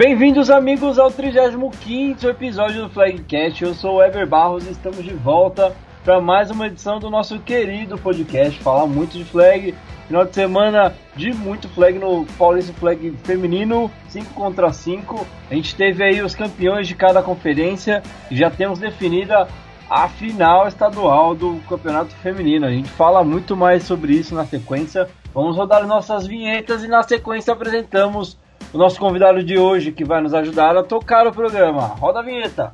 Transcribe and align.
Bem-vindos, 0.00 0.48
amigos, 0.48 0.98
ao 0.98 1.10
35 1.10 2.26
episódio 2.26 2.84
do 2.84 2.88
Flagcast. 2.88 3.62
Eu 3.62 3.74
sou 3.74 3.96
o 3.96 4.02
Ever 4.02 4.26
Barros 4.26 4.66
e 4.66 4.70
estamos 4.70 5.04
de 5.04 5.12
volta 5.12 5.76
para 6.02 6.18
mais 6.18 6.50
uma 6.50 6.68
edição 6.68 6.98
do 6.98 7.10
nosso 7.10 7.38
querido 7.40 7.98
podcast. 7.98 8.58
Falar 8.60 8.86
muito 8.86 9.18
de 9.18 9.26
flag. 9.26 9.74
Final 10.06 10.24
de 10.24 10.34
semana 10.34 10.94
de 11.14 11.34
muito 11.34 11.68
flag 11.68 11.98
no 11.98 12.24
Paulista 12.38 12.72
Flag 12.72 13.14
Feminino, 13.24 13.90
5 14.08 14.32
contra 14.32 14.72
5. 14.72 15.26
A 15.50 15.54
gente 15.54 15.76
teve 15.76 16.02
aí 16.02 16.22
os 16.22 16.34
campeões 16.34 16.88
de 16.88 16.94
cada 16.94 17.22
conferência 17.22 18.02
e 18.30 18.36
já 18.38 18.50
temos 18.50 18.78
definida 18.78 19.48
a 19.90 20.08
final 20.08 20.66
estadual 20.66 21.34
do 21.34 21.60
Campeonato 21.68 22.14
Feminino. 22.22 22.64
A 22.64 22.70
gente 22.70 22.88
fala 22.88 23.22
muito 23.22 23.54
mais 23.54 23.82
sobre 23.82 24.14
isso 24.14 24.34
na 24.34 24.46
sequência. 24.46 25.10
Vamos 25.34 25.58
rodar 25.58 25.86
nossas 25.86 26.26
vinhetas 26.26 26.82
e 26.82 26.88
na 26.88 27.02
sequência 27.02 27.52
apresentamos 27.52 28.38
o 28.72 28.78
nosso 28.78 29.00
convidado 29.00 29.42
de 29.42 29.58
hoje 29.58 29.90
que 29.90 30.04
vai 30.04 30.20
nos 30.20 30.32
ajudar 30.32 30.76
a 30.76 30.82
tocar 30.82 31.26
o 31.26 31.32
programa. 31.32 31.86
Roda 31.86 32.20
a 32.20 32.22
vinheta! 32.22 32.72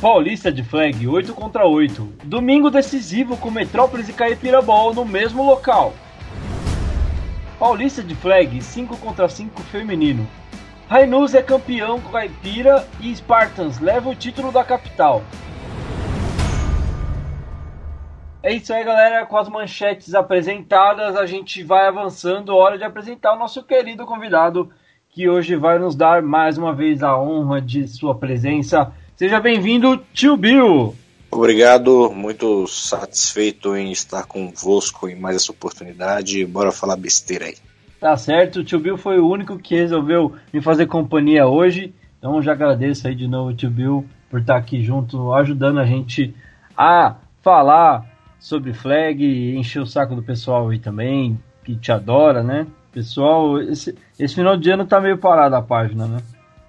Paulista 0.00 0.50
de 0.50 0.62
flag 0.62 1.06
8 1.06 1.34
contra 1.34 1.66
8. 1.66 2.08
Domingo 2.24 2.70
decisivo 2.70 3.36
com 3.36 3.50
Metrópolis 3.50 4.08
e 4.08 4.12
Caipirabol 4.12 4.94
no 4.94 5.04
mesmo 5.04 5.44
local. 5.44 5.92
Paulista 7.58 8.02
de 8.02 8.14
flag 8.14 8.62
5 8.62 8.96
contra 8.96 9.28
5 9.28 9.60
feminino. 9.64 10.26
Rainus 10.88 11.34
é 11.34 11.42
campeão 11.42 12.00
com 12.00 12.10
Caipira 12.10 12.86
e 13.00 13.14
Spartans 13.14 13.78
leva 13.78 14.08
o 14.08 14.14
título 14.14 14.50
da 14.50 14.64
capital. 14.64 15.22
É 18.42 18.54
isso 18.54 18.72
aí, 18.72 18.82
galera. 18.82 19.26
Com 19.26 19.36
as 19.36 19.50
manchetes 19.50 20.14
apresentadas, 20.14 21.14
a 21.14 21.26
gente 21.26 21.62
vai 21.62 21.86
avançando. 21.86 22.56
Hora 22.56 22.78
de 22.78 22.84
apresentar 22.84 23.34
o 23.34 23.38
nosso 23.38 23.62
querido 23.62 24.06
convidado, 24.06 24.70
que 25.10 25.28
hoje 25.28 25.56
vai 25.56 25.78
nos 25.78 25.94
dar 25.94 26.22
mais 26.22 26.56
uma 26.56 26.74
vez 26.74 27.02
a 27.02 27.18
honra 27.18 27.60
de 27.60 27.86
sua 27.86 28.14
presença. 28.14 28.92
Seja 29.14 29.38
bem-vindo, 29.38 30.02
tio 30.14 30.38
Bill. 30.38 30.96
Obrigado, 31.30 32.10
muito 32.10 32.66
satisfeito 32.66 33.76
em 33.76 33.92
estar 33.92 34.24
convosco 34.24 35.06
em 35.06 35.14
mais 35.14 35.36
essa 35.36 35.52
oportunidade. 35.52 36.46
Bora 36.46 36.72
falar 36.72 36.96
besteira 36.96 37.44
aí. 37.44 37.56
Tá 38.00 38.16
certo, 38.16 38.60
o 38.60 38.64
tio 38.64 38.80
Bill 38.80 38.96
foi 38.96 39.18
o 39.20 39.28
único 39.28 39.58
que 39.58 39.74
resolveu 39.74 40.34
me 40.50 40.62
fazer 40.62 40.86
companhia 40.86 41.46
hoje. 41.46 41.92
Então 42.18 42.40
já 42.40 42.52
agradeço 42.52 43.06
aí 43.06 43.14
de 43.14 43.28
novo, 43.28 43.52
tio 43.52 43.70
Bill, 43.70 44.06
por 44.30 44.40
estar 44.40 44.56
aqui 44.56 44.82
junto, 44.82 45.34
ajudando 45.34 45.78
a 45.78 45.84
gente 45.84 46.34
a 46.74 47.16
falar 47.42 48.06
sobre 48.40 48.72
flag, 48.72 49.54
encher 49.56 49.82
o 49.82 49.86
saco 49.86 50.16
do 50.16 50.22
pessoal 50.22 50.70
aí 50.70 50.78
também, 50.78 51.38
que 51.62 51.76
te 51.76 51.92
adora, 51.92 52.42
né? 52.42 52.66
Pessoal, 52.90 53.60
esse, 53.60 53.94
esse 54.18 54.34
final 54.34 54.56
de 54.56 54.70
ano 54.70 54.86
tá 54.86 55.00
meio 55.00 55.18
parado 55.18 55.54
a 55.54 55.62
página, 55.62 56.06
né? 56.06 56.22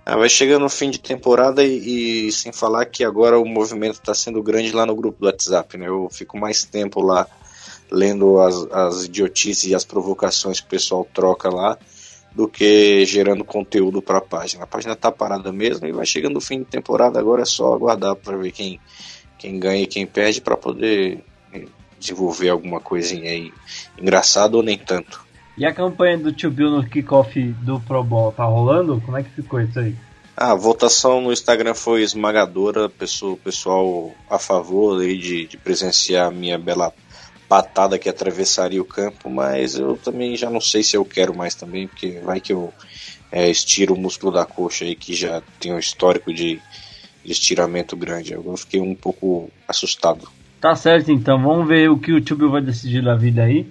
Ah, 0.05 0.17
vai 0.17 0.29
chegando 0.29 0.65
o 0.65 0.69
fim 0.69 0.91
de 0.91 0.99
temporada 0.99 1.63
e, 1.63 2.27
e, 2.27 2.31
sem 2.31 2.51
falar 2.51 2.85
que 2.85 3.03
agora 3.03 3.39
o 3.39 3.45
movimento 3.45 3.93
está 3.93 4.13
sendo 4.13 4.43
grande 4.43 4.71
lá 4.71 4.85
no 4.85 4.95
grupo 4.95 5.19
do 5.19 5.25
WhatsApp, 5.27 5.77
né? 5.77 5.87
Eu 5.87 6.09
fico 6.11 6.37
mais 6.37 6.63
tempo 6.65 7.01
lá 7.01 7.25
lendo 7.89 8.39
as, 8.39 8.55
as 8.71 9.05
idiotices 9.05 9.69
e 9.69 9.75
as 9.75 9.85
provocações 9.85 10.59
que 10.59 10.67
o 10.67 10.69
pessoal 10.69 11.07
troca 11.13 11.49
lá 11.49 11.77
do 12.33 12.47
que 12.47 13.05
gerando 13.05 13.43
conteúdo 13.43 14.01
para 14.01 14.17
a 14.17 14.21
página. 14.21 14.63
A 14.63 14.67
página 14.67 14.93
está 14.93 15.11
parada 15.11 15.51
mesmo 15.51 15.85
e 15.85 15.91
vai 15.91 16.05
chegando 16.05 16.37
o 16.37 16.41
fim 16.41 16.59
de 16.59 16.65
temporada, 16.65 17.19
agora 17.19 17.43
é 17.43 17.45
só 17.45 17.73
aguardar 17.73 18.15
para 18.15 18.37
ver 18.37 18.51
quem, 18.51 18.79
quem 19.37 19.59
ganha 19.59 19.83
e 19.83 19.87
quem 19.87 20.05
perde 20.07 20.41
para 20.41 20.57
poder 20.57 21.23
desenvolver 21.99 22.49
alguma 22.49 22.79
coisinha 22.79 23.29
aí 23.29 23.53
engraçada 23.97 24.57
ou 24.57 24.63
nem 24.63 24.77
tanto. 24.77 25.23
E 25.57 25.65
a 25.65 25.73
campanha 25.73 26.17
do 26.17 26.31
Tio 26.31 26.49
Bill 26.49 26.71
no 26.71 26.83
kickoff 26.83 27.39
do 27.39 27.79
Pro 27.81 28.03
Bowl 28.03 28.31
tá 28.31 28.43
rolando? 28.45 29.01
Como 29.01 29.17
é 29.17 29.23
que 29.23 29.29
ficou 29.29 29.61
isso 29.61 29.79
aí? 29.79 29.95
A 30.35 30.55
votação 30.55 31.21
no 31.21 31.31
Instagram 31.31 31.75
foi 31.75 32.01
esmagadora, 32.01 32.89
pessoal, 32.89 33.37
pessoal 33.37 34.11
a 34.29 34.39
favor 34.39 35.01
aí 35.01 35.17
de, 35.17 35.45
de 35.45 35.57
presenciar 35.57 36.27
a 36.27 36.31
minha 36.31 36.57
bela 36.57 36.91
patada 37.47 37.99
que 37.99 38.07
atravessaria 38.07 38.81
o 38.81 38.85
campo, 38.85 39.29
mas 39.29 39.75
eu 39.75 39.97
também 39.97 40.37
já 40.37 40.49
não 40.49 40.61
sei 40.61 40.83
se 40.83 40.95
eu 40.95 41.03
quero 41.03 41.35
mais 41.35 41.53
também, 41.53 41.85
porque 41.85 42.19
vai 42.23 42.39
que 42.39 42.53
eu 42.53 42.73
é, 43.29 43.49
estiro 43.49 43.93
o 43.93 43.99
músculo 43.99 44.31
da 44.31 44.45
coxa 44.45 44.85
aí 44.85 44.95
que 44.95 45.13
já 45.13 45.41
tem 45.59 45.73
um 45.73 45.77
histórico 45.77 46.33
de, 46.33 46.61
de 47.23 47.31
estiramento 47.31 47.95
grande. 47.95 48.33
Eu 48.33 48.55
fiquei 48.55 48.79
um 48.79 48.95
pouco 48.95 49.51
assustado. 49.67 50.29
Tá 50.61 50.75
certo 50.75 51.11
então, 51.11 51.41
vamos 51.41 51.67
ver 51.67 51.89
o 51.89 51.97
que 51.97 52.13
o 52.13 52.35
Bill 52.35 52.51
vai 52.51 52.61
decidir 52.61 53.03
da 53.03 53.15
vida 53.15 53.41
aí. 53.41 53.67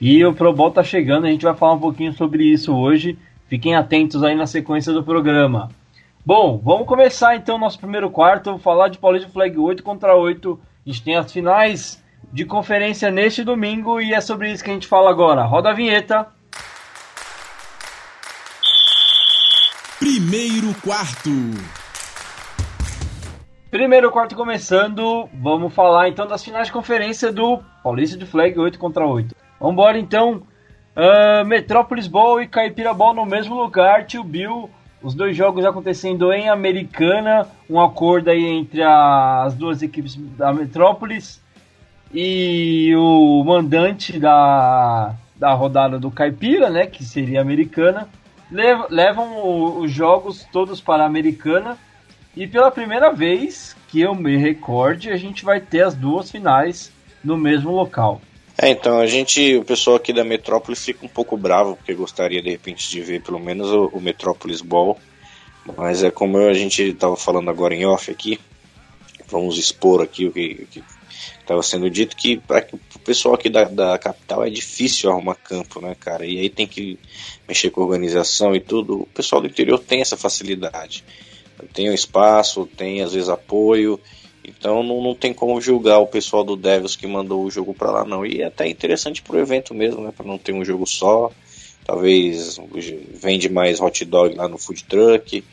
E 0.00 0.24
o 0.24 0.34
Pro 0.34 0.52
Bowl 0.52 0.72
tá 0.72 0.82
chegando, 0.82 1.24
a 1.24 1.30
gente 1.30 1.44
vai 1.44 1.54
falar 1.54 1.74
um 1.74 1.78
pouquinho 1.78 2.12
sobre 2.12 2.42
isso 2.42 2.74
hoje. 2.74 3.16
Fiquem 3.46 3.76
atentos 3.76 4.24
aí 4.24 4.34
na 4.34 4.44
sequência 4.44 4.92
do 4.92 5.04
programa. 5.04 5.70
Bom, 6.26 6.60
vamos 6.62 6.88
começar 6.88 7.36
então 7.36 7.56
nosso 7.58 7.78
primeiro 7.78 8.10
quarto. 8.10 8.50
Vou 8.50 8.58
falar 8.58 8.88
de 8.88 8.98
Paulista 8.98 9.28
Flag 9.28 9.56
8 9.56 9.84
contra 9.84 10.16
8. 10.16 10.58
A 10.84 10.90
gente 10.90 11.04
tem 11.04 11.14
as 11.14 11.32
finais 11.32 12.02
de 12.32 12.44
conferência 12.44 13.08
neste 13.08 13.44
domingo 13.44 14.00
e 14.00 14.12
é 14.12 14.20
sobre 14.20 14.50
isso 14.50 14.64
que 14.64 14.70
a 14.70 14.74
gente 14.74 14.88
fala 14.88 15.10
agora. 15.10 15.44
Roda 15.44 15.70
a 15.70 15.74
vinheta. 15.74 16.26
Primeiro 20.00 20.74
quarto. 20.82 21.30
Primeiro 23.72 24.10
quarto 24.10 24.36
começando, 24.36 25.26
vamos 25.32 25.72
falar 25.72 26.06
então 26.06 26.26
das 26.26 26.44
finais 26.44 26.66
de 26.66 26.72
conferência 26.74 27.32
do 27.32 27.58
Paulista 27.82 28.18
de 28.18 28.26
Flag 28.26 28.58
8 28.58 28.78
contra 28.78 29.06
8. 29.06 29.34
Vambora 29.58 29.98
então. 29.98 30.42
Uh, 30.94 31.42
Metrópolis 31.46 32.06
Ball 32.06 32.42
e 32.42 32.46
Caipira 32.46 32.92
Ball 32.92 33.14
no 33.14 33.24
mesmo 33.24 33.54
lugar, 33.54 34.04
Tio 34.04 34.22
Bill. 34.22 34.68
Os 35.02 35.14
dois 35.14 35.34
jogos 35.34 35.64
acontecendo 35.64 36.30
em 36.34 36.50
Americana. 36.50 37.48
Um 37.68 37.80
acordo 37.80 38.28
aí 38.28 38.44
entre 38.44 38.82
a, 38.82 39.44
as 39.44 39.54
duas 39.54 39.80
equipes 39.80 40.16
da 40.16 40.52
Metrópolis. 40.52 41.42
E 42.12 42.94
o 42.94 43.42
mandante 43.42 44.18
da, 44.18 45.14
da 45.34 45.54
rodada 45.54 45.98
do 45.98 46.10
Caipira, 46.10 46.68
né? 46.68 46.86
Que 46.86 47.02
seria 47.02 47.40
Americana. 47.40 48.06
Lev, 48.50 48.82
levam 48.90 49.80
os 49.80 49.90
jogos 49.90 50.46
todos 50.52 50.78
para 50.78 51.04
a 51.04 51.06
Americana. 51.06 51.78
E 52.36 52.46
pela 52.46 52.70
primeira 52.70 53.12
vez 53.12 53.76
que 53.88 54.00
eu 54.00 54.14
me 54.14 54.36
recorde, 54.36 55.10
a 55.10 55.16
gente 55.16 55.44
vai 55.44 55.60
ter 55.60 55.84
as 55.84 55.94
duas 55.94 56.30
finais 56.30 56.90
no 57.22 57.36
mesmo 57.36 57.70
local. 57.70 58.20
É, 58.56 58.68
então 58.68 58.98
a 58.98 59.06
gente, 59.06 59.56
o 59.56 59.64
pessoal 59.64 59.96
aqui 59.96 60.12
da 60.12 60.24
Metrópolis 60.24 60.84
fica 60.84 61.04
um 61.04 61.08
pouco 61.08 61.36
bravo 61.36 61.76
porque 61.76 61.94
gostaria 61.94 62.42
de 62.42 62.50
repente 62.50 62.88
de 62.88 63.00
ver 63.00 63.22
pelo 63.22 63.38
menos 63.38 63.68
o, 63.70 63.86
o 63.86 64.00
Metrópolis 64.00 64.60
Ball, 64.60 64.98
mas 65.76 66.02
é 66.02 66.10
como 66.10 66.38
a 66.38 66.54
gente 66.54 66.82
estava 66.82 67.16
falando 67.16 67.48
agora 67.50 67.74
em 67.74 67.86
off 67.86 68.10
aqui, 68.10 68.38
vamos 69.26 69.58
expor 69.58 70.02
aqui 70.02 70.26
o 70.26 70.32
que 70.32 70.66
estava 71.40 71.62
sendo 71.62 71.88
dito 71.90 72.16
que 72.16 72.36
para 72.38 72.66
o 72.94 72.98
pessoal 73.00 73.34
aqui 73.34 73.48
da, 73.48 73.64
da 73.64 73.98
capital 73.98 74.44
é 74.44 74.50
difícil 74.50 75.10
arrumar 75.10 75.34
campo, 75.34 75.80
né, 75.80 75.96
cara? 75.98 76.24
E 76.26 76.38
aí 76.38 76.48
tem 76.48 76.66
que 76.66 76.98
mexer 77.48 77.70
com 77.70 77.80
organização 77.80 78.54
e 78.54 78.60
tudo. 78.60 79.02
O 79.02 79.06
pessoal 79.06 79.40
do 79.40 79.48
interior 79.48 79.78
tem 79.78 80.00
essa 80.00 80.16
facilidade, 80.16 81.04
tem 81.72 81.90
o 81.90 81.94
espaço, 81.94 82.66
tem 82.66 83.02
às 83.02 83.12
vezes 83.12 83.28
apoio 83.28 84.00
então 84.44 84.82
não, 84.82 85.00
não 85.00 85.14
tem 85.14 85.32
como 85.32 85.60
julgar 85.60 85.98
o 85.98 86.06
pessoal 86.06 86.42
do 86.42 86.56
Devils 86.56 86.96
que 86.96 87.06
mandou 87.06 87.44
o 87.44 87.50
jogo 87.50 87.72
para 87.72 87.90
lá 87.90 88.04
não. 88.04 88.26
E 88.26 88.42
é 88.42 88.46
até 88.46 88.68
interessante 88.68 89.22
pro 89.22 89.38
evento 89.38 89.74
mesmo, 89.74 90.02
né, 90.02 90.12
para 90.16 90.26
não 90.26 90.38
ter 90.38 90.52
um 90.52 90.64
jogo 90.64 90.86
só. 90.86 91.30
Talvez 91.84 92.58
vende 93.14 93.48
mais 93.48 93.80
hot 93.80 94.04
dog 94.04 94.34
lá 94.34 94.48
no 94.48 94.58
food 94.58 94.84
truck. 94.84 95.44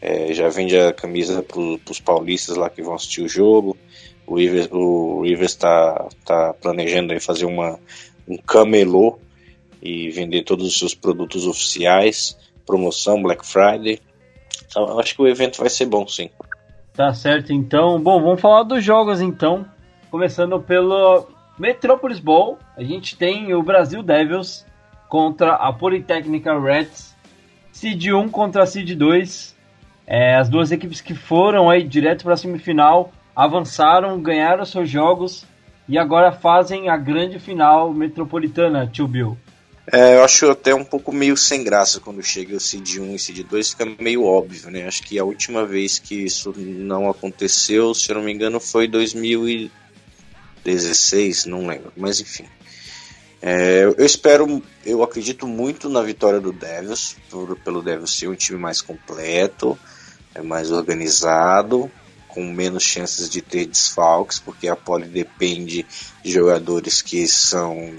É, 0.00 0.32
já 0.32 0.48
vende 0.48 0.78
a 0.78 0.92
camisa 0.92 1.42
para 1.42 1.60
os 1.60 2.00
paulistas 2.00 2.56
lá 2.56 2.70
que 2.70 2.82
vão 2.82 2.94
assistir 2.94 3.22
o 3.22 3.28
jogo. 3.28 3.76
O 4.26 4.36
Rivers, 4.36 4.68
o 4.70 5.22
Rivers 5.22 5.54
tá, 5.54 6.08
tá 6.24 6.54
planejando 6.54 7.12
aí 7.12 7.20
fazer 7.20 7.46
uma, 7.46 7.78
um 8.26 8.36
camelô 8.36 9.18
e 9.82 10.10
vender 10.10 10.42
todos 10.42 10.66
os 10.66 10.78
seus 10.78 10.94
produtos 10.94 11.46
oficiais, 11.46 12.36
promoção 12.66 13.22
Black 13.22 13.46
Friday. 13.46 14.00
Então, 14.68 14.98
acho 15.00 15.14
que 15.14 15.22
o 15.22 15.26
evento 15.26 15.58
vai 15.58 15.70
ser 15.70 15.86
bom, 15.86 16.06
sim. 16.06 16.30
Tá 16.92 17.12
certo, 17.14 17.52
então. 17.52 18.00
Bom, 18.00 18.20
vamos 18.22 18.40
falar 18.40 18.62
dos 18.62 18.84
jogos 18.84 19.20
então. 19.20 19.64
Começando 20.10 20.60
pelo 20.60 21.26
Metropolis 21.58 22.20
Bowl. 22.20 22.58
A 22.76 22.82
gente 22.82 23.16
tem 23.16 23.54
o 23.54 23.62
Brasil 23.62 24.02
Devils 24.02 24.66
contra 25.08 25.54
a 25.54 25.72
Politécnica 25.72 26.58
Reds. 26.58 27.16
Seed 27.72 28.06
1 28.06 28.28
contra 28.28 28.66
Seed 28.66 28.94
2. 28.94 29.56
É, 30.06 30.36
as 30.36 30.48
duas 30.48 30.70
equipes 30.70 31.00
que 31.00 31.14
foram 31.14 31.70
aí 31.70 31.82
direto 31.82 32.24
para 32.24 32.34
a 32.34 32.36
semifinal 32.36 33.12
avançaram, 33.34 34.20
ganharam 34.20 34.64
seus 34.64 34.90
jogos 34.90 35.46
e 35.88 35.96
agora 35.96 36.32
fazem 36.32 36.88
a 36.88 36.96
grande 36.96 37.38
final 37.38 37.92
metropolitana, 37.92 38.86
Tio 38.86 39.06
Bill. 39.06 39.38
É, 39.90 40.16
eu 40.16 40.24
acho 40.24 40.50
até 40.50 40.74
um 40.74 40.84
pouco 40.84 41.10
meio 41.12 41.34
sem 41.34 41.64
graça 41.64 41.98
quando 41.98 42.22
chega 42.22 42.54
o 42.54 42.60
Cid 42.60 43.00
1 43.00 43.14
e 43.14 43.18
Cid 43.18 43.42
2, 43.44 43.70
fica 43.70 43.86
meio 43.98 44.22
óbvio, 44.24 44.70
né? 44.70 44.86
Acho 44.86 45.02
que 45.02 45.18
a 45.18 45.24
última 45.24 45.64
vez 45.64 45.98
que 45.98 46.26
isso 46.26 46.52
não 46.56 47.08
aconteceu, 47.08 47.94
se 47.94 48.10
eu 48.10 48.16
não 48.16 48.22
me 48.22 48.30
engano, 48.32 48.60
foi 48.60 48.86
2016, 48.86 51.46
não 51.46 51.66
lembro, 51.66 51.90
mas 51.96 52.20
enfim. 52.20 52.44
É, 53.40 53.84
eu 53.84 54.04
espero, 54.04 54.62
eu 54.84 55.02
acredito 55.02 55.46
muito 55.46 55.88
na 55.88 56.02
vitória 56.02 56.40
do 56.40 56.52
Devils, 56.52 57.16
por, 57.30 57.58
pelo 57.60 57.82
Devils 57.82 58.10
ser 58.10 58.28
um 58.28 58.34
time 58.34 58.58
mais 58.58 58.82
completo, 58.82 59.78
é 60.34 60.42
mais 60.42 60.70
organizado, 60.70 61.90
com 62.26 62.44
menos 62.44 62.82
chances 62.82 63.30
de 63.30 63.40
ter 63.40 63.64
desfalques, 63.64 64.38
porque 64.38 64.68
a 64.68 64.76
Poli 64.76 65.08
depende 65.08 65.86
de 66.22 66.30
jogadores 66.30 67.00
que 67.00 67.26
são 67.26 67.98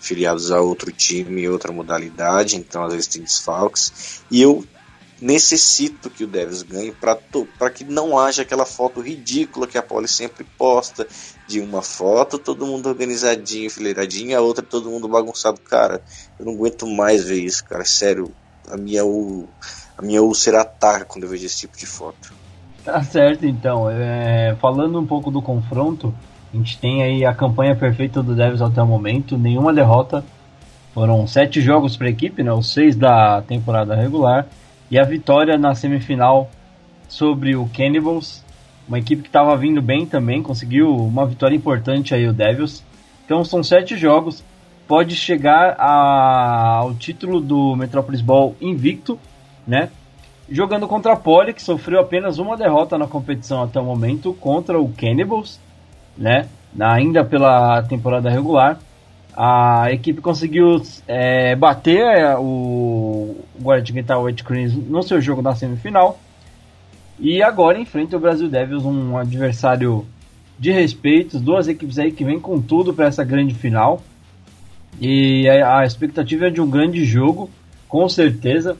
filiados 0.00 0.50
a 0.50 0.60
outro 0.60 0.92
time 0.92 1.48
outra 1.48 1.72
modalidade, 1.72 2.56
então 2.56 2.84
às 2.84 2.92
vezes 2.92 3.08
tem 3.08 3.22
desfalques. 3.22 4.22
E 4.30 4.40
eu 4.40 4.64
necessito 5.20 6.08
que 6.08 6.24
o 6.24 6.26
Devils 6.26 6.62
ganhe 6.62 6.92
para 6.92 7.70
que 7.70 7.84
não 7.84 8.18
haja 8.18 8.42
aquela 8.42 8.64
foto 8.64 9.00
ridícula 9.00 9.66
que 9.66 9.76
a 9.76 9.82
Poli 9.82 10.06
sempre 10.06 10.44
posta 10.56 11.06
de 11.46 11.60
uma 11.60 11.82
foto, 11.82 12.38
todo 12.38 12.66
mundo 12.66 12.88
organizadinho, 12.88 13.66
enfileiradinho, 13.66 14.38
a 14.38 14.40
outra 14.40 14.64
todo 14.64 14.90
mundo 14.90 15.08
bagunçado. 15.08 15.60
Cara, 15.60 16.02
eu 16.38 16.46
não 16.46 16.52
aguento 16.54 16.86
mais 16.86 17.24
ver 17.24 17.40
isso, 17.40 17.64
cara. 17.64 17.84
Sério, 17.84 18.32
a 18.70 18.76
minha, 18.76 19.02
a 19.96 20.02
minha 20.02 20.22
úlcera 20.22 20.62
ataca 20.62 21.04
quando 21.04 21.24
eu 21.24 21.30
vejo 21.30 21.46
esse 21.46 21.58
tipo 21.58 21.76
de 21.76 21.86
foto. 21.86 22.32
Tá 22.84 23.02
certo, 23.02 23.44
então. 23.44 23.90
É, 23.90 24.56
falando 24.60 24.98
um 24.98 25.06
pouco 25.06 25.30
do 25.30 25.42
confronto, 25.42 26.14
a 26.52 26.56
gente 26.56 26.78
tem 26.78 27.02
aí 27.02 27.24
a 27.24 27.34
campanha 27.34 27.76
perfeita 27.76 28.22
do 28.22 28.34
Devils 28.34 28.62
até 28.62 28.82
o 28.82 28.86
momento, 28.86 29.36
nenhuma 29.36 29.72
derrota. 29.72 30.24
Foram 30.94 31.26
sete 31.26 31.60
jogos 31.60 31.96
para 31.96 32.06
a 32.06 32.10
equipe, 32.10 32.42
né, 32.42 32.52
os 32.52 32.72
seis 32.72 32.96
da 32.96 33.42
temporada 33.42 33.94
regular. 33.94 34.46
E 34.90 34.98
a 34.98 35.04
vitória 35.04 35.58
na 35.58 35.74
semifinal 35.74 36.50
sobre 37.06 37.54
o 37.54 37.68
Cannibals, 37.68 38.42
uma 38.88 38.98
equipe 38.98 39.22
que 39.22 39.28
estava 39.28 39.54
vindo 39.56 39.82
bem 39.82 40.06
também, 40.06 40.42
conseguiu 40.42 40.96
uma 40.96 41.26
vitória 41.26 41.54
importante 41.54 42.14
aí 42.14 42.26
o 42.26 42.32
Devils. 42.32 42.82
Então 43.24 43.44
são 43.44 43.62
sete 43.62 43.98
jogos, 43.98 44.42
pode 44.86 45.14
chegar 45.14 45.76
a, 45.78 46.78
ao 46.78 46.94
título 46.94 47.40
do 47.40 47.76
Metropolis 47.76 48.22
Ball 48.22 48.56
invicto, 48.58 49.18
né? 49.66 49.90
Jogando 50.50 50.88
contra 50.88 51.12
a 51.12 51.16
Poli, 51.16 51.52
que 51.52 51.62
sofreu 51.62 52.00
apenas 52.00 52.38
uma 52.38 52.56
derrota 52.56 52.96
na 52.96 53.06
competição 53.06 53.62
até 53.62 53.78
o 53.78 53.84
momento 53.84 54.32
contra 54.32 54.80
o 54.80 54.90
Cannibals, 54.90 55.60
né? 56.18 56.48
Ainda 56.78 57.24
pela 57.24 57.82
temporada 57.82 58.28
regular. 58.28 58.78
A 59.34 59.92
equipe 59.92 60.20
conseguiu 60.20 60.82
é, 61.06 61.54
bater 61.54 62.00
é, 62.00 62.36
o 62.36 63.36
Guardian 63.62 64.04
White 64.20 64.42
Cranes 64.42 64.74
no 64.74 65.02
seu 65.02 65.20
jogo 65.20 65.40
na 65.40 65.54
semifinal. 65.54 66.18
E 67.20 67.42
agora 67.42 67.78
enfrenta 67.78 68.16
o 68.16 68.20
Brasil 68.20 68.48
Devils, 68.48 68.84
um 68.84 69.16
adversário 69.16 70.04
de 70.58 70.72
respeito. 70.72 71.38
Duas 71.38 71.68
equipes 71.68 71.98
aí 71.98 72.10
que 72.10 72.24
vêm 72.24 72.40
com 72.40 72.60
tudo 72.60 72.92
para 72.92 73.06
essa 73.06 73.24
grande 73.24 73.54
final. 73.54 74.02
E 75.00 75.48
a, 75.48 75.84
expectativa 75.84 76.48
é 76.48 76.50
de 76.50 76.60
um 76.60 76.68
grande 76.68 77.04
jogo, 77.04 77.48
com 77.88 78.08
certeza. 78.08 78.76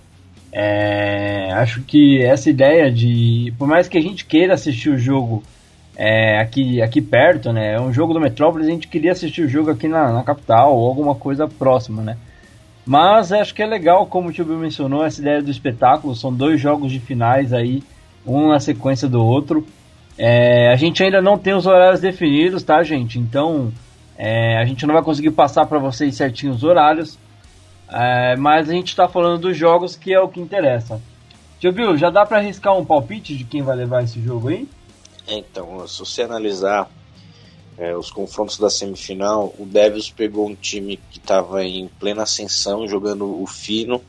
É, 0.50 1.52
acho 1.52 1.82
que 1.82 2.20
essa 2.20 2.50
ideia 2.50 2.90
de. 2.90 3.52
Por 3.56 3.68
mais 3.68 3.86
que 3.86 3.98
a 3.98 4.02
gente 4.02 4.24
queira 4.24 4.54
assistir 4.54 4.90
o 4.90 4.98
jogo 4.98 5.42
é, 5.98 6.38
aqui, 6.38 6.80
aqui 6.80 7.02
perto, 7.02 7.52
né? 7.52 7.74
É 7.74 7.80
um 7.80 7.92
jogo 7.92 8.14
do 8.14 8.20
Metrópolis, 8.20 8.68
a 8.68 8.70
gente 8.70 8.86
queria 8.86 9.10
assistir 9.10 9.42
o 9.42 9.48
jogo 9.48 9.72
aqui 9.72 9.88
na, 9.88 10.12
na 10.12 10.22
capital 10.22 10.76
ou 10.76 10.86
alguma 10.86 11.16
coisa 11.16 11.48
próxima, 11.48 12.00
né? 12.00 12.16
Mas 12.86 13.32
acho 13.32 13.52
que 13.52 13.62
é 13.62 13.66
legal, 13.66 14.06
como 14.06 14.28
o 14.28 14.32
Tio 14.32 14.44
Bill 14.44 14.58
mencionou, 14.58 15.04
essa 15.04 15.20
ideia 15.20 15.42
do 15.42 15.50
espetáculo. 15.50 16.14
São 16.14 16.32
dois 16.32 16.60
jogos 16.60 16.92
de 16.92 17.00
finais 17.00 17.52
aí, 17.52 17.82
um 18.24 18.48
na 18.48 18.60
sequência 18.60 19.08
do 19.08 19.22
outro. 19.22 19.66
É, 20.16 20.72
a 20.72 20.76
gente 20.76 21.02
ainda 21.02 21.20
não 21.20 21.36
tem 21.36 21.52
os 21.52 21.66
horários 21.66 22.00
definidos, 22.00 22.62
tá, 22.62 22.80
gente? 22.84 23.18
Então 23.18 23.72
é, 24.16 24.56
a 24.56 24.64
gente 24.64 24.86
não 24.86 24.94
vai 24.94 25.02
conseguir 25.02 25.32
passar 25.32 25.66
para 25.66 25.80
vocês 25.80 26.14
certinho 26.14 26.52
os 26.52 26.62
horários. 26.62 27.18
É, 27.90 28.36
mas 28.36 28.70
a 28.70 28.72
gente 28.72 28.88
está 28.88 29.08
falando 29.08 29.40
dos 29.40 29.56
jogos 29.56 29.96
que 29.96 30.14
é 30.14 30.20
o 30.20 30.28
que 30.28 30.40
interessa. 30.40 31.00
Tio 31.58 31.72
Bill, 31.72 31.96
já 31.96 32.08
dá 32.08 32.24
para 32.24 32.38
arriscar 32.38 32.78
um 32.78 32.84
palpite 32.84 33.36
de 33.36 33.42
quem 33.42 33.62
vai 33.62 33.74
levar 33.74 34.04
esse 34.04 34.22
jogo 34.22 34.48
aí? 34.48 34.68
Então, 35.28 35.86
se 35.86 35.98
você 35.98 36.22
analisar 36.22 36.90
é, 37.76 37.94
os 37.94 38.10
confrontos 38.10 38.58
da 38.58 38.70
semifinal, 38.70 39.54
o 39.58 39.66
Devils 39.66 40.10
pegou 40.10 40.48
um 40.48 40.54
time 40.54 40.98
que 41.10 41.18
estava 41.18 41.64
em 41.64 41.88
plena 42.00 42.22
ascensão, 42.22 42.88
jogando 42.88 43.40
o 43.40 43.46
fino 43.46 44.02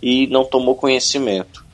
e 0.00 0.26
não 0.26 0.44
tomou 0.44 0.76
conhecimento. 0.76 1.64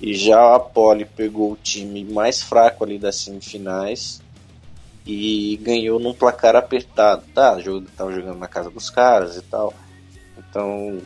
E 0.00 0.14
já 0.14 0.54
a 0.54 0.60
Poli 0.60 1.04
pegou 1.04 1.52
o 1.52 1.56
time 1.56 2.04
mais 2.04 2.42
fraco 2.42 2.84
ali 2.84 2.98
das 2.98 3.16
semifinais 3.16 4.22
e 5.04 5.58
ganhou 5.62 5.98
num 5.98 6.14
placar 6.14 6.54
apertado. 6.54 7.24
Tá, 7.34 7.58
estava 7.58 8.12
jogando 8.12 8.38
na 8.38 8.48
casa 8.48 8.70
dos 8.70 8.88
caras 8.88 9.36
e 9.36 9.42
tal. 9.42 9.74
Então, 10.38 11.00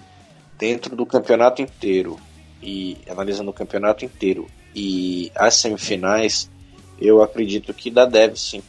dentro 0.59 0.95
do 0.95 1.06
campeonato 1.06 1.62
inteiro 1.62 2.19
e 2.62 2.99
analisando 3.09 3.51
o 3.51 3.55
campeonato 3.55 4.05
inteiro 4.05 4.49
e 4.75 5.31
as 5.35 5.56
semifinais, 5.56 6.51
eu 7.00 7.23
acredito 7.23 7.73
que 7.75 7.91
dá 7.91 8.05
deve 8.05 8.38
sim, 8.38 8.62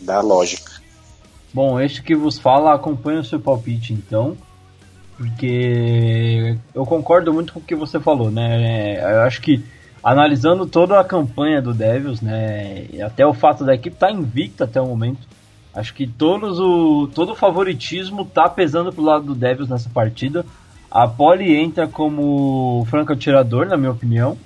dá 0.00 0.20
lógica. 0.20 0.72
Bom, 1.52 1.80
este 1.80 2.02
que 2.02 2.14
vos 2.14 2.38
fala 2.38 2.74
acompanha 2.74 3.20
o 3.20 3.24
seu 3.24 3.40
palpite 3.40 3.92
então, 3.92 4.36
porque 5.16 6.56
eu 6.74 6.84
concordo 6.84 7.32
muito 7.32 7.52
com 7.52 7.60
o 7.60 7.62
que 7.62 7.74
você 7.74 7.98
falou, 7.98 8.30
né? 8.30 9.00
Eu 9.00 9.22
acho 9.22 9.40
que 9.40 9.62
analisando 10.02 10.66
toda 10.66 11.00
a 11.00 11.04
campanha 11.04 11.60
do 11.60 11.74
Devils, 11.74 12.20
né, 12.20 12.86
até 13.04 13.26
o 13.26 13.34
fato 13.34 13.64
da 13.64 13.74
equipe 13.74 13.96
estar 13.96 14.08
tá 14.08 14.12
invicta 14.12 14.64
até 14.64 14.80
o 14.80 14.86
momento, 14.86 15.26
acho 15.74 15.92
que 15.92 16.06
todos 16.06 16.58
o 16.60 17.08
todo 17.14 17.32
o 17.32 17.36
favoritismo 17.36 18.24
tá 18.24 18.48
pesando 18.48 18.92
pro 18.92 19.02
lado 19.02 19.26
do 19.26 19.34
Devils 19.34 19.68
nessa 19.68 19.88
partida. 19.90 20.44
A 20.90 21.06
Poli 21.06 21.54
entra 21.54 21.86
como 21.86 22.86
franco 22.88 23.12
atirador, 23.12 23.66
na 23.66 23.76
minha 23.76 23.90
opinião. 23.90 24.38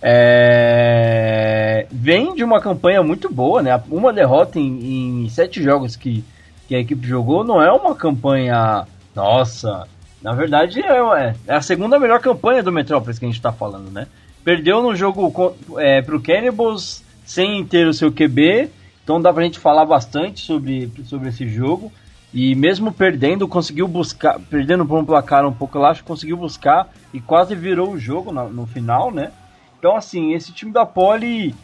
É... 0.00 1.86
Vem 1.90 2.34
de 2.34 2.44
uma 2.44 2.60
campanha 2.60 3.02
muito 3.02 3.32
boa, 3.32 3.62
né? 3.62 3.80
Uma 3.90 4.12
derrota 4.12 4.58
em, 4.58 5.24
em, 5.24 5.28
sete 5.28 5.62
jogos 5.62 5.96
que, 5.96 6.24
que 6.66 6.74
a 6.74 6.80
equipe 6.80 7.06
jogou 7.06 7.44
não 7.44 7.62
é 7.62 7.70
uma 7.72 7.94
campanha. 7.94 8.86
Nossa! 9.14 9.86
Na 10.22 10.32
verdade, 10.32 10.80
é, 10.80 11.34
é 11.46 11.54
a 11.54 11.62
segunda 11.62 11.98
melhor 11.98 12.20
campanha 12.20 12.62
do 12.62 12.72
Metrópolis 12.72 13.18
que 13.18 13.24
a 13.24 13.28
gente 13.28 13.38
está 13.38 13.52
falando, 13.52 13.90
né? 13.90 14.06
Perdeu 14.44 14.82
no 14.82 14.94
jogo 14.94 15.54
é, 15.76 16.02
pro 16.02 16.20
Cannibals 16.20 17.04
sem 17.24 17.64
ter 17.64 17.86
o 17.86 17.92
seu 17.92 18.10
QB, 18.10 18.70
então 19.04 19.20
dá 19.20 19.32
pra 19.32 19.44
gente 19.44 19.58
falar 19.58 19.84
bastante 19.84 20.40
sobre, 20.40 20.90
sobre 21.04 21.28
esse 21.28 21.48
jogo. 21.48 21.92
E 22.32 22.54
mesmo 22.54 22.92
perdendo, 22.92 23.48
conseguiu 23.48 23.88
buscar, 23.88 24.38
perdendo 24.38 24.84
por 24.84 24.98
um 24.98 25.04
placar 25.04 25.46
um 25.46 25.52
pouco 25.52 25.78
lá, 25.78 25.94
conseguiu 26.04 26.36
buscar 26.36 26.88
e 27.12 27.20
quase 27.20 27.54
virou 27.54 27.90
o 27.90 27.98
jogo 27.98 28.32
no, 28.32 28.48
no 28.50 28.66
final, 28.66 29.10
né? 29.10 29.30
Então, 29.78 29.96
assim, 29.96 30.32
esse 30.32 30.52
time 30.52 30.72
da 30.72 30.84
Poli 30.84 31.54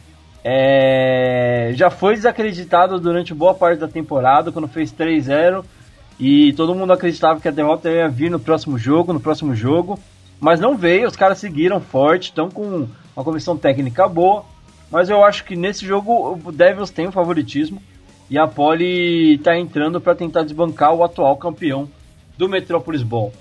é, 0.43 1.71
já 1.73 1.89
foi 1.89 2.15
desacreditado 2.15 2.99
durante 2.99 3.33
boa 3.33 3.53
parte 3.53 3.79
da 3.79 3.87
temporada, 3.87 4.51
quando 4.51 4.67
fez 4.67 4.93
3-0. 4.93 5.65
E 6.19 6.53
todo 6.53 6.75
mundo 6.75 6.93
acreditava 6.93 7.41
que 7.41 7.47
a 7.47 7.51
derrota 7.51 7.89
ia 7.89 8.07
vir 8.07 8.31
no 8.31 8.39
próximo 8.39 8.77
jogo, 8.77 9.11
no 9.11 9.19
próximo 9.19 9.53
jogo. 9.53 9.99
Mas 10.39 10.59
não 10.59 10.77
veio, 10.77 11.07
os 11.07 11.15
caras 11.15 11.39
seguiram 11.39 11.81
forte, 11.81 12.25
estão 12.25 12.49
com 12.49 12.87
uma 13.15 13.23
comissão 13.23 13.57
técnica 13.57 14.07
boa. 14.07 14.45
Mas 14.89 15.09
eu 15.09 15.23
acho 15.23 15.43
que 15.43 15.55
nesse 15.55 15.85
jogo 15.85 16.39
o 16.43 16.51
Devils 16.51 16.91
tem 16.91 17.07
o 17.07 17.11
favoritismo. 17.11 17.81
E 18.29 18.37
a 18.37 18.47
Poli 18.47 19.35
está 19.35 19.57
entrando 19.57 19.99
para 19.99 20.15
tentar 20.15 20.43
desbancar 20.43 20.93
o 20.93 21.03
atual 21.03 21.35
campeão 21.37 21.89
do 22.37 22.47
Metropolis 22.47 23.03
Ball. 23.03 23.33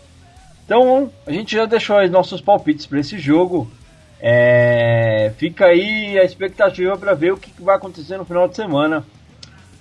Então 0.64 1.10
a 1.26 1.32
gente 1.32 1.54
já 1.54 1.64
deixou 1.66 1.96
aí 1.96 2.08
nossos 2.08 2.40
palpites 2.40 2.86
para 2.86 3.00
esse 3.00 3.18
jogo. 3.18 3.70
É, 4.26 5.34
fica 5.36 5.66
aí 5.66 6.18
a 6.18 6.24
expectativa 6.24 6.96
para 6.96 7.12
ver 7.12 7.34
o 7.34 7.36
que 7.36 7.52
vai 7.62 7.76
acontecer 7.76 8.16
no 8.16 8.24
final 8.24 8.48
de 8.48 8.56
semana 8.56 9.04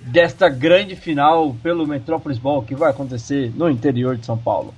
desta 0.02 0.50
grande 0.50 0.94
final 0.94 1.56
pelo 1.62 1.86
Metrópolis 1.86 2.36
Ball 2.36 2.62
que 2.62 2.74
vai 2.74 2.90
acontecer 2.90 3.50
no 3.56 3.70
interior 3.70 4.18
de 4.18 4.26
São 4.26 4.36
Paulo. 4.36 4.74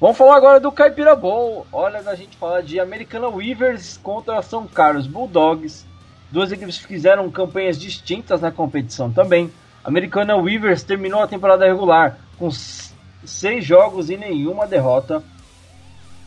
Vamos 0.00 0.16
falar 0.16 0.36
agora 0.38 0.58
do 0.58 0.72
Caipira 0.72 1.14
Ball. 1.14 1.66
Olha, 1.70 1.98
a 2.00 2.14
gente 2.14 2.34
fala 2.38 2.62
de 2.62 2.80
Americana 2.80 3.28
Weavers 3.28 3.98
contra 3.98 4.40
São 4.40 4.66
Carlos 4.66 5.06
Bulldogs. 5.06 5.84
Duas 6.30 6.50
equipes 6.50 6.78
fizeram 6.78 7.30
campanhas 7.30 7.78
distintas 7.78 8.40
na 8.40 8.50
competição 8.50 9.12
também. 9.12 9.52
Americana 9.84 10.34
Weavers 10.34 10.82
terminou 10.82 11.20
a 11.20 11.28
temporada 11.28 11.66
regular 11.66 12.16
com 12.38 12.50
seis 13.22 13.66
jogos 13.66 14.08
e 14.08 14.16
nenhuma 14.16 14.66
derrota. 14.66 15.22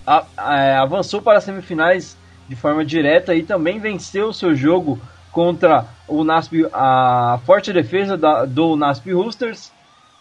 A, 0.05 0.23
a, 0.37 0.81
avançou 0.83 1.23
para 1.23 1.39
as 1.39 1.43
semifinais 1.43 2.15
de 2.47 2.55
forma 2.55 2.85
direta 2.85 3.35
e 3.35 3.43
também 3.43 3.79
venceu 3.79 4.31
seu 4.31 4.55
jogo 4.55 4.99
contra 5.31 5.85
o 6.07 6.23
NASP, 6.23 6.67
a 6.73 7.39
forte 7.45 7.71
defesa 7.71 8.17
da, 8.17 8.45
do 8.45 8.75
NASP 8.75 9.11
Roosters. 9.11 9.71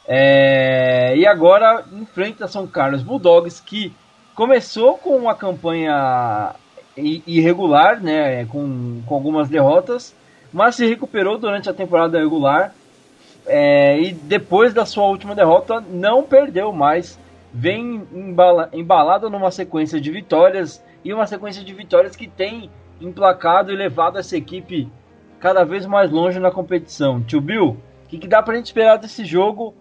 É, 0.09 1.17
e 1.17 1.27
agora 1.27 1.85
enfrenta 1.93 2.47
São 2.47 2.67
Carlos 2.67 3.03
Bulldogs, 3.03 3.61
que 3.61 3.93
começou 4.35 4.99
com 4.99 5.17
uma 5.17 5.35
campanha 5.35 6.55
irregular, 6.97 8.01
né, 8.01 8.45
com, 8.47 9.03
com 9.07 9.15
algumas 9.15 9.49
derrotas, 9.49 10.15
mas 10.53 10.77
se 10.77 10.87
recuperou 10.87 11.39
durante 11.39 11.69
a 11.69 11.75
temporada 11.75 12.19
regular 12.19 12.73
é, 13.47 14.01
e 14.01 14.13
depois 14.13 14.73
da 14.73 14.87
sua 14.87 15.05
última 15.05 15.35
derrota 15.35 15.83
não 15.91 16.23
perdeu 16.23 16.73
mais 16.73 17.19
vem 17.53 18.07
embala, 18.13 18.69
embalada 18.73 19.31
numa 19.31 19.51
sequência 19.51 19.99
de 19.99 20.11
vitórias 20.11 20.83
e 21.07 21.15
uma 21.15 21.25
sequência 21.25 21.63
de 21.63 21.73
vitórias 21.73 22.17
que 22.17 22.27
tem 22.27 22.69
emplacado 23.01 23.71
e 23.71 23.77
levado 23.77 24.19
essa 24.19 24.37
equipe 24.37 24.89
cada 25.39 25.65
vez 25.65 25.87
mais 25.87 26.11
longe 26.11 26.41
na 26.41 26.51
competição. 26.51 27.23
Tio 27.23 27.41
Bill, 27.41 27.77
o 28.05 28.09
que, 28.09 28.19
que 28.19 28.27
dá 28.27 28.43
pra 28.43 28.57
gente 28.57 28.67
esperar 28.67 28.97
desse 28.97 29.25
jogo? 29.25 29.73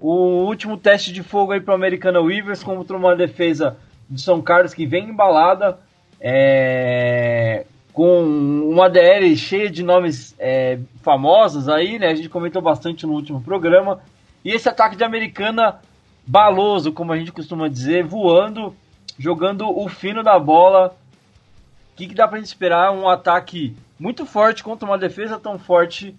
O 0.00 0.44
último 0.46 0.76
teste 0.76 1.12
de 1.12 1.20
fogo 1.20 1.50
aí 1.50 1.60
pro 1.60 1.74
Americana 1.74 2.20
Weavers 2.20 2.62
contra 2.62 2.96
uma 2.96 3.16
defesa 3.16 3.76
de 4.08 4.22
São 4.22 4.40
Carlos 4.40 4.72
que 4.72 4.86
vem 4.86 5.08
embalada, 5.08 5.80
é, 6.20 7.66
com 7.92 8.22
uma 8.22 8.88
DL 8.88 9.36
cheia 9.36 9.68
de 9.68 9.82
nomes 9.82 10.36
é, 10.38 10.78
famosos 11.02 11.68
aí, 11.68 11.98
né? 11.98 12.06
A 12.06 12.14
gente 12.14 12.28
comentou 12.28 12.62
bastante 12.62 13.04
no 13.04 13.14
último 13.14 13.40
programa. 13.40 14.00
E 14.44 14.52
esse 14.52 14.68
ataque 14.68 14.94
de 14.94 15.02
Americana 15.02 15.80
baloso, 16.24 16.92
como 16.92 17.12
a 17.12 17.18
gente 17.18 17.32
costuma 17.32 17.66
dizer, 17.66 18.04
voando, 18.04 18.76
jogando 19.18 19.68
o 19.68 19.88
fino 19.88 20.22
da 20.22 20.38
bola. 20.38 20.96
O 21.92 21.96
que, 21.96 22.06
que 22.06 22.14
dá 22.14 22.28
pra 22.28 22.38
gente 22.38 22.46
esperar? 22.46 22.92
Um 22.92 23.08
ataque 23.08 23.74
muito 23.98 24.24
forte 24.24 24.62
contra 24.62 24.86
uma 24.86 24.96
defesa 24.96 25.38
tão 25.38 25.58
forte. 25.58 26.14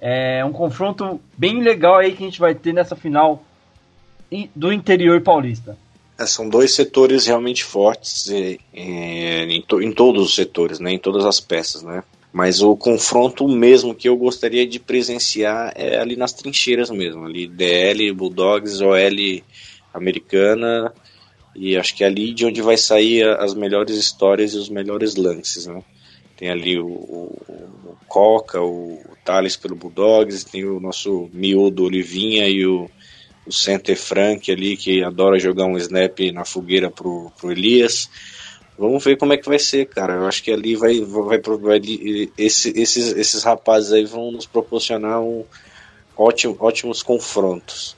É 0.00 0.44
um 0.44 0.52
confronto 0.52 1.20
bem 1.36 1.62
legal 1.62 1.96
aí 1.96 2.12
que 2.12 2.22
a 2.22 2.26
gente 2.26 2.40
vai 2.40 2.54
ter 2.54 2.72
nessa 2.72 2.94
final 2.94 3.42
do 4.54 4.72
interior 4.72 5.20
paulista. 5.20 5.76
É, 6.18 6.26
são 6.26 6.48
dois 6.48 6.72
setores 6.72 7.26
realmente 7.26 7.64
fortes 7.64 8.28
em, 8.72 9.62
to, 9.62 9.82
em, 9.82 9.92
todos 9.92 10.24
os 10.26 10.34
setores, 10.34 10.78
né, 10.78 10.92
em 10.92 10.98
todas 10.98 11.24
as 11.24 11.40
peças, 11.40 11.82
né. 11.82 12.04
Mas 12.32 12.62
o 12.62 12.76
confronto 12.76 13.48
mesmo 13.48 13.94
que 13.94 14.08
eu 14.08 14.16
gostaria 14.16 14.66
de 14.66 14.78
presenciar 14.78 15.72
é 15.76 15.98
ali 15.98 16.16
nas 16.16 16.32
trincheiras 16.32 16.90
mesmo, 16.90 17.24
ali 17.24 17.46
DL, 17.46 18.12
Bulldogs, 18.12 18.80
OL 18.80 19.42
americana 19.92 20.92
e 21.54 21.76
acho 21.76 21.94
que 21.94 22.04
é 22.04 22.06
ali 22.06 22.32
de 22.32 22.46
onde 22.46 22.60
vai 22.62 22.76
sair 22.76 23.24
as 23.38 23.54
melhores 23.54 23.96
histórias 23.96 24.54
e 24.54 24.58
os 24.58 24.68
melhores 24.68 25.14
lances, 25.16 25.66
né. 25.66 25.82
Tem 26.36 26.50
ali 26.50 26.78
o, 26.78 26.86
o, 26.86 27.42
o 27.84 27.96
Coca, 28.08 28.60
o, 28.60 28.94
o 28.94 29.16
Thales 29.24 29.56
pelo 29.56 29.76
Bulldogs, 29.76 30.44
tem 30.44 30.64
o 30.64 30.80
nosso 30.80 31.30
miúdo 31.32 31.84
Olivinha 31.84 32.48
e 32.48 32.66
o 32.66 32.90
o 33.46 33.52
center 33.52 33.96
Frank 33.96 34.50
ali, 34.50 34.76
que 34.76 35.02
adora 35.02 35.38
jogar 35.38 35.66
um 35.66 35.76
snap 35.76 36.18
na 36.32 36.44
fogueira 36.44 36.90
pro, 36.90 37.30
pro 37.38 37.52
Elias. 37.52 38.08
Vamos 38.78 39.04
ver 39.04 39.16
como 39.16 39.32
é 39.32 39.36
que 39.36 39.48
vai 39.48 39.58
ser, 39.58 39.86
cara. 39.86 40.14
Eu 40.14 40.26
acho 40.26 40.42
que 40.42 40.50
ali 40.50 40.74
vai, 40.74 41.00
vai, 41.00 41.38
vai 41.40 41.80
esse, 42.36 42.70
esses, 42.70 43.12
esses 43.16 43.42
rapazes 43.44 43.92
aí 43.92 44.04
vão 44.04 44.32
nos 44.32 44.46
proporcionar 44.46 45.20
um 45.20 45.44
ótimo, 46.16 46.56
ótimos 46.58 47.02
confrontos. 47.02 47.96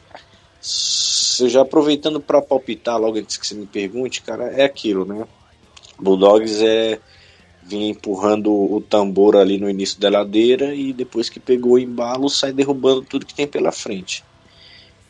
Já 0.60 1.62
aproveitando 1.62 2.20
para 2.20 2.40
palpitar 2.40 2.98
logo 2.98 3.18
antes 3.18 3.36
que 3.36 3.46
você 3.46 3.54
me 3.54 3.66
pergunte, 3.66 4.22
cara, 4.22 4.44
é 4.44 4.64
aquilo, 4.64 5.04
né? 5.04 5.26
Bulldogs 5.98 6.62
é 6.62 6.98
vinha 7.62 7.90
empurrando 7.90 8.52
o 8.52 8.80
tambor 8.80 9.36
ali 9.36 9.58
no 9.58 9.68
início 9.68 9.98
da 9.98 10.08
ladeira 10.08 10.72
e 10.72 10.92
depois 10.92 11.28
que 11.28 11.40
pegou 11.40 11.72
o 11.72 11.78
embalo 11.78 12.28
sai 12.30 12.52
derrubando 12.52 13.02
tudo 13.02 13.26
que 13.26 13.34
tem 13.34 13.46
pela 13.46 13.72
frente. 13.72 14.22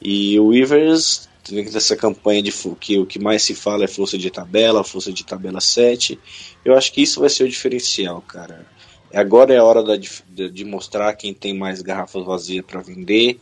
E 0.01 0.39
o 0.41 0.49
Weavers, 0.49 1.29
dessa 1.51 1.97
campanha 1.97 2.43
de 2.43 2.53
que 2.81 2.99
o 2.99 3.07
que 3.07 3.19
mais 3.19 3.43
se 3.43 3.55
fala 3.55 3.85
é 3.85 3.89
força 3.89 4.17
de 4.17 4.31
tabela, 4.31 4.83
força 4.83 5.13
de 5.13 5.25
tabela 5.25 5.61
7. 5.61 6.19
Eu 6.65 6.77
acho 6.77 6.93
que 6.93 7.03
isso 7.03 7.21
vai 7.21 7.29
ser 7.29 7.45
o 7.45 7.49
diferencial, 7.49 8.23
cara. 8.23 8.67
Agora 9.15 9.53
é 9.53 9.59
a 9.59 9.65
hora 9.65 9.99
de, 9.99 10.11
de 10.51 10.65
mostrar 10.65 11.15
quem 11.15 11.33
tem 11.33 11.55
mais 11.55 11.83
garrafas 11.83 12.25
vazias 12.25 12.65
para 12.65 12.81
vender. 12.81 13.39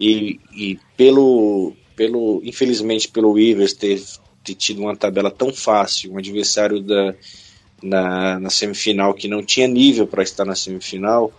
E, 0.00 0.40
e, 0.54 0.78
pelo, 0.96 1.74
pelo, 1.94 2.40
infelizmente, 2.42 3.08
pelo 3.08 3.32
Weavers 3.32 3.74
ter, 3.74 4.00
ter 4.42 4.54
tido 4.54 4.80
uma 4.80 4.96
tabela 4.96 5.30
tão 5.30 5.52
fácil, 5.52 6.14
um 6.14 6.18
adversário 6.18 6.80
da, 6.80 7.14
na, 7.82 8.40
na 8.40 8.50
semifinal 8.50 9.12
que 9.12 9.28
não 9.28 9.44
tinha 9.44 9.68
nível 9.68 10.06
para 10.06 10.22
estar 10.22 10.44
na 10.44 10.54
semifinal, 10.54 11.30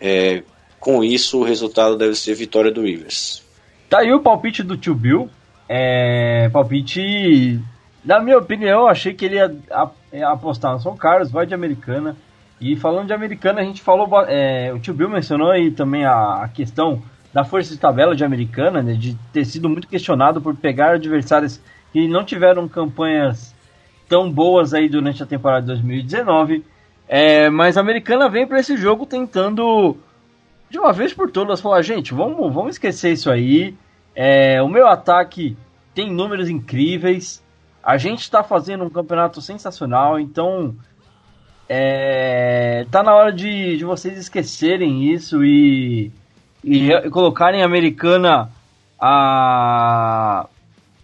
é, 0.00 0.42
com 0.80 1.04
isso 1.04 1.40
o 1.40 1.44
resultado 1.44 1.96
deve 1.96 2.14
ser 2.14 2.34
vitória 2.34 2.70
do 2.70 2.82
Weavers. 2.82 3.42
Tá 3.88 4.00
aí 4.00 4.12
o 4.12 4.20
palpite 4.20 4.62
do 4.62 4.76
tio 4.76 4.94
Bill. 4.94 5.28
É, 5.68 6.48
palpite, 6.52 7.60
na 8.04 8.20
minha 8.20 8.38
opinião, 8.38 8.86
achei 8.86 9.14
que 9.14 9.24
ele 9.24 9.36
ia, 9.36 9.54
ia 10.12 10.28
apostar 10.28 10.72
no 10.72 10.80
São 10.80 10.96
Carlos, 10.96 11.30
vai 11.30 11.46
de 11.46 11.54
Americana. 11.54 12.16
E 12.60 12.76
falando 12.76 13.06
de 13.06 13.12
Americana, 13.12 13.60
a 13.60 13.64
gente 13.64 13.82
falou. 13.82 14.08
É, 14.26 14.72
o 14.72 14.78
tio 14.78 14.94
Bill 14.94 15.08
mencionou 15.08 15.50
aí 15.50 15.70
também 15.70 16.04
a, 16.04 16.48
questão 16.52 17.02
da 17.34 17.42
força 17.42 17.74
de 17.74 17.80
tabela 17.80 18.14
de 18.14 18.24
Americana, 18.24 18.80
né, 18.80 18.94
de 18.94 19.16
ter 19.32 19.44
sido 19.44 19.68
muito 19.68 19.88
questionado 19.88 20.40
por 20.40 20.54
pegar 20.54 20.94
adversários 20.94 21.60
que 21.92 22.06
não 22.06 22.24
tiveram 22.24 22.68
campanhas 22.68 23.52
tão 24.08 24.30
boas 24.30 24.72
aí 24.72 24.88
durante 24.88 25.20
a 25.20 25.26
temporada 25.26 25.62
de 25.62 25.66
2019. 25.66 26.64
É, 27.08 27.50
mas 27.50 27.76
a 27.76 27.80
Americana 27.80 28.28
vem 28.28 28.46
para 28.46 28.60
esse 28.60 28.76
jogo 28.76 29.04
tentando 29.04 29.96
de 30.70 30.78
uma 30.78 30.92
vez 30.92 31.12
por 31.12 31.28
todas 31.28 31.60
falar, 31.60 31.82
gente, 31.82 32.14
vamos, 32.14 32.54
vamos 32.54 32.76
esquecer 32.76 33.12
isso 33.12 33.28
aí. 33.28 33.74
É, 34.14 34.62
o 34.62 34.68
meu 34.68 34.86
ataque 34.86 35.56
tem 35.92 36.12
números 36.12 36.48
incríveis. 36.48 37.42
A 37.82 37.96
gente 37.96 38.20
está 38.20 38.44
fazendo 38.44 38.84
um 38.84 38.90
campeonato 38.90 39.42
sensacional, 39.42 40.20
então 40.20 40.74
é, 41.68 42.86
tá 42.92 43.02
na 43.02 43.12
hora 43.12 43.32
de, 43.32 43.76
de 43.76 43.84
vocês 43.84 44.16
esquecerem 44.16 45.12
isso 45.12 45.44
e, 45.44 46.12
e, 46.64 46.90
e 46.90 47.10
colocarem 47.10 47.62
a 47.62 47.66
americana 47.66 48.50
a, 48.98 50.46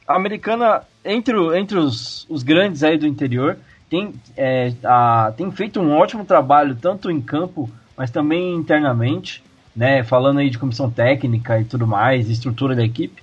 a, 0.09 0.17
americana 0.17 0.83
entre, 1.05 1.37
entre 1.59 1.79
os, 1.79 2.26
os 2.29 2.43
grandes 2.43 2.83
aí 2.83 2.97
do 2.97 3.07
interior 3.07 3.59
tem, 3.88 4.14
é, 4.37 4.73
a, 4.85 5.33
tem 5.37 5.50
feito 5.52 5.81
um 5.81 5.93
ótimo 5.93 6.25
trabalho 6.25 6.75
tanto 6.75 7.11
em 7.11 7.21
campo 7.21 7.71
mas 7.97 8.11
também 8.11 8.55
internamente 8.55 9.43
né? 9.75 10.02
Falando 10.02 10.40
aí 10.40 10.50
de 10.50 10.59
comissão 10.59 10.90
técnica 10.90 11.61
e 11.61 11.64
tudo 11.64 11.87
mais, 11.87 12.29
estrutura 12.29 12.75
da 12.75 12.85
equipe. 12.85 13.23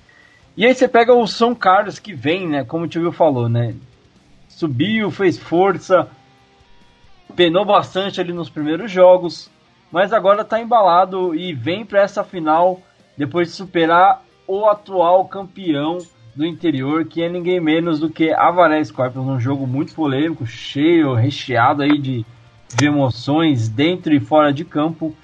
E 0.56 0.66
aí 0.66 0.74
você 0.74 0.88
pega 0.88 1.14
o 1.14 1.26
São 1.26 1.54
Carlos 1.54 1.98
que 1.98 2.14
vem, 2.14 2.48
né? 2.48 2.64
Como 2.64 2.84
o 2.84 2.88
Tio 2.88 3.12
falou, 3.12 3.48
né? 3.48 3.74
Subiu, 4.48 5.10
fez 5.10 5.38
força, 5.38 6.08
penou 7.36 7.64
bastante 7.64 8.20
ali 8.20 8.32
nos 8.32 8.50
primeiros 8.50 8.90
jogos, 8.90 9.50
mas 9.90 10.12
agora 10.12 10.44
tá 10.44 10.60
embalado 10.60 11.34
e 11.34 11.52
vem 11.52 11.84
para 11.84 12.02
essa 12.02 12.22
final 12.22 12.80
depois 13.16 13.48
de 13.48 13.54
superar 13.54 14.22
o 14.46 14.66
atual 14.66 15.26
campeão 15.26 15.98
do 16.34 16.46
interior, 16.46 17.04
que 17.04 17.22
é 17.22 17.28
ninguém 17.28 17.58
menos 17.58 17.98
do 17.98 18.08
que 18.08 18.32
Avaré 18.32 18.82
Scorpions, 18.84 19.26
um 19.26 19.40
jogo 19.40 19.66
muito 19.66 19.94
polêmico, 19.94 20.46
cheio, 20.46 21.14
recheado 21.14 21.82
aí 21.82 21.98
de, 21.98 22.24
de 22.76 22.86
emoções 22.86 23.68
dentro 23.68 24.14
e 24.14 24.20
fora 24.20 24.52
de 24.52 24.64
campo. 24.64 25.14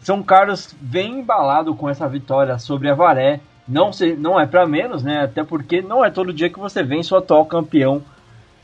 São 0.00 0.22
Carlos 0.22 0.74
vem 0.80 1.20
embalado 1.20 1.74
com 1.74 1.90
essa 1.90 2.08
vitória 2.08 2.58
sobre 2.58 2.88
a 2.88 2.94
Varé. 2.94 3.40
Não, 3.68 3.92
se, 3.92 4.14
não 4.14 4.40
é 4.40 4.46
para 4.46 4.66
menos, 4.66 5.02
né? 5.02 5.24
Até 5.24 5.44
porque 5.44 5.82
não 5.82 6.02
é 6.02 6.10
todo 6.10 6.32
dia 6.32 6.48
que 6.48 6.58
você 6.58 6.82
vence 6.82 7.12
o 7.12 7.18
atual 7.18 7.44
campeão 7.44 8.02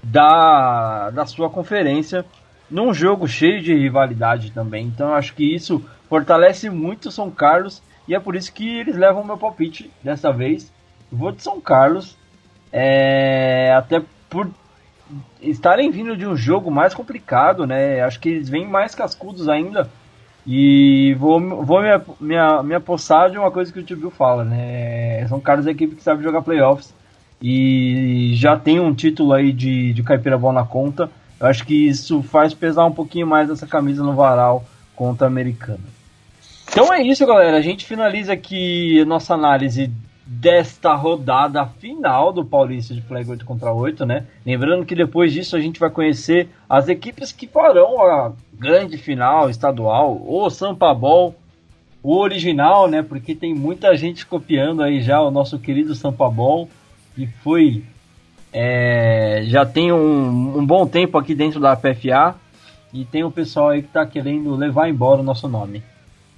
da, 0.03 1.11
da 1.11 1.27
sua 1.27 1.51
conferência 1.51 2.25
num 2.71 2.93
jogo 2.93 3.27
cheio 3.27 3.63
de 3.63 3.75
rivalidade 3.75 4.51
também. 4.53 4.87
Então 4.87 5.15
acho 5.15 5.35
que 5.35 5.55
isso 5.55 5.85
fortalece 6.09 6.71
muito 6.71 7.11
São 7.11 7.31
Carlos 7.31 7.83
e 8.09 8.15
é 8.15 8.21
por 8.21 8.37
isso 8.37 8.53
que 8.53 8.79
eles 8.79 8.97
levam 8.97 9.25
meu 9.25 9.37
palpite 9.37 9.91
dessa 10.03 10.33
vez. 10.33 10.73
vou 11.11 11.33
de 11.33 11.43
São 11.43 11.61
Carlos, 11.61 12.17
é, 12.73 13.73
até 13.77 14.03
por 14.29 14.49
estarem 15.41 15.91
vindo 15.91 16.17
de 16.17 16.27
um 16.27 16.37
jogo 16.37 16.71
mais 16.71 16.95
complicado, 16.95 17.67
né? 17.67 18.01
Acho 18.03 18.19
que 18.19 18.29
eles 18.29 18.49
vêm 18.49 18.67
mais 18.67 18.95
cascudos 18.95 19.49
ainda 19.49 19.89
e 20.47 21.15
vou, 21.19 21.41
vou 21.65 21.83
me, 21.83 21.89
me, 22.21 22.63
me 22.63 22.75
apossar 22.75 23.31
de 23.31 23.39
uma 23.39 23.51
coisa 23.51 23.73
que 23.73 23.81
o 23.81 23.83
Tio 23.83 23.97
Bill 23.97 24.11
fala, 24.11 24.45
né? 24.45 25.27
São 25.29 25.41
caras 25.41 25.65
da 25.65 25.71
equipe 25.71 25.97
que 25.97 26.03
sabe 26.03 26.23
jogar 26.23 26.43
playoffs 26.43 26.95
e 27.41 28.33
já 28.35 28.57
tem 28.57 28.81
um 28.81 28.95
título 28.95 29.33
aí 29.33 29.53
de, 29.53 29.93
de 29.93 30.03
Caipira 30.03 30.39
Ball 30.39 30.53
na 30.53 30.65
conta. 30.65 31.11
Eu 31.39 31.47
acho 31.47 31.65
que 31.67 31.75
isso 31.75 32.23
faz 32.23 32.55
pesar 32.55 32.85
um 32.87 32.93
pouquinho 32.93 33.27
mais 33.27 33.51
essa 33.51 33.67
camisa 33.67 34.03
no 34.03 34.15
varal 34.15 34.65
contra 34.95 35.27
a 35.27 35.31
americana. 35.31 35.81
Então 36.69 36.93
é 36.93 37.03
isso, 37.03 37.27
galera. 37.27 37.57
A 37.57 37.63
gente 37.63 37.85
finaliza 37.85 38.33
aqui 38.33 39.05
nossa 39.05 39.35
análise 39.35 39.91
desta 40.27 40.95
rodada 40.95 41.65
final 41.65 42.33
do 42.33 42.45
Paulista 42.45 42.93
de 42.93 43.01
Flag 43.01 43.31
8 43.31 43.45
contra 43.45 43.73
8, 43.73 44.05
né? 44.05 44.27
Lembrando 44.45 44.85
que 44.85 44.95
depois 44.95 45.33
disso 45.33 45.57
a 45.57 45.61
gente 45.61 45.79
vai 45.79 45.89
conhecer 45.89 46.49
as 46.69 46.89
equipes 46.89 47.31
que 47.31 47.47
farão 47.47 48.03
a 48.03 48.33
grande 48.53 48.99
final 48.99 49.49
estadual, 49.49 50.21
o 50.27 50.51
Sampabol, 50.51 51.37
o 52.03 52.17
original, 52.19 52.89
né? 52.89 53.03
Porque 53.03 53.35
tem 53.35 53.55
muita 53.55 53.97
gente 53.97 54.27
copiando 54.27 54.83
aí 54.83 55.01
já 55.01 55.21
o 55.21 55.31
nosso 55.31 55.59
querido 55.59 55.95
Sampabol, 55.95 56.69
que 57.15 57.27
foi 57.27 57.85
é, 58.59 59.43
já 59.45 59.67
tem 59.67 59.93
um, 59.93 60.59
um, 60.59 60.65
bom 60.65 60.87
tempo 60.87 61.19
aqui 61.19 61.35
dentro 61.35 61.61
da 61.61 61.77
PFA 61.77 62.35
e 62.91 63.05
tem 63.05 63.23
o 63.23 63.27
um 63.27 63.31
pessoal 63.31 63.69
aí 63.69 63.83
que 63.83 63.89
tá 63.89 64.07
querendo 64.07 64.57
levar 64.57 64.89
embora 64.89 65.21
o 65.21 65.25
nosso 65.25 65.47
nome. 65.47 65.83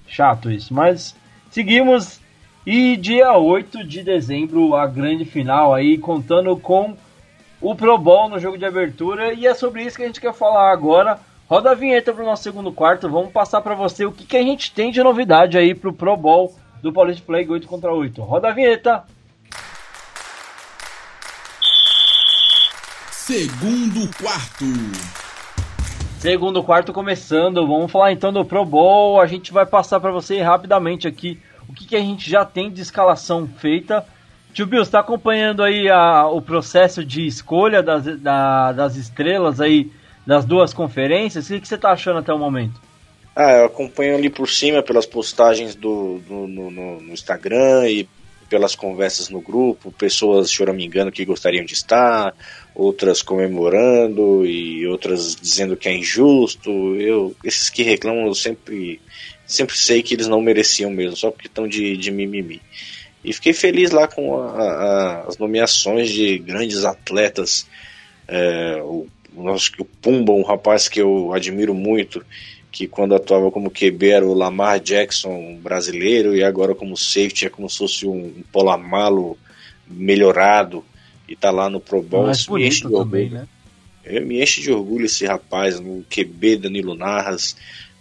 Chato 0.04 0.50
isso, 0.50 0.74
mas 0.74 1.14
seguimos 1.48 2.20
E 2.66 2.96
dia 2.96 3.38
8 3.38 3.84
de 3.84 4.02
dezembro, 4.02 4.74
a 4.74 4.84
grande 4.84 5.24
final 5.24 5.72
aí, 5.72 5.96
contando 5.96 6.56
com 6.56 6.96
o 7.60 7.76
Pro 7.76 7.96
Bowl 7.96 8.28
no 8.28 8.40
jogo 8.40 8.58
de 8.58 8.64
abertura. 8.64 9.32
E 9.32 9.46
é 9.46 9.54
sobre 9.54 9.84
isso 9.84 9.96
que 9.96 10.02
a 10.02 10.06
gente 10.06 10.20
quer 10.20 10.34
falar 10.34 10.72
agora. 10.72 11.20
Roda 11.48 11.70
a 11.70 11.74
vinheta 11.74 12.12
para 12.12 12.24
o 12.24 12.26
nosso 12.26 12.42
segundo 12.42 12.72
quarto. 12.72 13.08
Vamos 13.08 13.30
passar 13.30 13.60
para 13.60 13.76
você 13.76 14.04
o 14.04 14.10
que, 14.10 14.26
que 14.26 14.36
a 14.36 14.42
gente 14.42 14.74
tem 14.74 14.90
de 14.90 15.00
novidade 15.04 15.56
aí 15.56 15.72
para 15.72 15.88
o 15.88 15.94
Pro 15.94 16.16
Bowl 16.16 16.52
do 16.82 16.92
Paulista 16.92 17.24
Play 17.24 17.48
8 17.48 17.68
contra 17.68 17.92
8. 17.92 18.20
Roda 18.22 18.48
a 18.48 18.52
vinheta! 18.52 19.04
Segundo 23.28 24.08
quarto. 24.16 24.64
Segundo 26.18 26.64
quarto 26.64 26.94
começando. 26.94 27.66
Vamos 27.66 27.92
falar 27.92 28.10
então 28.10 28.32
do 28.32 28.42
Pro 28.42 28.64
Bowl. 28.64 29.20
A 29.20 29.26
gente 29.26 29.52
vai 29.52 29.66
passar 29.66 30.00
para 30.00 30.10
você 30.10 30.40
rapidamente 30.40 31.06
aqui 31.06 31.38
o 31.68 31.74
que, 31.74 31.88
que, 31.88 31.94
a 31.94 32.00
gente 32.00 32.30
já 32.30 32.46
tem 32.46 32.70
de 32.70 32.80
escalação 32.80 33.46
feita. 33.46 34.02
Tio 34.54 34.64
Bill, 34.64 34.80
está 34.80 35.00
acompanhando 35.00 35.62
aí 35.62 35.90
a, 35.90 36.26
o 36.26 36.40
processo 36.40 37.04
de 37.04 37.26
escolha 37.26 37.82
das, 37.82 38.18
da, 38.18 38.72
das 38.72 38.96
estrelas 38.96 39.60
aí 39.60 39.92
das 40.26 40.46
duas 40.46 40.72
conferências? 40.72 41.44
O 41.44 41.48
que, 41.52 41.60
que 41.60 41.68
você 41.68 41.74
está 41.74 41.90
achando 41.90 42.20
até 42.20 42.32
o 42.32 42.38
momento? 42.38 42.80
Ah, 43.36 43.52
eu 43.58 43.66
acompanho 43.66 44.16
ali 44.16 44.30
por 44.30 44.48
cima 44.48 44.82
pelas 44.82 45.04
postagens 45.04 45.74
do, 45.74 46.18
do 46.26 46.46
no, 46.46 46.70
no, 46.70 47.00
no, 47.02 47.12
Instagram 47.12 47.90
e 47.90 48.08
pelas 48.48 48.74
conversas 48.74 49.28
no 49.28 49.40
grupo, 49.40 49.92
pessoas 49.92 50.50
choramingando 50.50 51.12
que 51.12 51.24
gostariam 51.24 51.64
de 51.64 51.74
estar, 51.74 52.34
outras 52.78 53.20
comemorando 53.22 54.46
e 54.46 54.86
outras 54.86 55.34
dizendo 55.34 55.76
que 55.76 55.88
é 55.88 55.96
injusto. 55.96 56.70
Eu, 56.94 57.34
esses 57.42 57.68
que 57.68 57.82
reclamam, 57.82 58.28
eu 58.28 58.34
sempre, 58.36 59.00
sempre 59.44 59.76
sei 59.76 60.00
que 60.00 60.14
eles 60.14 60.28
não 60.28 60.40
mereciam 60.40 60.88
mesmo, 60.88 61.16
só 61.16 61.32
porque 61.32 61.48
estão 61.48 61.66
de, 61.66 61.96
de 61.96 62.12
mimimi. 62.12 62.62
E 63.24 63.32
fiquei 63.32 63.52
feliz 63.52 63.90
lá 63.90 64.06
com 64.06 64.40
a, 64.40 64.62
a, 64.62 65.20
as 65.26 65.36
nomeações 65.38 66.08
de 66.08 66.38
grandes 66.38 66.84
atletas. 66.84 67.66
É, 68.28 68.80
o, 68.80 69.08
nosso, 69.34 69.72
o 69.80 69.84
Pumba, 69.84 70.32
um 70.32 70.44
rapaz 70.44 70.88
que 70.88 71.00
eu 71.00 71.32
admiro 71.32 71.74
muito, 71.74 72.24
que 72.70 72.86
quando 72.86 73.12
atuava 73.12 73.50
como 73.50 73.72
QB 73.72 74.08
era 74.08 74.24
o 74.24 74.34
Lamar 74.34 74.78
Jackson 74.78 75.56
brasileiro 75.56 76.36
e 76.36 76.44
agora 76.44 76.76
como 76.76 76.96
safety 76.96 77.46
é 77.46 77.50
como 77.50 77.68
se 77.68 77.78
fosse 77.78 78.06
um, 78.06 78.26
um 78.26 78.42
Polamalo 78.52 79.36
melhorado 79.88 80.84
e 81.28 81.36
tá 81.36 81.50
lá 81.50 81.68
no 81.68 81.80
Pro 81.80 82.02
Bowl. 82.02 82.26
Mais 82.26 82.48
me 82.48 82.66
enche 82.66 82.86
de 82.86 82.92
também, 82.92 83.30
né? 83.30 83.46
me 84.20 84.42
enche 84.42 84.62
de 84.62 84.72
orgulho 84.72 85.04
esse 85.04 85.26
rapaz, 85.26 85.78
no 85.78 86.02
QB 86.04 86.56
Danilo 86.56 86.94
Narras, 86.94 87.56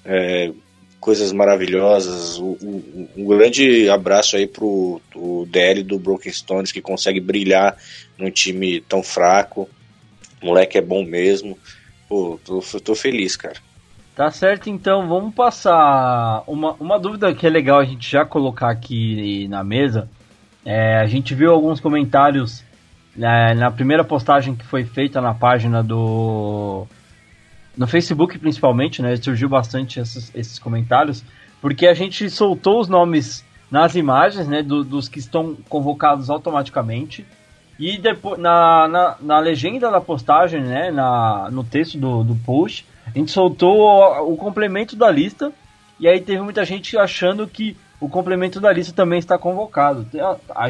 é, 0.05 0.51
coisas 1.00 1.34
maravilhosas. 1.34 2.39
Um, 2.39 3.07
um, 3.17 3.25
grande 3.25 3.89
abraço 3.89 4.38
aí 4.38 4.48
pro 4.48 5.01
o 5.13 5.46
DL 5.50 5.84
do 5.84 6.00
Broken 6.00 6.31
Stones 6.31 6.72
que 6.72 6.81
consegue 6.81 7.19
brilhar 7.19 7.77
num 8.17 8.31
time 8.31 8.79
tão 8.81 9.03
fraco. 9.03 9.69
O 10.41 10.46
moleque 10.46 10.77
é 10.77 10.81
bom 10.81 11.03
mesmo. 11.03 11.57
Pô, 12.07 12.39
tô, 12.43 12.62
tô 12.79 12.96
feliz, 12.96 13.36
cara. 13.36 13.55
Tá 14.15 14.31
certo, 14.31 14.67
então 14.67 15.07
vamos 15.07 15.36
passar 15.36 16.43
uma, 16.48 16.74
uma 16.79 16.98
dúvida 16.98 17.36
que 17.36 17.46
é 17.46 17.50
legal 17.50 17.79
a 17.79 17.86
gente 17.86 18.10
já 18.10 18.25
colocar 18.25 18.72
aqui 18.72 19.48
na 19.48 19.63
mesa. 19.63 20.10
É, 20.65 20.98
a 20.98 21.05
gente 21.05 21.36
viu 21.36 21.51
alguns 21.51 21.79
comentários 21.79 22.63
né, 23.17 23.55
na 23.55 23.71
primeira 23.71 24.03
postagem 24.03 24.55
que 24.55 24.63
foi 24.63 24.86
feita 24.86 25.19
na 25.19 25.34
página 25.34 25.84
do 25.84 26.86
no 27.75 27.88
Facebook 27.88 28.38
principalmente, 28.39 29.01
né? 29.01 29.15
Surgiu 29.15 29.49
bastante 29.49 29.99
esses, 29.99 30.32
esses 30.34 30.60
comentários, 30.60 31.23
porque 31.62 31.88
a 31.88 31.93
gente 31.93 32.30
soltou 32.30 32.80
os 32.80 32.88
nomes 32.88 33.45
nas 33.69 33.95
imagens, 33.95 34.47
né? 34.47 34.63
Do, 34.63 34.84
dos 34.84 35.08
que 35.08 35.19
estão 35.19 35.56
convocados 35.69 36.30
automaticamente. 36.30 37.25
E 37.80 37.97
depois, 37.97 38.39
na, 38.39 38.88
na, 38.88 39.15
na, 39.21 39.39
legenda 39.39 39.91
da 39.91 40.01
postagem, 40.01 40.62
né? 40.62 40.89
Na, 40.89 41.49
no 41.51 41.63
texto 41.63 41.97
do, 41.97 42.23
do 42.23 42.36
post, 42.36 42.86
a 43.06 43.17
gente 43.17 43.32
soltou 43.32 43.80
o, 43.80 44.34
o 44.34 44.38
complemento 44.38 44.95
da 44.95 45.12
lista. 45.12 45.51
E 45.99 46.08
aí 46.08 46.19
teve 46.19 46.41
muita 46.41 46.65
gente 46.65 46.97
achando 46.97 47.47
que 47.47 47.77
o 47.99 48.10
complemento 48.10 48.60
da 48.60 48.71
lista 48.71 48.93
também 48.93 49.19
está 49.19 49.38
convocado. 49.38 50.08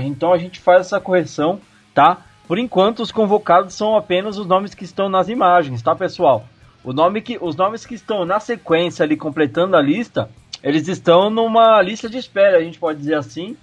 Então 0.03 0.31
a 0.33 0.38
gente 0.38 0.60
faz 0.60 0.81
essa 0.81 0.99
correção, 0.99 1.60
tá? 1.93 2.21
Por 2.47 2.57
enquanto, 2.57 3.01
os 3.01 3.12
convocados 3.12 3.73
são 3.73 3.97
apenas 3.97 4.38
os 4.38 4.45
nomes 4.45 4.73
que 4.73 4.86
estão 4.86 5.10
nas 5.10 5.27
imagens, 5.27 5.81
tá, 5.81 5.93
pessoal? 5.93 6.45
O 6.81 6.93
nome 6.93 7.21
que, 7.21 7.38
os 7.41 7.57
nomes 7.57 7.86
que 7.86 7.93
estão 7.93 8.23
na 8.23 8.39
sequência 8.39 9.03
ali 9.03 9.17
completando 9.17 9.75
a 9.75 9.81
lista, 9.81 10.29
eles 10.63 10.88
estão 10.88 11.29
numa 11.29 11.81
lista 11.81 12.10
de 12.10 12.17
espera, 12.17 12.57
a 12.57 12.63
gente 12.63 12.79
pode 12.79 12.99
dizer 12.99 13.15
assim. 13.15 13.57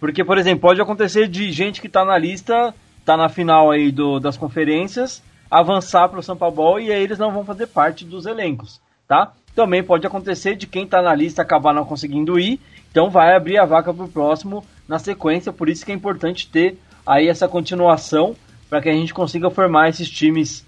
Porque, 0.00 0.24
por 0.24 0.38
exemplo, 0.38 0.62
pode 0.62 0.80
acontecer 0.80 1.28
de 1.28 1.52
gente 1.52 1.82
que 1.82 1.86
está 1.86 2.02
na 2.02 2.16
lista, 2.16 2.74
está 2.98 3.14
na 3.14 3.28
final 3.28 3.70
aí 3.70 3.92
do, 3.92 4.18
das 4.18 4.38
conferências, 4.38 5.22
avançar 5.50 6.08
para 6.08 6.20
o 6.20 6.22
Sampa 6.22 6.50
Ball 6.50 6.80
e 6.80 6.90
aí 6.90 7.02
eles 7.02 7.18
não 7.18 7.32
vão 7.32 7.44
fazer 7.44 7.66
parte 7.66 8.06
dos 8.06 8.24
elencos, 8.24 8.80
tá? 9.06 9.32
Também 9.54 9.82
pode 9.82 10.06
acontecer 10.06 10.54
de 10.54 10.66
quem 10.66 10.84
está 10.84 11.02
na 11.02 11.14
lista 11.14 11.42
acabar 11.42 11.74
não 11.74 11.84
conseguindo 11.84 12.38
ir, 12.38 12.58
então 12.90 13.10
vai 13.10 13.36
abrir 13.36 13.58
a 13.58 13.66
vaca 13.66 13.92
para 13.92 14.04
o 14.04 14.08
próximo 14.08 14.64
na 14.88 14.98
sequência, 14.98 15.52
por 15.52 15.68
isso 15.68 15.84
que 15.84 15.92
é 15.92 15.94
importante 15.94 16.48
ter 16.48 16.78
aí 17.10 17.26
essa 17.26 17.48
continuação 17.48 18.36
para 18.68 18.80
que 18.80 18.88
a 18.88 18.92
gente 18.92 19.12
consiga 19.12 19.50
formar 19.50 19.88
esses 19.88 20.08
times 20.08 20.64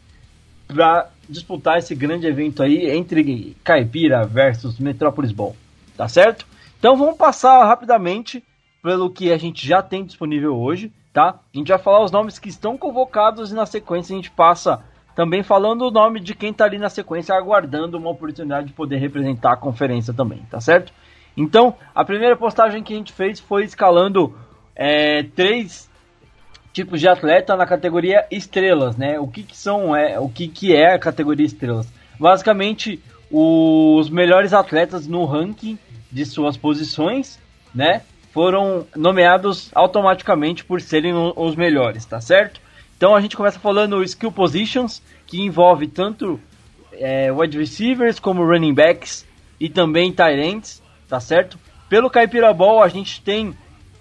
para 0.67 1.09
disputar 1.29 1.79
esse 1.79 1.95
grande 1.95 2.27
evento 2.27 2.65
aí 2.65 2.91
entre 2.91 3.57
Caipira 3.63 4.27
versus 4.27 4.77
Metrópolis 4.81 5.31
Ball, 5.31 5.55
tá 5.97 6.09
certo? 6.09 6.45
Então 6.81 6.97
vamos 6.97 7.17
passar 7.17 7.65
rapidamente 7.65 8.43
pelo 8.83 9.09
que 9.09 9.31
a 9.31 9.39
gente 9.39 9.65
já 9.65 9.81
tem 9.81 10.05
disponível 10.05 10.59
hoje, 10.59 10.93
tá? 11.13 11.39
A 11.55 11.57
gente 11.57 11.69
vai 11.69 11.79
falar 11.79 12.03
os 12.03 12.11
nomes 12.11 12.41
que 12.41 12.49
estão 12.49 12.77
convocados 12.77 13.53
e 13.53 13.55
na 13.55 13.65
sequência 13.65 14.13
a 14.13 14.17
gente 14.17 14.33
passa 14.33 14.83
também 15.15 15.45
falando 15.45 15.83
o 15.83 15.93
nome 15.93 16.19
de 16.19 16.35
quem 16.35 16.53
tá 16.53 16.65
ali 16.65 16.77
na 16.77 16.91
sequência 16.91 17.37
aguardando 17.37 17.97
uma 17.97 18.11
oportunidade 18.11 18.67
de 18.67 18.73
poder 18.73 18.97
representar 18.97 19.53
a 19.53 19.57
conferência 19.57 20.13
também, 20.13 20.45
tá 20.51 20.61
certo? 20.61 20.93
Então, 21.37 21.77
a 21.95 22.05
primeira 22.05 22.37
postagem 22.37 22.83
que 22.83 22.93
a 22.93 22.97
gente 22.97 23.13
fez 23.13 23.39
foi 23.39 23.63
escalando 23.63 24.37
é, 24.75 25.23
três 25.23 25.92
tipos 26.73 27.01
de 27.01 27.09
atleta 27.09 27.57
na 27.57 27.67
categoria 27.67 28.27
estrelas, 28.31 28.97
né? 28.97 29.19
O 29.19 29.29
que, 29.29 29.43
que 29.43 29.57
são 29.57 29.95
é 29.95 30.19
o 30.19 30.29
que, 30.29 30.49
que 30.49 30.75
é 30.75 30.95
a 30.95 30.99
categoria 30.99 31.47
estrelas? 31.47 31.87
Basicamente, 32.19 33.01
os 33.31 34.09
melhores 34.11 34.53
atletas 34.53 35.07
no 35.07 35.25
ranking 35.25 35.79
de 36.11 36.25
suas 36.25 36.57
posições, 36.57 37.39
né? 37.75 38.03
Foram 38.33 38.87
nomeados 38.97 39.71
automaticamente 39.75 40.65
por 40.65 40.81
serem 40.81 41.13
os 41.15 41.55
melhores, 41.55 42.05
tá 42.05 42.21
certo? 42.21 42.61
Então 42.97 43.15
a 43.15 43.21
gente 43.21 43.37
começa 43.37 43.59
falando 43.59 44.03
skill 44.03 44.33
positions, 44.33 45.03
que 45.27 45.41
envolve 45.41 45.87
tanto 45.87 46.41
é, 46.93 47.33
wide 47.33 47.59
receivers 47.59 48.19
como 48.19 48.45
running 48.45 48.75
backs 48.75 49.27
e 49.59 49.69
também 49.69 50.13
tight 50.13 50.41
ends, 50.41 50.83
tá 51.09 51.21
certo? 51.21 51.59
Pelo 51.89 52.09
Caipira 52.09 52.53
Ball 52.55 52.83
a 52.83 52.89
gente 52.89 53.21
tem 53.21 53.55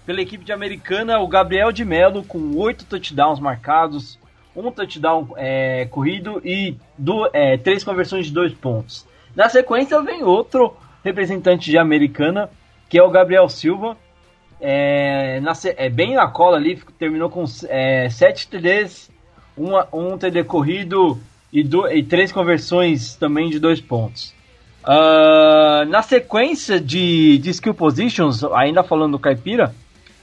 pela 0.04 0.20
equipe 0.20 0.44
de 0.44 0.52
Americana, 0.52 1.18
o 1.20 1.28
Gabriel 1.28 1.72
de 1.72 1.84
Melo 1.84 2.24
com 2.24 2.56
oito 2.56 2.84
touchdowns 2.84 3.38
marcados, 3.38 4.18
um 4.54 4.70
touchdown 4.70 5.28
é, 5.36 5.86
corrido 5.86 6.40
e 6.44 6.76
do, 6.98 7.28
é, 7.32 7.56
três 7.56 7.84
conversões 7.84 8.26
de 8.26 8.32
dois 8.32 8.52
pontos. 8.52 9.06
Na 9.34 9.48
sequência 9.48 10.00
vem 10.02 10.22
outro 10.22 10.76
representante 11.04 11.70
de 11.70 11.78
Americana, 11.78 12.50
que 12.88 12.98
é 12.98 13.02
o 13.02 13.10
Gabriel 13.10 13.48
Silva, 13.48 13.96
é, 14.60 15.40
na, 15.40 15.52
é 15.76 15.88
bem 15.88 16.14
na 16.14 16.28
cola 16.28 16.56
ali, 16.56 16.80
terminou 16.98 17.30
com 17.30 17.44
é, 17.68 18.08
sete 18.10 18.46
TDs, 18.46 19.10
uma, 19.56 19.88
um 19.92 20.16
TD 20.16 20.44
corrido 20.44 21.18
e, 21.52 21.62
do, 21.64 21.90
e 21.90 22.02
três 22.02 22.30
conversões 22.30 23.16
também 23.16 23.50
de 23.50 23.58
dois 23.58 23.80
pontos. 23.80 24.34
Uh, 24.84 25.84
na 25.88 26.02
sequência 26.02 26.80
de, 26.80 27.38
de 27.38 27.50
skill 27.50 27.74
positions, 27.74 28.42
ainda 28.44 28.82
falando 28.82 29.12
do 29.12 29.18
Caipira, 29.18 29.72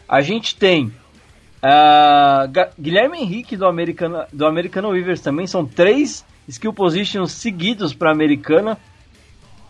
a 0.09 0.21
gente 0.21 0.55
tem 0.55 0.87
uh, 0.87 2.71
Guilherme 2.81 3.19
Henrique 3.19 3.55
do 3.55 3.67
Americana, 3.67 4.27
do 4.33 4.47
Americana 4.47 4.87
Weavers 4.87 5.21
também. 5.21 5.45
São 5.45 5.63
três 5.67 6.25
skill 6.47 6.73
positions 6.73 7.31
seguidos 7.31 7.93
para 7.93 8.11
Americana. 8.11 8.75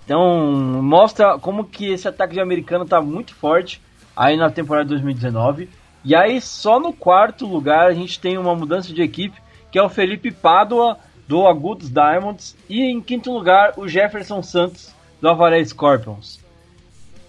Então 0.06 0.82
mostra 0.82 1.38
como 1.38 1.66
que 1.66 1.92
esse 1.92 2.08
ataque 2.08 2.36
de 2.36 2.40
Americana 2.40 2.86
está 2.86 3.02
muito 3.02 3.36
forte 3.36 3.82
aí 4.16 4.38
na 4.38 4.50
temporada 4.50 4.88
2019. 4.88 5.70
E 6.06 6.16
aí 6.16 6.40
só 6.40 6.80
no 6.80 6.94
quarto 6.94 7.46
lugar 7.46 7.88
a 7.88 7.94
gente 7.94 8.18
tem 8.18 8.38
uma 8.38 8.56
mudança 8.56 8.94
de 8.94 9.02
equipe 9.02 9.38
que 9.70 9.78
é 9.78 9.84
o 9.84 9.90
Felipe 9.90 10.32
Padua 10.32 10.98
do 11.28 11.46
Agudos 11.46 11.92
Diamonds 11.92 12.56
e 12.68 12.82
em 12.82 13.02
quinto 13.02 13.32
lugar 13.32 13.74
o 13.76 13.88
Jefferson 13.88 14.42
Santos 14.42 14.96
do 15.22 15.30
Avaré 15.30 15.64
Scorpions. 15.64 16.40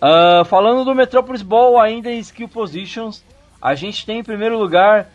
Uh, 0.00 0.44
falando 0.46 0.84
do 0.84 0.94
Metropolis 0.94 1.42
Ball 1.42 1.78
ainda 1.78 2.10
em 2.10 2.18
skill 2.18 2.48
positions, 2.48 3.22
a 3.60 3.74
gente 3.74 4.06
tem 4.06 4.20
em 4.20 4.24
primeiro 4.24 4.58
lugar, 4.58 5.10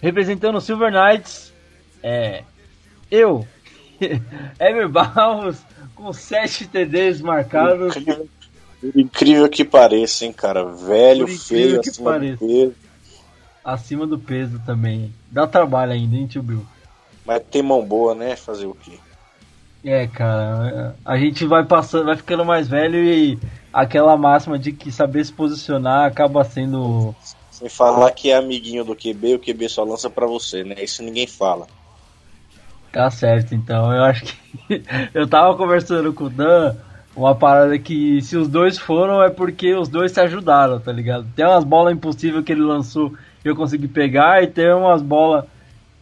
representando 0.00 0.56
o 0.56 0.60
Silver 0.60 0.90
Knights, 0.90 1.52
é, 2.02 2.44
eu, 3.10 3.46
Ever 4.58 4.88
Barros, 4.88 5.58
com 5.94 6.12
7 6.12 6.68
TDs 6.68 7.20
marcados. 7.20 7.94
Por 7.94 8.98
incrível 8.98 9.46
que 9.48 9.62
pareça, 9.62 10.24
hein, 10.24 10.32
cara. 10.32 10.64
Velho, 10.64 11.26
feio, 11.26 11.82
que 11.82 11.90
acima 11.90 12.12
pareça. 12.12 12.36
do 12.36 12.46
peso. 12.46 12.74
Acima 13.62 14.06
do 14.06 14.18
peso 14.18 14.58
também. 14.64 15.12
Dá 15.30 15.46
trabalho 15.46 15.92
ainda, 15.92 16.16
hein, 16.16 16.26
tio 16.26 16.42
Bill? 16.42 16.64
Mas 17.26 17.42
tem 17.50 17.62
mão 17.62 17.84
boa, 17.84 18.14
né? 18.14 18.34
Fazer 18.36 18.64
o 18.64 18.74
quê? 18.74 18.98
É, 19.84 20.06
cara, 20.06 20.94
a 21.04 21.16
gente 21.16 21.46
vai 21.46 21.64
passando, 21.64 22.06
vai 22.06 22.16
ficando 22.16 22.44
mais 22.44 22.68
velho 22.68 23.02
e 23.02 23.38
aquela 23.72 24.16
máxima 24.16 24.58
de 24.58 24.72
que 24.72 24.92
saber 24.92 25.24
se 25.24 25.32
posicionar 25.32 26.06
acaba 26.06 26.44
sendo. 26.44 27.14
Sem 27.50 27.68
falar 27.68 28.10
que 28.10 28.30
é 28.30 28.36
amiguinho 28.36 28.84
do 28.84 28.94
QB, 28.94 29.34
o 29.34 29.38
QB 29.38 29.68
só 29.68 29.82
lança 29.82 30.10
pra 30.10 30.26
você, 30.26 30.64
né? 30.64 30.76
Isso 30.82 31.02
ninguém 31.02 31.26
fala. 31.26 31.66
Tá 32.92 33.10
certo, 33.10 33.54
então. 33.54 33.92
Eu 33.94 34.04
acho 34.04 34.24
que. 34.24 34.82
eu 35.14 35.26
tava 35.26 35.56
conversando 35.56 36.12
com 36.12 36.24
o 36.24 36.30
Dan, 36.30 36.76
uma 37.16 37.34
parada 37.34 37.78
que 37.78 38.20
se 38.22 38.36
os 38.36 38.48
dois 38.48 38.76
foram 38.76 39.22
é 39.22 39.30
porque 39.30 39.74
os 39.74 39.88
dois 39.88 40.12
se 40.12 40.20
ajudaram, 40.20 40.78
tá 40.78 40.92
ligado? 40.92 41.26
Tem 41.34 41.46
umas 41.46 41.64
bolas 41.64 41.94
impossíveis 41.94 42.44
que 42.44 42.52
ele 42.52 42.62
lançou 42.62 43.12
e 43.44 43.48
eu 43.48 43.56
consegui 43.56 43.88
pegar, 43.88 44.42
e 44.42 44.46
tem 44.46 44.72
umas 44.72 45.00
bolas 45.00 45.44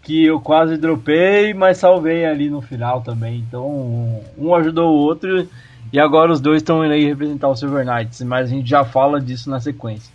que 0.09 0.25
eu 0.25 0.41
quase 0.41 0.79
dropei, 0.79 1.53
mas 1.53 1.77
salvei 1.77 2.25
ali 2.25 2.49
no 2.49 2.63
final 2.63 3.03
também. 3.03 3.45
Então, 3.47 4.23
um 4.39 4.55
ajudou 4.55 4.89
o 4.89 5.01
outro 5.01 5.47
e 5.93 6.01
agora 6.01 6.33
os 6.33 6.41
dois 6.41 6.63
estão 6.63 6.83
indo 6.83 6.95
aí 6.95 7.05
representar 7.05 7.47
o 7.47 7.55
Silver 7.55 7.85
Knights, 7.85 8.23
mas 8.23 8.51
a 8.51 8.55
gente 8.55 8.67
já 8.67 8.87
fala 8.87 9.21
disso 9.21 9.51
na 9.51 9.61
sequência. 9.61 10.11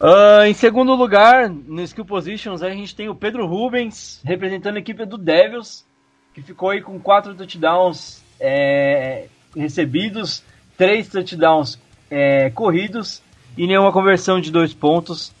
Uh, 0.00 0.46
em 0.48 0.52
segundo 0.52 0.96
lugar, 0.96 1.48
no 1.48 1.80
Skill 1.82 2.04
Positions, 2.04 2.60
a 2.60 2.70
gente 2.70 2.96
tem 2.96 3.08
o 3.08 3.14
Pedro 3.14 3.46
Rubens, 3.46 4.20
representando 4.24 4.74
a 4.74 4.80
equipe 4.80 5.06
do 5.06 5.16
Devils, 5.16 5.86
que 6.34 6.42
ficou 6.42 6.70
aí 6.70 6.80
com 6.80 6.98
quatro 6.98 7.36
touchdowns 7.36 8.20
é, 8.40 9.26
recebidos, 9.56 10.42
três 10.76 11.06
touchdowns 11.06 11.78
é, 12.10 12.50
corridos 12.50 13.22
e 13.56 13.64
nenhuma 13.64 13.92
conversão 13.92 14.40
de 14.40 14.50
dois 14.50 14.74
pontos. 14.74 15.32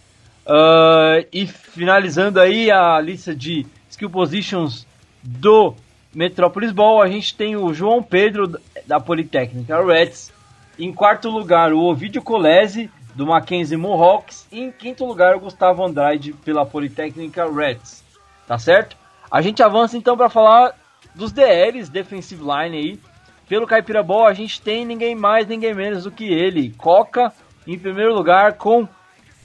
Uh, 0.48 1.28
e 1.30 1.46
finalizando 1.46 2.40
aí 2.40 2.70
a 2.70 2.98
lista 3.00 3.34
de 3.34 3.66
skill 3.90 4.08
positions 4.08 4.86
do 5.22 5.74
Metropolis 6.14 6.72
Ball, 6.72 7.02
a 7.02 7.08
gente 7.08 7.36
tem 7.36 7.54
o 7.54 7.74
João 7.74 8.02
Pedro 8.02 8.58
da 8.86 8.98
Politécnica 8.98 9.84
Reds. 9.84 10.32
Em 10.78 10.90
quarto 10.90 11.28
lugar, 11.28 11.72
o 11.74 11.80
Ovidio 11.80 12.22
Colese 12.22 12.90
do 13.14 13.26
Mackenzie 13.26 13.76
Mohawks. 13.76 14.46
E 14.50 14.60
em 14.60 14.72
quinto 14.72 15.04
lugar, 15.04 15.36
o 15.36 15.40
Gustavo 15.40 15.84
Andrade 15.84 16.32
pela 16.32 16.64
Politécnica 16.64 17.46
Reds. 17.50 18.02
Tá 18.46 18.58
certo? 18.58 18.96
A 19.30 19.42
gente 19.42 19.62
avança 19.62 19.98
então 19.98 20.16
para 20.16 20.30
falar 20.30 20.74
dos 21.14 21.30
DLs, 21.30 21.90
Defensive 21.90 22.42
Line 22.42 22.76
aí. 22.76 23.00
Pelo 23.46 23.66
Caipira 23.66 24.02
Ball, 24.02 24.26
a 24.26 24.32
gente 24.32 24.62
tem 24.62 24.86
ninguém 24.86 25.14
mais, 25.14 25.46
ninguém 25.46 25.74
menos 25.74 26.04
do 26.04 26.10
que 26.10 26.24
ele, 26.24 26.70
Coca, 26.78 27.32
em 27.66 27.78
primeiro 27.78 28.14
lugar 28.14 28.54
com 28.54 28.88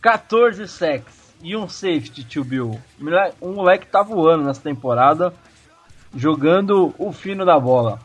14 0.04 0.68
sacks 0.68 1.34
e 1.42 1.56
um 1.56 1.70
safety, 1.70 2.26
tio 2.26 2.44
Bill. 2.44 2.78
Um 3.42 3.54
moleque 3.54 3.88
tá 3.88 4.04
voando 4.04 4.44
nessa 4.44 4.60
temporada, 4.60 5.34
jogando 6.14 6.94
o 7.00 7.14
fino 7.14 7.46
da 7.46 7.58
bola. 7.58 8.00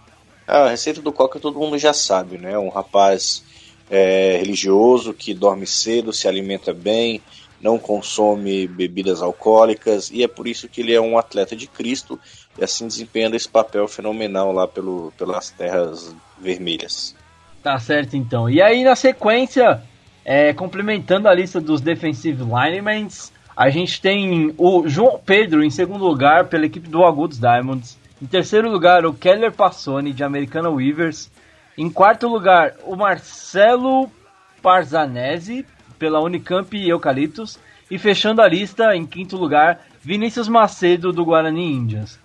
Ah, 0.46 0.66
a 0.66 0.70
receita 0.70 1.02
do 1.02 1.12
Coca 1.12 1.40
todo 1.40 1.58
mundo 1.58 1.76
já 1.76 1.92
sabe, 1.92 2.38
né? 2.38 2.56
Um 2.56 2.68
rapaz 2.68 3.42
é, 3.90 4.36
religioso 4.36 5.12
que 5.12 5.34
dorme 5.34 5.66
cedo, 5.66 6.12
se 6.12 6.28
alimenta 6.28 6.72
bem, 6.72 7.20
não 7.60 7.80
consome 7.80 8.68
bebidas 8.68 9.20
alcoólicas 9.20 10.08
e 10.08 10.22
é 10.22 10.28
por 10.28 10.46
isso 10.46 10.68
que 10.68 10.82
ele 10.82 10.94
é 10.94 11.00
um 11.00 11.18
atleta 11.18 11.56
de 11.56 11.66
Cristo 11.66 12.18
e 12.56 12.62
assim 12.62 12.86
desempenhando 12.86 13.34
esse 13.34 13.48
papel 13.48 13.88
fenomenal 13.88 14.52
lá 14.52 14.68
pelo, 14.68 15.12
pelas 15.18 15.50
terras 15.50 16.14
vermelhas. 16.38 17.16
Tá 17.60 17.76
certo 17.80 18.16
então. 18.16 18.48
E 18.48 18.62
aí 18.62 18.84
na 18.84 18.94
sequência 18.94 19.82
é, 20.30 20.52
complementando 20.52 21.26
a 21.26 21.32
lista 21.32 21.58
dos 21.58 21.80
defensive 21.80 22.44
linemen, 22.44 23.08
a 23.56 23.70
gente 23.70 23.98
tem 23.98 24.54
o 24.58 24.86
João 24.86 25.18
Pedro 25.24 25.64
em 25.64 25.70
segundo 25.70 26.04
lugar 26.04 26.48
pela 26.48 26.66
equipe 26.66 26.86
do 26.86 27.02
Agudos 27.02 27.40
Diamonds. 27.40 27.98
Em 28.20 28.26
terceiro 28.26 28.70
lugar, 28.70 29.06
o 29.06 29.14
Keller 29.14 29.50
Passoni 29.50 30.12
de 30.12 30.22
Americana 30.22 30.68
Weavers. 30.68 31.30
Em 31.78 31.88
quarto 31.88 32.28
lugar, 32.28 32.74
o 32.84 32.94
Marcelo 32.94 34.10
Parzanese 34.60 35.64
pela 35.98 36.20
Unicamp 36.20 36.76
Eucaliptus. 36.76 37.58
E 37.90 37.96
fechando 37.96 38.42
a 38.42 38.46
lista, 38.46 38.94
em 38.94 39.06
quinto 39.06 39.34
lugar, 39.34 39.80
Vinícius 40.02 40.46
Macedo 40.46 41.10
do 41.10 41.24
Guarani 41.24 41.72
Indians. 41.72 42.20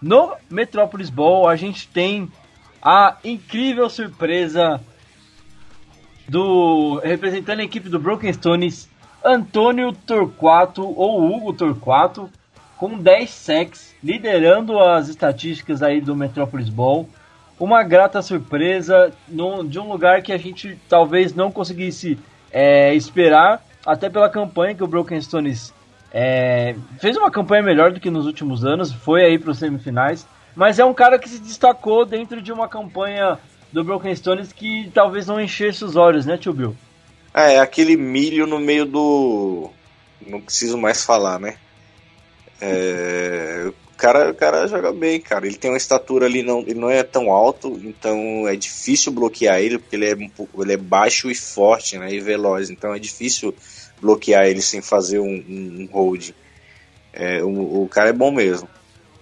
No 0.00 0.32
Metropolis 0.48 1.10
Bowl, 1.10 1.46
a 1.46 1.56
gente 1.56 1.88
tem 1.88 2.26
a 2.82 3.18
incrível 3.22 3.90
surpresa 3.90 4.80
do 6.28 7.00
representando 7.02 7.60
a 7.60 7.64
equipe 7.64 7.88
do 7.88 7.98
Broken 7.98 8.32
Stones, 8.32 8.88
Antônio 9.24 9.92
Torquato 9.92 10.82
ou 10.82 11.24
Hugo 11.24 11.52
Torquato, 11.52 12.30
com 12.76 12.98
10 12.98 13.30
sacks, 13.30 13.94
liderando 14.02 14.78
as 14.78 15.08
estatísticas 15.08 15.82
aí 15.82 16.00
do 16.00 16.16
Metropolis 16.16 16.68
Bowl. 16.68 17.08
Uma 17.58 17.82
grata 17.82 18.20
surpresa 18.20 19.12
no, 19.28 19.64
de 19.64 19.78
um 19.78 19.88
lugar 19.88 20.22
que 20.22 20.32
a 20.32 20.36
gente 20.36 20.78
talvez 20.88 21.34
não 21.34 21.52
conseguisse 21.52 22.18
é, 22.50 22.94
esperar, 22.94 23.64
até 23.86 24.10
pela 24.10 24.28
campanha 24.28 24.74
que 24.74 24.82
o 24.82 24.88
Broken 24.88 25.20
Stones 25.20 25.72
é, 26.12 26.74
fez 27.00 27.16
uma 27.16 27.30
campanha 27.30 27.62
melhor 27.62 27.92
do 27.92 28.00
que 28.00 28.10
nos 28.10 28.26
últimos 28.26 28.64
anos, 28.64 28.92
foi 28.92 29.24
aí 29.24 29.38
para 29.38 29.50
os 29.50 29.58
semifinais, 29.58 30.26
mas 30.54 30.78
é 30.78 30.84
um 30.84 30.94
cara 30.94 31.18
que 31.18 31.28
se 31.28 31.40
destacou 31.40 32.04
dentro 32.04 32.40
de 32.40 32.52
uma 32.52 32.68
campanha 32.68 33.38
do 33.74 33.82
Broken 33.82 34.14
Stones 34.14 34.52
que 34.52 34.88
talvez 34.94 35.26
não 35.26 35.40
enchesse 35.40 35.84
os 35.84 35.96
olhos, 35.96 36.24
né, 36.24 36.38
tio 36.38 36.52
Bill? 36.52 36.76
É, 37.34 37.58
aquele 37.58 37.96
milho 37.96 38.46
no 38.46 38.60
meio 38.60 38.86
do. 38.86 39.68
Não 40.24 40.40
preciso 40.40 40.78
mais 40.78 41.04
falar, 41.04 41.40
né? 41.40 41.56
É... 42.60 43.64
O, 43.66 43.96
cara, 43.96 44.30
o 44.30 44.34
cara 44.34 44.68
joga 44.68 44.92
bem, 44.92 45.20
cara. 45.20 45.44
Ele 45.44 45.56
tem 45.56 45.72
uma 45.72 45.76
estatura 45.76 46.26
ali, 46.26 46.44
não, 46.44 46.60
ele 46.60 46.74
não 46.74 46.88
é 46.88 47.02
tão 47.02 47.32
alto, 47.32 47.80
então 47.82 48.46
é 48.46 48.54
difícil 48.54 49.10
bloquear 49.10 49.58
ele, 49.58 49.78
porque 49.78 49.96
ele 49.96 50.08
é, 50.08 50.14
um 50.14 50.28
pouco, 50.28 50.62
ele 50.62 50.74
é 50.74 50.76
baixo 50.76 51.28
e 51.28 51.34
forte, 51.34 51.98
né? 51.98 52.12
E 52.12 52.20
veloz, 52.20 52.70
então 52.70 52.94
é 52.94 52.98
difícil 53.00 53.52
bloquear 54.00 54.46
ele 54.46 54.62
sem 54.62 54.80
fazer 54.80 55.18
um, 55.18 55.44
um, 55.48 55.80
um 55.82 55.88
hold. 55.92 56.30
É, 57.12 57.42
o, 57.42 57.82
o 57.82 57.88
cara 57.88 58.10
é 58.10 58.12
bom 58.12 58.30
mesmo. 58.30 58.68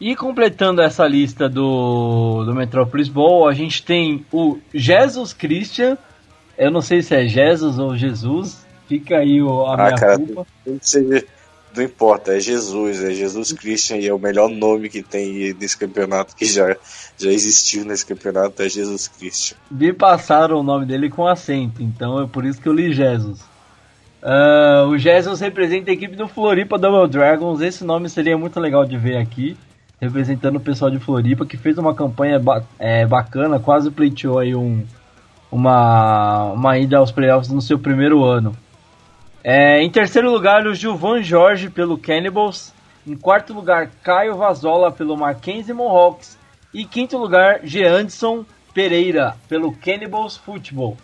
E 0.05 0.17
completando 0.17 0.83
essa 0.83 1.07
lista 1.07 1.49
do, 1.49 2.45
do 2.45 2.53
Metropolis 2.53 3.09
Bowl, 3.09 3.49
a 3.49 3.55
gente 3.55 3.85
tem 3.85 4.27
o 4.33 4.59
Jesus 4.75 5.33
Christian. 5.33 5.97
Eu 6.59 6.73
não 6.73 6.81
sei 6.81 7.03
se 7.03 7.15
é 7.15 7.25
Jesus 7.25 7.79
ou 7.79 7.97
Jesus. 7.97 8.67
Fica 8.89 9.19
aí 9.19 9.41
o, 9.41 9.65
a 9.65 9.75
ah, 9.75 9.77
minha 9.77 9.95
cara, 9.95 10.19
culpa. 10.19 10.47
Não 11.77 11.85
importa, 11.85 12.37
é 12.37 12.41
Jesus, 12.41 13.01
é 13.01 13.13
Jesus 13.13 13.53
Christian 13.53 13.99
e 13.99 14.09
é 14.09 14.13
o 14.13 14.19
melhor 14.19 14.51
nome 14.51 14.89
que 14.89 15.05
tem 15.05 15.55
nesse 15.55 15.79
campeonato 15.79 16.35
que 16.35 16.47
já, 16.47 16.77
já 17.17 17.31
existiu 17.31 17.85
nesse 17.85 18.05
campeonato, 18.05 18.61
é 18.61 18.69
Jesus 18.69 19.07
Christian. 19.07 19.57
Me 19.71 19.93
passaram 19.93 20.59
o 20.59 20.65
nome 20.65 20.85
dele 20.85 21.11
com 21.11 21.29
acento, 21.29 21.81
então 21.81 22.21
é 22.21 22.27
por 22.27 22.45
isso 22.45 22.61
que 22.61 22.69
eu 22.69 22.73
li 22.73 22.93
Jesus. 22.93 23.41
Uh, 24.21 24.89
o 24.89 24.99
Jesus 24.99 25.39
representa 25.41 25.93
a 25.93 25.95
equipe 25.95 26.17
do 26.17 26.27
Floripa 26.27 26.77
Double 26.77 27.09
Dragons. 27.09 27.61
Esse 27.61 27.85
nome 27.85 28.09
seria 28.09 28.37
muito 28.37 28.59
legal 28.59 28.85
de 28.85 28.99
ver 28.99 29.17
aqui 29.17 29.57
representando 30.03 30.57
o 30.57 30.61
pessoal 30.61 30.91
de 30.91 30.99
Floripa, 30.99 31.47
que 31.47 31.57
fez 31.57 31.79
uma 31.79 31.95
campanha 31.95 32.37
ba 32.37 32.65
é, 32.77 33.07
bacana, 33.07 33.61
quase 33.61 33.89
pleiteou 33.89 34.41
aí 34.41 34.53
um, 34.53 34.85
uma, 35.51 36.51
uma 36.53 36.77
ida 36.77 36.99
aos 36.99 37.13
playoffs 37.13 37.53
no 37.53 37.63
seu 37.63 37.79
primeiro 37.79 38.25
ano. 38.25 38.57
É, 39.45 39.81
em 39.81 39.89
terceiro 39.89 40.29
lugar, 40.29 40.67
o 40.67 40.75
Gilvan 40.75 41.23
Jorge 41.23 41.71
pelo 41.71 41.97
Cannibals. 41.97 42.75
Em 43.07 43.17
quarto 43.17 43.55
lugar, 43.55 43.91
Caio 44.03 44.37
Vazola 44.37 44.91
pelo 44.91 45.17
Mackenzie 45.17 45.73
Mohawks. 45.73 46.37
E 46.75 46.85
quinto 46.85 47.17
lugar, 47.17 47.61
Jeanson 47.63 48.45
Pereira 48.75 49.37
pelo 49.49 49.73
Cannibals 49.73 50.37
Football. 50.37 50.97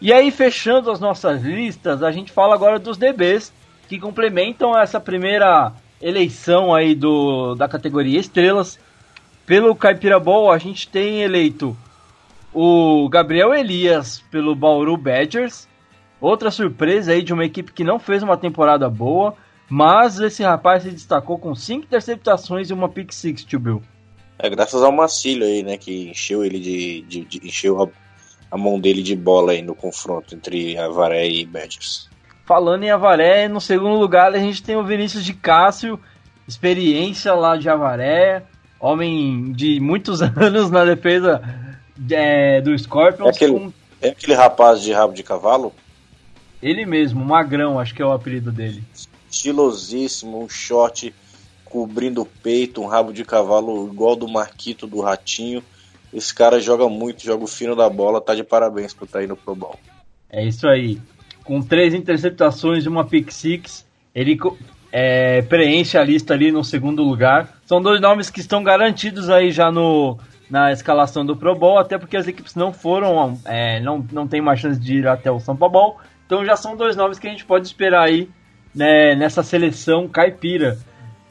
E 0.00 0.12
aí, 0.12 0.32
fechando 0.32 0.90
as 0.90 0.98
nossas 0.98 1.42
listas, 1.42 2.02
a 2.02 2.10
gente 2.10 2.32
fala 2.32 2.54
agora 2.54 2.80
dos 2.80 2.96
DBs 2.96 3.52
que 3.88 3.98
complementam 3.98 4.76
essa 4.76 4.98
primeira 4.98 5.72
eleição 6.00 6.74
aí 6.74 6.94
do, 6.94 7.54
da 7.54 7.68
categoria 7.68 8.18
Estrelas. 8.18 8.78
Pelo 9.46 9.74
Caipira 9.74 10.20
Ball, 10.20 10.50
a 10.52 10.58
gente 10.58 10.88
tem 10.88 11.22
eleito 11.22 11.76
o 12.52 13.08
Gabriel 13.08 13.54
Elias 13.54 14.22
pelo 14.30 14.54
Bauru 14.54 14.96
Badgers. 14.96 15.68
Outra 16.20 16.50
surpresa 16.50 17.12
aí 17.12 17.22
de 17.22 17.32
uma 17.32 17.44
equipe 17.44 17.72
que 17.72 17.84
não 17.84 17.98
fez 17.98 18.22
uma 18.22 18.36
temporada 18.36 18.90
boa, 18.90 19.34
mas 19.68 20.18
esse 20.18 20.42
rapaz 20.42 20.82
se 20.82 20.90
destacou 20.90 21.38
com 21.38 21.54
cinco 21.54 21.84
interceptações 21.86 22.70
e 22.70 22.72
uma 22.72 22.88
pick 22.88 23.12
six, 23.12 23.44
tio 23.44 23.60
Bill. 23.60 23.82
É 24.38 24.48
graças 24.48 24.82
ao 24.82 24.92
Macílio 24.92 25.46
aí, 25.46 25.62
né, 25.62 25.76
que 25.76 26.10
encheu 26.10 26.44
ele 26.44 26.60
de, 26.60 27.02
de, 27.02 27.24
de 27.24 27.46
encheu 27.46 27.82
a, 27.82 27.88
a, 28.50 28.56
mão 28.56 28.80
dele 28.80 29.02
de 29.02 29.16
bola 29.16 29.52
aí 29.52 29.62
no 29.62 29.74
confronto 29.74 30.34
entre 30.34 30.76
Avaré 30.78 31.28
e 31.28 31.44
Badgers. 31.44 32.08
Falando 32.48 32.82
em 32.82 32.90
Avaré, 32.90 33.46
no 33.46 33.60
segundo 33.60 33.98
lugar 33.98 34.32
a 34.32 34.38
gente 34.38 34.62
tem 34.62 34.74
o 34.74 34.82
Vinícius 34.82 35.22
de 35.22 35.34
Cássio, 35.34 36.00
experiência 36.48 37.34
lá 37.34 37.58
de 37.58 37.68
Avaré, 37.68 38.42
homem 38.80 39.52
de 39.52 39.78
muitos 39.78 40.22
anos 40.24 40.70
na 40.70 40.82
defesa 40.82 41.42
é, 42.10 42.62
do 42.62 42.76
Scorpions, 42.78 43.26
é 43.26 43.30
aquele, 43.30 43.52
com 43.52 43.72
É 44.00 44.08
aquele 44.08 44.32
rapaz 44.32 44.80
de 44.80 44.94
rabo 44.94 45.12
de 45.12 45.22
cavalo? 45.22 45.74
Ele 46.62 46.86
mesmo, 46.86 47.22
Magrão, 47.22 47.78
acho 47.78 47.94
que 47.94 48.00
é 48.00 48.06
o 48.06 48.12
apelido 48.12 48.50
dele. 48.50 48.82
Estilosíssimo, 49.30 50.42
um 50.42 50.48
short 50.48 51.14
cobrindo 51.66 52.22
o 52.22 52.26
peito, 52.26 52.80
um 52.80 52.86
rabo 52.86 53.12
de 53.12 53.26
cavalo 53.26 53.90
igual 53.92 54.16
do 54.16 54.26
Marquito 54.26 54.86
do 54.86 55.02
Ratinho. 55.02 55.62
Esse 56.14 56.34
cara 56.34 56.58
joga 56.58 56.88
muito, 56.88 57.22
joga 57.22 57.44
o 57.44 57.46
fino 57.46 57.76
da 57.76 57.90
bola, 57.90 58.22
tá 58.22 58.34
de 58.34 58.42
parabéns 58.42 58.94
por 58.94 59.04
estar 59.04 59.18
tá 59.18 59.22
aí 59.22 59.26
no 59.26 59.36
Pro 59.36 59.54
Bowl. 59.54 59.78
É 60.30 60.42
isso 60.42 60.66
aí. 60.66 60.98
Com 61.48 61.62
três 61.62 61.94
interceptações 61.94 62.84
e 62.84 62.88
uma 62.90 63.06
pick 63.06 63.32
six, 63.32 63.88
ele 64.14 64.38
é, 64.92 65.40
preenche 65.40 65.96
a 65.96 66.04
lista 66.04 66.34
ali 66.34 66.52
no 66.52 66.62
segundo 66.62 67.02
lugar. 67.02 67.48
São 67.64 67.80
dois 67.80 68.02
nomes 68.02 68.28
que 68.28 68.40
estão 68.40 68.62
garantidos 68.62 69.30
aí 69.30 69.50
já 69.50 69.72
no, 69.72 70.18
na 70.50 70.72
escalação 70.72 71.24
do 71.24 71.34
Pro 71.34 71.54
Bowl, 71.54 71.78
até 71.78 71.96
porque 71.96 72.18
as 72.18 72.28
equipes 72.28 72.54
não 72.54 72.70
foram, 72.70 73.40
é, 73.46 73.80
não, 73.80 74.06
não 74.12 74.28
tem 74.28 74.42
mais 74.42 74.60
chance 74.60 74.78
de 74.78 74.98
ir 74.98 75.08
até 75.08 75.30
o 75.30 75.40
São 75.40 75.56
Paulo. 75.56 75.96
Então 76.26 76.44
já 76.44 76.54
são 76.54 76.76
dois 76.76 76.94
nomes 76.94 77.18
que 77.18 77.26
a 77.26 77.30
gente 77.30 77.46
pode 77.46 77.66
esperar 77.66 78.02
aí 78.02 78.28
né, 78.74 79.14
nessa 79.14 79.42
seleção 79.42 80.06
caipira. 80.06 80.76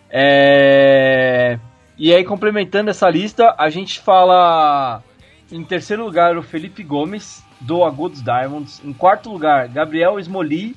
É... 0.10 1.60
E 1.95 2.12
aí, 2.12 2.23
complementando 2.23 2.89
essa 2.89 3.08
lista, 3.08 3.53
a 3.56 3.69
gente 3.69 3.99
fala 3.99 5.03
em 5.51 5.63
terceiro 5.63 6.03
lugar 6.03 6.36
o 6.39 6.41
Felipe 6.41 6.82
Gomes, 6.82 7.45
do 7.60 7.84
Agudos 7.84 8.22
Diamonds. 8.22 8.82
Em 8.84 8.93
quarto 8.93 9.32
lugar, 9.32 9.67
Gabriel 9.67 10.20
Smoli, 10.20 10.76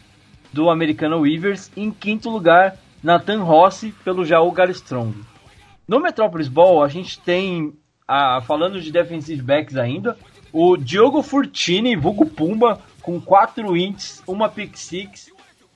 do 0.52 0.70
Americano 0.70 1.20
Weavers. 1.20 1.70
E 1.76 1.82
em 1.82 1.90
quinto 1.90 2.30
lugar, 2.30 2.76
Nathan 3.02 3.42
Rossi, 3.42 3.94
pelo 4.04 4.24
Jaú 4.24 4.52
Strong. 4.70 5.14
No 5.86 6.00
Metropolis 6.00 6.48
Ball, 6.48 6.82
a 6.82 6.88
gente 6.88 7.20
tem, 7.20 7.72
a, 8.06 8.40
falando 8.42 8.80
de 8.80 8.92
defensive 8.92 9.42
backs 9.42 9.76
ainda, 9.76 10.16
o 10.52 10.76
Diogo 10.76 11.22
Furtini, 11.22 11.96
vulgo 11.96 12.26
Pumba, 12.26 12.80
com 13.02 13.20
4 13.20 13.76
ints, 13.76 14.22
uma 14.26 14.48
pick 14.48 14.76
six. 14.76 15.30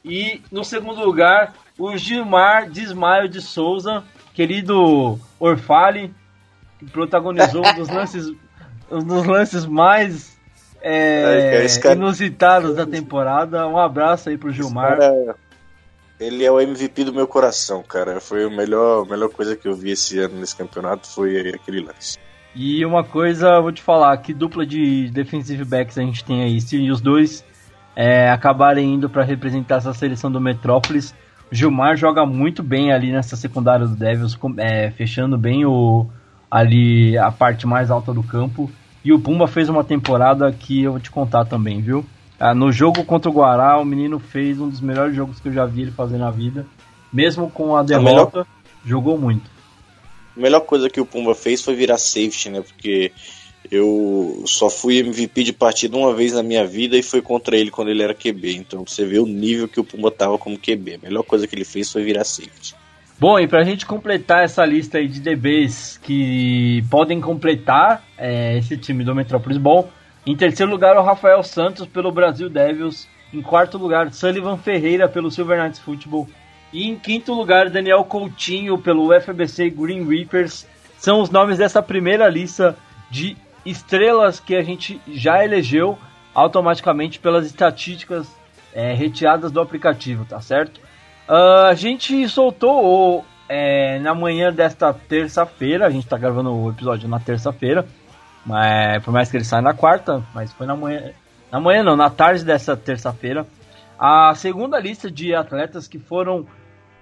E 0.05 0.43
no 0.53 0.65
segundo 0.65 1.05
lugar, 1.05 1.55
o 1.79 1.97
Gilmar 1.97 2.69
Desmaio 2.69 3.29
de 3.29 3.41
Souza, 3.41 4.05
querido 4.35 5.19
Orfale, 5.41 6.15
que 6.79 6.85
protagonizou 6.87 7.67
um 7.67 7.75
dos 7.75 7.89
lances, 7.91 8.33
um 8.91 9.03
dos 9.03 9.25
lances 9.25 9.65
mais 9.65 10.34
é, 10.85 11.67
cara... 11.81 11.95
inusitados 11.95 12.77
da 12.77 12.87
temporada. 12.87 13.67
Um 13.67 13.79
abraço 13.79 14.29
aí 14.29 14.37
pro 14.37 14.53
Gilmar. 14.53 14.99
Cara, 14.99 15.37
ele 16.21 16.45
é 16.45 16.51
o 16.51 16.61
MVP 16.61 17.05
do 17.05 17.13
meu 17.13 17.27
coração, 17.27 17.83
cara. 17.83 18.21
Foi 18.21 18.45
a 18.45 18.51
melhor, 18.51 19.07
melhor 19.07 19.31
coisa 19.31 19.57
que 19.57 19.67
eu 19.67 19.75
vi 19.75 19.93
esse 19.93 20.19
ano 20.19 20.39
nesse 20.39 20.55
campeonato, 20.55 21.09
foi 21.09 21.49
aquele 21.49 21.81
lance. 21.81 22.19
E 22.55 22.85
uma 22.85 23.03
coisa, 23.03 23.61
vou 23.61 23.73
te 23.73 23.83
falar, 23.83 24.17
que 24.19 24.33
dupla 24.33 24.65
de 24.65 25.11
defensive 25.11 25.65
backs 25.65 25.99
a 25.99 26.03
gente 26.03 26.25
tem 26.25 26.43
aí. 26.43 26.61
Se 26.61 26.89
os 26.89 27.01
dois 27.01 27.45
é, 27.97 28.31
acabarem 28.31 28.95
indo 28.95 29.09
para 29.09 29.25
representar 29.25 29.77
essa 29.77 29.93
seleção 29.93 30.31
do 30.31 30.41
Metrópolis, 30.41 31.15
Gilmar 31.51 31.97
joga 31.97 32.25
muito 32.25 32.63
bem 32.63 32.93
ali 32.93 33.11
nessa 33.11 33.37
secundária 33.37 33.87
do 33.87 33.97
Devils, 33.97 34.39
é, 34.59 34.91
fechando 34.91 35.37
bem 35.37 35.65
o, 35.65 36.07
ali 36.51 37.19
a 37.19 37.33
parte 37.33 37.67
mais 37.67 37.91
alta 37.91 38.13
do 38.13 38.23
campo. 38.23 38.71
E 39.05 39.13
o 39.13 39.19
Pumba 39.19 39.47
fez 39.47 39.69
uma 39.69 39.85
temporada 39.85 40.51
que 40.51 40.83
eu 40.83 40.93
vou 40.93 41.01
te 41.01 41.11
contar 41.11 41.45
também, 41.45 41.83
viu? 41.83 42.05
Ah, 42.41 42.55
no 42.55 42.73
jogo 42.73 43.05
contra 43.05 43.31
o 43.31 43.35
Guará, 43.35 43.79
o 43.79 43.85
menino 43.85 44.19
fez 44.19 44.59
um 44.59 44.69
dos 44.69 44.81
melhores 44.81 45.15
jogos 45.15 45.39
que 45.39 45.49
eu 45.49 45.53
já 45.53 45.67
vi 45.67 45.83
ele 45.83 45.91
fazer 45.91 46.17
na 46.17 46.31
vida. 46.31 46.67
Mesmo 47.13 47.51
com 47.51 47.77
a 47.77 47.83
derrota, 47.83 48.09
a 48.09 48.13
melhor... 48.13 48.47
jogou 48.85 49.19
muito. 49.19 49.49
A 50.37 50.41
melhor 50.41 50.61
coisa 50.61 50.91
que 50.91 51.01
o 51.01 51.07
Pumba 51.07 51.35
fez 51.35 51.63
foi 51.63 51.75
virar 51.75 51.99
safety, 51.99 52.51
né? 52.51 52.63
Porque 52.63 53.13
eu 53.71 54.43
só 54.47 54.69
fui 54.69 54.99
MVP 54.99 55.45
de 55.45 55.53
partida 55.53 55.97
uma 55.97 56.15
vez 56.15 56.33
na 56.33 56.43
minha 56.43 56.67
vida 56.67 56.97
e 56.97 57.03
foi 57.03 57.23
contra 57.23 57.57
ele 57.57 57.71
quando 57.71 57.91
ele 57.91 58.03
era 58.03 58.15
QB. 58.15 58.57
Então 58.57 58.85
você 58.87 59.05
vê 59.05 59.19
o 59.19 59.27
nível 59.27 59.69
que 59.69 59.79
o 59.79 59.85
Pumba 59.85 60.11
tava 60.11 60.39
como 60.39 60.59
QB. 60.59 60.95
A 60.95 61.07
melhor 61.07 61.23
coisa 61.23 61.47
que 61.47 61.55
ele 61.55 61.65
fez 61.65 61.93
foi 61.93 62.03
virar 62.03 62.25
safety. 62.25 62.75
Bom, 63.19 63.39
e 63.39 63.47
pra 63.47 63.63
gente 63.63 63.87
completar 63.87 64.43
essa 64.43 64.65
lista 64.67 64.99
aí 64.99 65.07
de 65.07 65.21
DBs 65.21 65.99
que 66.03 66.85
podem 66.91 67.21
completar 67.21 68.03
é, 68.19 68.59
esse 68.59 68.77
time 68.77 69.05
do 69.05 69.15
Metropolis 69.15 69.57
Ball, 69.57 69.89
em 70.27 70.37
terceiro 70.37 70.71
lugar 70.71 70.97
o 70.97 71.03
Rafael 71.03 71.43
Santos 71.45 71.87
pelo 71.87 72.11
Brasil 72.11 72.51
Devils, 72.51 73.07
em 73.33 73.41
quarto 73.41 73.79
lugar 73.79 74.13
Sullivan 74.13 74.57
Ferreira 74.57 75.09
pelo 75.09 75.31
Silver 75.31 75.63
Knights 75.63 75.79
Football 75.79 76.29
e 76.73 76.89
em 76.89 76.97
quinto 76.97 77.33
lugar 77.33 77.71
Daniel 77.71 78.03
Coutinho 78.05 78.77
pelo 78.79 79.13
FBC 79.21 79.71
Green 79.71 80.05
Reapers. 80.07 80.67
São 80.99 81.21
os 81.21 81.31
nomes 81.31 81.59
dessa 81.59 81.81
primeira 81.81 82.29
lista 82.29 82.77
de 83.11 83.37
estrelas 83.65 84.41
que 84.41 84.57
a 84.57 84.63
gente 84.63 85.01
já 85.07 85.45
elegeu 85.45 85.97
automaticamente 86.35 87.21
pelas 87.21 87.47
estatísticas 87.47 88.27
é, 88.73 88.93
retiradas 88.93 89.53
do 89.53 89.61
aplicativo, 89.61 90.25
tá 90.25 90.41
certo? 90.41 90.81
Uh, 91.29 91.67
a 91.71 91.75
gente 91.75 92.29
soltou 92.29 93.25
é, 93.49 93.99
na 93.99 94.15
manhã 94.15 94.53
desta 94.53 94.93
terça-feira, 94.93 95.87
a 95.87 95.91
gente 95.91 96.07
tá 96.07 96.19
gravando 96.19 96.55
o 96.55 96.71
episódio 96.71 97.09
na 97.09 97.19
terça-feira, 97.19 97.87
mas 98.45 99.03
por 99.03 99.13
mais 99.13 99.31
que 99.31 99.37
ele 99.37 99.45
saia 99.45 99.63
na 99.63 99.73
quarta, 99.73 100.23
mas 100.35 100.53
foi 100.53 100.67
na 100.67 100.77
manhã, 100.77 101.13
na 101.51 101.61
manhã 101.61 101.83
não, 101.83 101.97
na 101.97 102.11
tarde 102.11 102.45
dessa 102.45 102.77
terça-feira, 102.77 103.47
a 103.99 104.35
segunda 104.35 104.79
lista 104.79 105.11
de 105.11 105.35
atletas 105.35 105.89
que 105.89 105.99
foram 105.99 106.47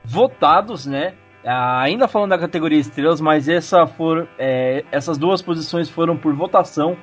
votados, 0.05 0.87
né, 0.87 1.15
ainda 1.45 2.07
falando 2.07 2.31
da 2.31 2.39
categoria 2.39 2.79
estrelas, 2.79 3.21
mas 3.21 3.49
essa 3.49 3.87
for, 3.87 4.29
é, 4.39 4.85
essas 4.93 5.19
duas 5.19 5.43
posições 5.43 5.89
foram 5.89 6.17
por 6.17 6.35
votação 6.35 6.97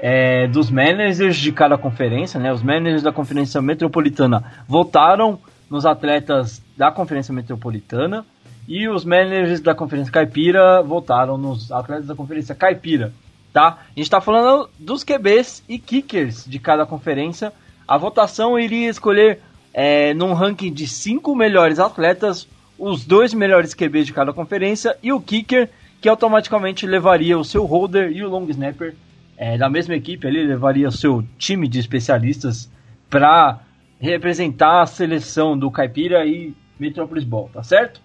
é, 0.00 0.46
dos 0.46 0.70
managers 0.70 1.36
de 1.36 1.52
cada 1.52 1.76
conferência, 1.76 2.38
né? 2.38 2.52
Os 2.52 2.62
managers 2.62 3.02
da 3.02 3.12
Conferência 3.12 3.60
Metropolitana 3.60 4.44
votaram 4.66 5.40
nos 5.70 5.84
atletas 5.86 6.62
da 6.76 6.90
Conferência 6.90 7.32
Metropolitana 7.32 8.24
e 8.66 8.88
os 8.88 9.04
managers 9.04 9.60
da 9.60 9.74
Conferência 9.74 10.12
Caipira 10.12 10.82
votaram 10.82 11.38
nos 11.38 11.72
atletas 11.72 12.06
da 12.06 12.14
Conferência 12.14 12.54
Caipira, 12.54 13.12
tá? 13.52 13.78
A 13.86 13.88
gente 13.96 14.04
está 14.04 14.20
falando 14.20 14.68
dos 14.78 15.04
QBs 15.04 15.62
e 15.68 15.78
kickers 15.78 16.44
de 16.44 16.58
cada 16.58 16.84
conferência. 16.84 17.52
A 17.86 17.96
votação 17.96 18.58
iria 18.58 18.88
escolher 18.88 19.40
é, 19.72 20.12
num 20.14 20.32
ranking 20.32 20.72
de 20.72 20.86
cinco 20.86 21.34
melhores 21.34 21.78
atletas 21.78 22.46
os 22.78 23.04
dois 23.04 23.34
melhores 23.34 23.74
QBs 23.74 24.06
de 24.06 24.12
cada 24.12 24.32
conferência 24.32 24.96
e 25.02 25.12
o 25.12 25.20
kicker, 25.20 25.68
que 26.00 26.08
automaticamente 26.08 26.86
levaria 26.86 27.36
o 27.36 27.44
seu 27.44 27.64
holder 27.64 28.12
e 28.12 28.22
o 28.22 28.28
long 28.28 28.46
snapper 28.48 28.94
é, 29.36 29.56
da 29.56 29.70
mesma 29.70 29.94
equipe, 29.94 30.26
ele 30.26 30.44
levaria 30.44 30.88
o 30.88 30.92
seu 30.92 31.24
time 31.38 31.68
de 31.68 31.78
especialistas 31.78 32.70
para 33.08 33.60
representar 34.00 34.82
a 34.82 34.86
seleção 34.86 35.58
do 35.58 35.70
Caipira 35.70 36.24
e 36.26 36.54
Metropolis 36.78 37.24
Ball, 37.24 37.50
tá 37.52 37.62
certo? 37.62 38.00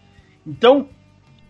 Então, 0.46 0.90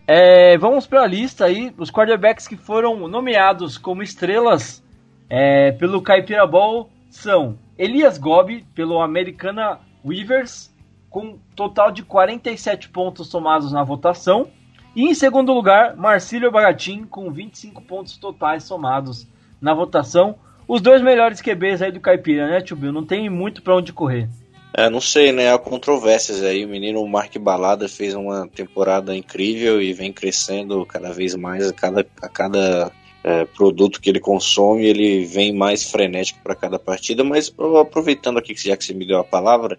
é, 0.06 0.58
vamos 0.58 0.86
para 0.86 1.02
a 1.02 1.06
lista 1.06 1.46
aí, 1.46 1.72
os 1.78 1.90
quarterbacks 1.90 2.46
que 2.46 2.56
foram 2.56 3.08
nomeados 3.08 3.78
como 3.78 4.02
estrelas 4.02 4.84
é, 5.30 5.72
pelo 5.72 6.02
Caipira 6.02 6.46
Ball 6.46 6.90
são 7.08 7.58
Elias 7.78 8.18
Gobi, 8.18 8.66
pelo 8.74 9.00
Americana 9.00 9.80
Weavers, 10.04 10.74
com 11.08 11.38
total 11.56 11.90
de 11.90 12.02
47 12.02 12.88
pontos 12.88 13.28
somados 13.28 13.72
na 13.72 13.82
votação. 13.82 14.50
E 14.94 15.04
em 15.04 15.14
segundo 15.14 15.52
lugar, 15.52 15.96
Marcílio 15.96 16.50
Bagatin, 16.52 17.04
com 17.04 17.30
25 17.30 17.82
pontos 17.82 18.16
totais 18.16 18.64
somados 18.64 19.26
na 19.60 19.72
votação. 19.72 20.36
Os 20.66 20.80
dois 20.80 21.02
melhores 21.02 21.40
QBs 21.40 21.82
aí 21.82 21.92
do 21.92 22.00
Caipira, 22.00 22.48
né, 22.48 22.60
Tio 22.60 22.76
Bill? 22.76 22.92
Não 22.92 23.04
tem 23.04 23.28
muito 23.28 23.62
para 23.62 23.76
onde 23.76 23.92
correr. 23.92 24.28
É, 24.76 24.90
não 24.90 25.00
sei, 25.00 25.30
né? 25.30 25.52
Há 25.52 25.58
controvérsias 25.58 26.42
aí. 26.42 26.64
O 26.64 26.68
menino 26.68 27.06
Mark 27.06 27.36
Balada 27.38 27.88
fez 27.88 28.12
uma 28.14 28.48
temporada 28.48 29.14
incrível 29.14 29.80
e 29.80 29.92
vem 29.92 30.12
crescendo 30.12 30.84
cada 30.84 31.12
vez 31.12 31.34
mais 31.36 31.68
a 31.68 31.72
cada, 31.72 32.04
a 32.20 32.28
cada 32.28 32.90
é, 33.22 33.44
produto 33.44 34.00
que 34.00 34.10
ele 34.10 34.18
consome, 34.18 34.84
ele 34.84 35.24
vem 35.24 35.52
mais 35.52 35.88
frenético 35.88 36.40
para 36.42 36.56
cada 36.56 36.78
partida. 36.78 37.22
Mas 37.22 37.54
aproveitando 37.80 38.38
aqui, 38.38 38.54
já 38.56 38.76
que 38.76 38.84
você 38.84 38.92
me 38.92 39.06
deu 39.06 39.18
a 39.18 39.24
palavra, 39.24 39.78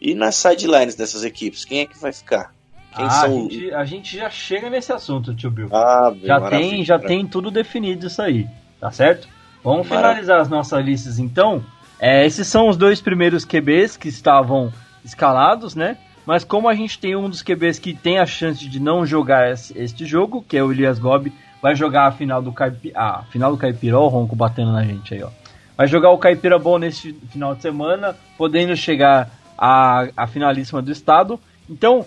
e 0.00 0.12
nas 0.12 0.34
sidelines 0.34 0.96
dessas 0.96 1.22
equipes, 1.22 1.64
quem 1.64 1.80
é 1.80 1.86
que 1.86 1.98
vai 1.98 2.12
ficar? 2.12 2.52
Quem 2.96 3.06
ah, 3.06 3.10
são... 3.10 3.46
a, 3.46 3.50
gente, 3.50 3.74
a 3.74 3.84
gente 3.84 4.16
já 4.16 4.28
chega 4.28 4.68
nesse 4.68 4.92
assunto, 4.92 5.34
tio 5.34 5.50
Bill. 5.50 5.68
Ah, 5.72 6.12
já 6.22 6.50
tem, 6.50 6.84
já 6.84 6.98
tem 6.98 7.24
tudo 7.26 7.50
definido 7.50 8.08
isso 8.08 8.20
aí, 8.20 8.46
tá 8.80 8.90
certo? 8.90 9.28
Vamos 9.62 9.86
finalizar 9.86 10.40
as 10.40 10.48
nossas 10.48 10.84
listas 10.84 11.18
então. 11.18 11.64
É, 11.98 12.26
esses 12.26 12.46
são 12.48 12.68
os 12.68 12.76
dois 12.76 13.00
primeiros 13.00 13.44
QBs 13.44 13.96
que 13.96 14.08
estavam 14.08 14.72
escalados, 15.04 15.74
né? 15.74 15.96
Mas 16.26 16.44
como 16.44 16.68
a 16.68 16.74
gente 16.74 16.98
tem 16.98 17.16
um 17.16 17.28
dos 17.28 17.42
QBs 17.42 17.78
que 17.78 17.94
tem 17.94 18.18
a 18.18 18.26
chance 18.26 18.68
de 18.68 18.80
não 18.80 19.04
jogar 19.04 19.52
este 19.52 20.04
jogo, 20.04 20.44
que 20.46 20.56
é 20.56 20.62
o 20.62 20.72
Elias 20.72 20.98
Gobi, 20.98 21.32
vai 21.60 21.74
jogar 21.74 22.06
a 22.06 22.12
final 22.12 22.42
do 22.42 22.52
Caipira, 22.52 22.98
ah, 22.98 23.22
final 23.30 23.52
do 23.52 23.58
Caipira, 23.58 23.98
ó, 23.98 24.04
o 24.04 24.08
Ronco 24.08 24.34
batendo 24.34 24.72
na 24.72 24.84
gente 24.84 25.14
aí, 25.14 25.22
ó. 25.22 25.30
Vai 25.76 25.86
jogar 25.86 26.10
o 26.10 26.18
Caipira 26.18 26.58
bom 26.58 26.78
nesse 26.78 27.12
final 27.30 27.54
de 27.54 27.62
semana, 27.62 28.16
podendo 28.36 28.76
chegar 28.76 29.30
a, 29.56 30.08
a 30.16 30.26
finalíssima 30.26 30.82
do 30.82 30.92
estado. 30.92 31.40
Então, 31.68 32.04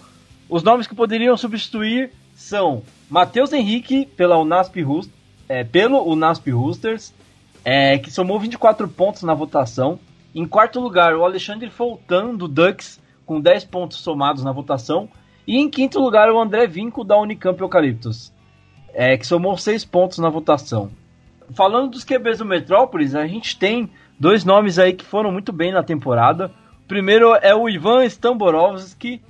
os 0.49 0.61
nomes 0.61 0.87
que 0.87 0.95
poderiam 0.95 1.35
substituir 1.35 2.11
são 2.35 2.83
Matheus 3.09 3.53
Henrique 3.53 4.05
pela 4.05 4.37
Unasp 4.37 4.81
Rust, 4.81 5.09
é, 5.47 5.63
pelo 5.63 6.03
Unasp 6.09 6.49
Roosters, 6.51 7.13
é, 7.65 7.97
que 7.97 8.11
somou 8.11 8.39
24 8.39 8.87
pontos 8.87 9.23
na 9.23 9.33
votação. 9.33 9.99
Em 10.35 10.45
quarto 10.45 10.79
lugar, 10.79 11.15
o 11.15 11.25
Alexandre 11.25 11.69
Foltan, 11.71 12.35
do 12.35 12.47
Ducks, 12.47 13.01
com 13.25 13.41
10 13.41 13.65
pontos 13.65 13.97
somados 13.97 14.43
na 14.43 14.51
votação. 14.51 15.09
E 15.47 15.57
em 15.57 15.67
quinto 15.67 15.99
lugar, 15.99 16.31
o 16.31 16.39
André 16.39 16.67
Vinco, 16.67 17.03
da 17.03 17.17
Unicamp 17.17 17.59
Eucaliptus, 17.59 18.31
é, 18.93 19.17
que 19.17 19.25
somou 19.25 19.57
6 19.57 19.83
pontos 19.85 20.19
na 20.19 20.29
votação. 20.29 20.91
Falando 21.53 21.91
dos 21.91 22.03
QBs 22.03 22.37
do 22.37 22.45
Metrópolis, 22.45 23.15
a 23.15 23.25
gente 23.25 23.57
tem 23.57 23.89
dois 24.19 24.45
nomes 24.45 24.77
aí 24.77 24.93
que 24.93 25.05
foram 25.05 25.31
muito 25.31 25.51
bem 25.51 25.71
na 25.71 25.83
temporada. 25.83 26.51
O 26.83 26.87
primeiro 26.87 27.33
é 27.35 27.55
o 27.55 27.67
Ivan 27.67 28.05
Stamborovski, 28.05 29.21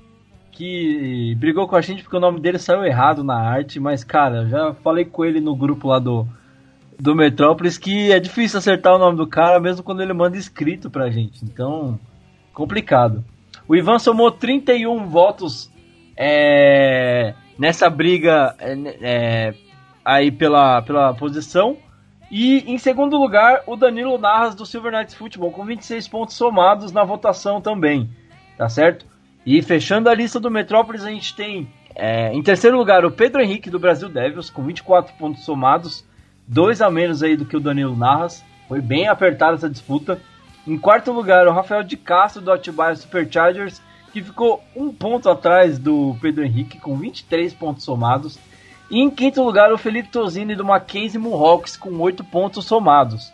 que 0.51 1.35
brigou 1.37 1.67
com 1.67 1.75
a 1.75 1.81
gente 1.81 2.03
porque 2.03 2.15
o 2.15 2.21
nome 2.21 2.39
dele 2.39 2.57
saiu 2.57 2.85
errado 2.85 3.23
na 3.23 3.35
arte, 3.35 3.79
mas 3.79 4.03
cara, 4.03 4.47
já 4.47 4.73
falei 4.75 5.03
com 5.03 5.25
ele 5.25 5.41
no 5.41 5.55
grupo 5.55 5.89
lá 5.89 5.99
do, 5.99 6.25
do 6.99 7.15
Metrópolis 7.15 7.77
que 7.77 8.12
é 8.12 8.19
difícil 8.19 8.60
acertar 8.60 8.95
o 8.95 8.99
nome 8.99 9.17
do 9.17 9.27
cara, 9.27 9.60
mesmo 9.60 9.84
quando 9.84 10.01
ele 10.01 10.13
manda 10.13 10.38
escrito 10.38 10.89
pra 10.89 11.10
gente. 11.10 11.43
Então, 11.43 11.99
complicado. 12.53 13.23
O 13.67 13.75
Ivan 13.75 13.99
somou 13.99 14.31
31 14.31 15.08
votos 15.08 15.71
é, 16.15 17.34
nessa 17.58 17.89
briga 17.89 18.55
é, 18.60 18.73
é, 19.01 19.53
aí 20.03 20.31
pela, 20.31 20.81
pela 20.81 21.13
posição. 21.13 21.77
E 22.29 22.63
em 22.71 22.77
segundo 22.77 23.17
lugar, 23.17 23.63
o 23.67 23.75
Danilo 23.75 24.17
Narras 24.17 24.55
do 24.55 24.65
Silver 24.65 24.91
Knights 24.91 25.13
Football, 25.13 25.51
com 25.51 25.65
26 25.65 26.08
pontos 26.08 26.36
somados 26.36 26.91
na 26.91 27.03
votação 27.03 27.62
também. 27.62 28.10
Tá 28.58 28.69
certo? 28.69 29.05
E 29.45 29.62
fechando 29.62 30.10
a 30.10 30.13
lista 30.13 30.39
do 30.39 30.49
Metrópolis, 30.49 31.05
a 31.05 31.10
gente 31.10 31.36
tem 31.36 31.67
é, 31.95 32.34
em 32.34 32.41
terceiro 32.43 32.77
lugar 32.77 33.05
o 33.05 33.12
Pedro 33.12 33.41
Henrique 33.41 33.69
do 33.69 33.79
Brasil 33.79 34.10
Devils, 34.10 34.49
com 34.49 34.63
24 34.63 35.13
pontos 35.15 35.45
somados 35.45 36.03
dois 36.47 36.81
a 36.81 36.89
menos 36.89 37.23
aí 37.23 37.36
do 37.36 37.45
que 37.45 37.58
o 37.58 37.60
Danilo 37.60 37.95
Narras. 37.95 38.43
Foi 38.67 38.81
bem 38.81 39.08
apertada 39.08 39.55
essa 39.55 39.69
disputa. 39.69 40.19
Em 40.67 40.77
quarto 40.77 41.12
lugar, 41.12 41.47
o 41.47 41.51
Rafael 41.51 41.84
de 41.84 41.95
Castro 41.95 42.41
do 42.41 42.51
Atibaia 42.51 42.95
Superchargers, 42.95 43.81
que 44.12 44.23
ficou 44.23 44.63
um 44.75 44.91
ponto 44.91 45.29
atrás 45.29 45.77
do 45.77 46.15
Pedro 46.21 46.43
Henrique, 46.43 46.79
com 46.79 46.97
23 46.97 47.53
pontos 47.53 47.84
somados. 47.84 48.39
E 48.89 48.99
em 48.99 49.10
quinto 49.10 49.43
lugar, 49.43 49.71
o 49.71 49.77
Felipe 49.77 50.10
Tozini 50.10 50.55
do 50.55 50.65
Mackenzie 50.65 51.19
Mohawks, 51.19 51.77
com 51.77 51.99
8 51.99 52.23
pontos 52.23 52.65
somados. 52.65 53.31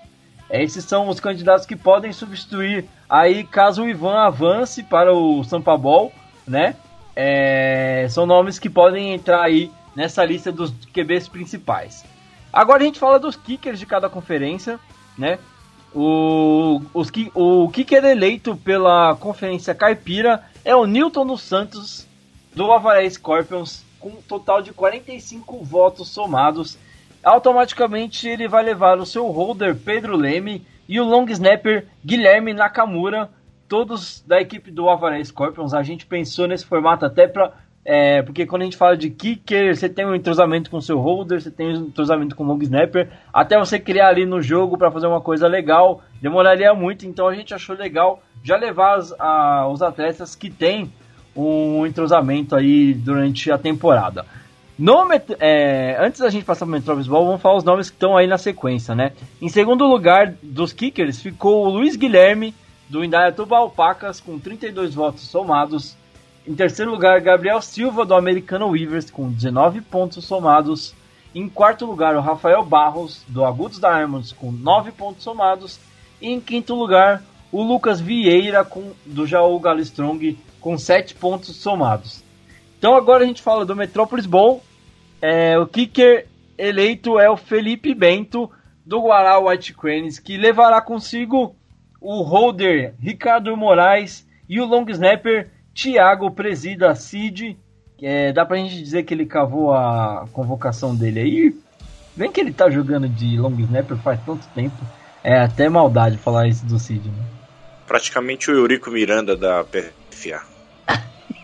Esses 0.50 0.84
são 0.84 1.08
os 1.08 1.19
candidatos 1.19 1.65
que 1.65 1.78
podem 1.78 2.12
substituir 2.12 2.86
aí 3.10 3.43
caso 3.45 3.84
o 3.84 3.89
Ivan 3.89 4.17
avance 4.17 4.84
para 4.84 5.13
o 5.13 5.43
Sampa 5.45 5.78
Ball, 5.78 6.12
né? 6.45 6.76
É, 7.15 8.06
são 8.10 8.26
nomes 8.26 8.60
que 8.60 8.69
podem 8.69 9.13
entrar 9.13 9.41
aí 9.41 9.71
nessa 9.95 10.26
lista 10.26 10.52
dos 10.52 10.71
QBs 10.93 11.30
principais. 11.30 12.04
Agora 12.51 12.83
a 12.83 12.85
gente 12.85 12.99
fala 12.99 13.19
dos 13.19 13.35
kickers 13.35 13.79
de 13.79 13.85
cada 13.85 14.09
conferência, 14.09 14.79
né? 15.17 15.39
O, 15.93 16.81
os, 16.93 17.11
o 17.33 17.69
kicker 17.69 18.03
eleito 18.03 18.55
pela 18.55 19.15
conferência 19.15 19.75
caipira 19.75 20.43
é 20.63 20.75
o 20.75 20.85
Newton 20.85 21.25
dos 21.25 21.41
Santos, 21.41 22.07
do 22.55 22.71
Avaré 22.71 23.09
Scorpions, 23.09 23.83
com 23.99 24.09
um 24.09 24.21
total 24.21 24.61
de 24.61 24.71
45 24.73 25.63
votos 25.63 26.09
somados. 26.09 26.77
Automaticamente 27.23 28.27
ele 28.27 28.47
vai 28.47 28.63
levar 28.63 28.97
o 28.99 29.05
seu 29.05 29.27
holder 29.27 29.75
Pedro 29.75 30.15
Leme 30.15 30.65
e 30.87 30.99
o 30.99 31.05
long 31.05 31.25
snapper 31.29 31.87
Guilherme 32.05 32.53
Nakamura, 32.53 33.29
todos 33.67 34.21
da 34.25 34.41
equipe 34.41 34.71
do 34.71 34.89
Avaré 34.89 35.23
Scorpions. 35.23 35.73
A 35.73 35.83
gente 35.83 36.05
pensou 36.05 36.47
nesse 36.47 36.65
formato 36.65 37.05
até 37.05 37.27
para 37.27 37.53
é, 37.84 38.22
porque 38.22 38.46
quando 38.46 38.62
a 38.62 38.65
gente 38.65 38.78
fala 38.78 38.96
de 38.96 39.10
kicker, 39.10 39.76
você 39.76 39.89
tem 39.89 40.06
um 40.06 40.13
entrosamento 40.13 40.70
com 40.70 40.80
seu 40.80 41.00
holder, 41.00 41.41
você 41.41 41.50
tem 41.50 41.67
um 41.67 41.88
entrosamento 41.88 42.36
com 42.36 42.44
o 42.44 42.48
long 42.48 42.62
snapper, 42.62 43.10
até 43.34 43.58
você 43.58 43.80
criar 43.80 44.10
ali 44.10 44.26
no 44.26 44.41
jogo 44.41 44.78
para 44.78 44.91
fazer 44.91 45.08
uma 45.08 45.22
coisa 45.22 45.48
legal, 45.48 46.02
demoraria 46.22 46.74
muito, 46.74 47.06
então 47.06 47.28
a 47.28 47.34
gente 47.34 47.54
achou 47.54 47.76
legal 47.76 48.22
já 48.44 48.56
levar 48.56 48.98
as, 48.98 49.13
a, 49.20 49.67
os 49.67 49.82
atletas 49.82 50.36
que 50.36 50.50
têm 50.50 50.91
um 51.36 51.86
entrosamento 51.86 52.56
aí 52.56 52.94
durante 52.94 53.52
a 53.52 53.58
temporada. 53.58 54.26
No, 54.78 55.08
é, 55.39 55.98
antes 56.00 56.22
da 56.22 56.30
gente 56.30 56.44
passar 56.44 56.65
para 56.65 56.72
o 56.72 56.74
Metropolis 56.74 57.08
Ball, 57.08 57.26
vamos 57.26 57.41
falar 57.41 57.58
os 57.58 57.63
nomes 57.63 57.89
que 57.89 57.96
estão 57.96 58.17
aí 58.17 58.26
na 58.26 58.38
sequência, 58.38 58.96
né? 58.96 59.12
Em 59.41 59.48
segundo 59.48 59.86
lugar 59.86 60.34
dos 60.41 60.74
kickers 60.74 61.22
ficou 61.22 61.65
o 61.65 61.70
Luiz 61.70 61.96
Guilherme, 61.96 62.54
do 62.89 63.04
Indaiatuba 63.04 63.58
Alpacas, 63.58 64.20
com 64.20 64.39
32 64.39 64.96
votos 64.96 65.22
somados. 65.22 65.96
Em 66.47 66.56
terceiro 66.56 66.89
lugar, 66.89 67.21
Gabriel 67.21 67.62
Silva, 67.62 68.04
do 68.04 68.15
Americano 68.15 68.69
Weavers, 68.69 69.12
com 69.12 69.32
19 69.32 69.82
pontos 69.82 70.25
somados. 70.25 70.95
Em 71.36 71.47
quarto 71.47 71.86
lugar, 71.86 72.15
o 72.15 72.21
Rafael 72.21 72.65
Barros, 72.65 73.23
do 73.27 73.45
Agudos 73.45 73.80
Diamonds, 73.80 74.32
com 74.32 74.51
9 74.51 74.91
pontos 74.91 75.23
somados. 75.23 75.80
E 76.19 76.30
em 76.30 76.41
quinto 76.41 76.73
lugar, 76.73 77.23
o 77.51 77.62
Lucas 77.62 78.01
Vieira, 78.01 78.65
com, 78.65 78.91
do 79.06 79.27
Jaú 79.27 79.60
Galistrong, 79.60 80.38
com 80.60 80.77
7 80.77 81.13
pontos 81.13 81.56
somados. 81.56 82.23
Então 82.80 82.95
agora 82.95 83.23
a 83.23 83.27
gente 83.27 83.41
fala 83.41 83.63
do 83.63 83.75
Metropolis 83.75 84.25
Bowl. 84.25 84.63
É, 85.21 85.60
o 85.60 85.67
kicker 85.67 86.27
eleito 86.58 87.19
é 87.19 87.30
o 87.30 87.38
Felipe 87.38 87.93
Bento, 87.93 88.49
do 88.84 88.99
Guará 88.99 89.38
White 89.38 89.75
Cranes, 89.75 90.17
que 90.17 90.38
levará 90.38 90.82
consigo 90.82 91.56
o 91.99 92.23
holder 92.23 92.95
Ricardo 92.99 93.56
Moraes 93.56 94.27
e 94.49 94.60
o 94.60 94.65
long 94.65 94.86
snapper 94.89 95.51
Thiago 95.73 96.31
Presida 96.31 96.93
Cid. 96.95 97.57
É, 98.01 98.34
dá 98.34 98.45
pra 98.45 98.57
gente 98.57 98.81
dizer 98.81 99.03
que 99.03 99.13
ele 99.13 99.25
cavou 99.25 99.73
a 99.73 100.27
convocação 100.31 100.95
dele 100.95 101.19
aí. 101.19 101.55
Vem 102.15 102.31
que 102.31 102.39
ele 102.41 102.51
tá 102.51 102.69
jogando 102.69 103.07
de 103.07 103.38
long 103.38 103.55
snapper 103.60 103.97
faz 103.97 104.19
tanto 104.25 104.45
tempo. 104.55 104.75
É 105.23 105.39
até 105.39 105.69
maldade 105.69 106.17
falar 106.17 106.47
isso 106.47 106.65
do 106.65 106.79
Cid, 106.79 107.07
né? 107.07 107.23
Praticamente 107.88 108.49
o 108.49 108.55
Eurico 108.55 108.89
Miranda 108.89 109.36
da 109.36 109.63
PFA. 109.63 110.41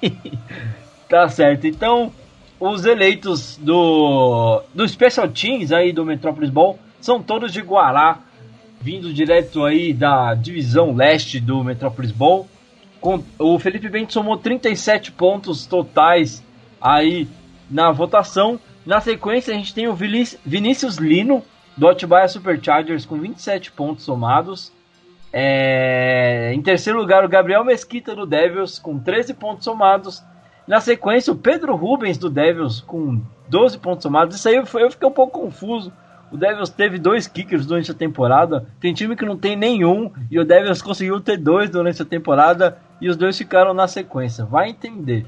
tá 1.08 1.30
certo. 1.30 1.68
Então, 1.68 2.12
os 2.60 2.86
eleitos 2.86 3.58
do, 3.58 4.64
do 4.74 4.88
Special 4.88 5.28
Teams 5.30 5.72
aí 5.72 5.94
do 5.94 6.04
Metropolis 6.04 6.50
Ball 6.50 6.80
são 7.00 7.22
todos 7.22 7.54
de 7.54 7.62
Guará, 7.62 8.20
vindo 8.82 9.14
direto 9.14 9.64
aí 9.64 9.94
da 9.94 10.34
divisão 10.34 10.96
leste 10.96 11.40
do 11.40 11.64
Metropolis 11.64 12.12
Ball. 12.12 12.48
O 13.38 13.60
Felipe 13.60 13.90
Bento 13.90 14.14
somou 14.14 14.38
37 14.38 15.12
pontos 15.12 15.66
totais 15.66 16.44
aí 16.82 17.28
na 17.70 17.92
votação. 17.92 18.60
Na 18.86 19.02
sequência, 19.02 19.54
a 19.54 19.58
gente 19.58 19.74
tem 19.74 19.88
o 19.88 19.94
Vinícius 19.94 20.98
Lino, 20.98 21.44
do 21.76 21.88
Atibaia 21.88 22.28
Superchargers, 22.28 23.06
com 23.06 23.20
27 23.20 23.72
pontos 23.72 24.04
somados. 24.04 24.72
É, 25.32 26.52
em 26.54 26.62
terceiro 26.62 27.00
lugar, 27.00 27.24
o 27.24 27.30
Gabriel 27.30 27.64
Mesquita, 27.64 28.16
do 28.16 28.26
Devils, 28.26 28.80
com 28.80 28.98
13 28.98 29.34
pontos 29.34 29.66
somados. 29.66 30.24
Na 30.68 30.80
sequência, 30.80 31.32
o 31.32 31.38
Pedro 31.38 31.76
Rubens, 31.76 32.18
do 32.18 32.30
Devils, 32.30 32.82
com 32.82 33.22
12 33.48 33.78
pontos 33.78 34.04
somados. 34.04 34.36
Isso 34.36 34.50
aí 34.50 34.56
eu 34.56 34.66
fiquei 34.66 35.08
um 35.08 35.12
pouco 35.12 35.40
confuso. 35.40 35.94
O 36.32 36.38
Devils 36.38 36.70
teve 36.70 36.98
dois 36.98 37.28
kickers 37.28 37.66
durante 37.66 37.92
a 37.92 37.94
temporada. 37.94 38.66
Tem 38.80 38.94
time 38.94 39.16
que 39.16 39.26
não 39.26 39.38
tem 39.38 39.56
nenhum. 39.56 40.12
E 40.30 40.40
o 40.40 40.46
Devils 40.46 40.82
conseguiu 40.82 41.22
ter 41.22 41.38
dois 41.38 41.70
durante 41.70 42.02
a 42.02 42.06
temporada 42.06 42.78
e 43.02 43.10
os 43.10 43.16
dois 43.16 43.38
ficaram 43.38 43.74
na 43.74 43.88
sequência. 43.88 44.46
Vai 44.46 44.70
entender. 44.70 45.26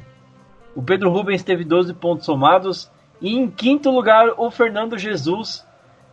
O 0.76 0.82
Pedro 0.82 1.10
Rubens 1.10 1.44
teve 1.44 1.64
12 1.64 1.94
pontos 1.94 2.26
somados. 2.26 2.92
E 3.22 3.36
em 3.36 3.50
quinto 3.50 3.92
lugar, 3.92 4.30
o 4.38 4.50
Fernando 4.50 4.98
Jesus, 4.98 5.66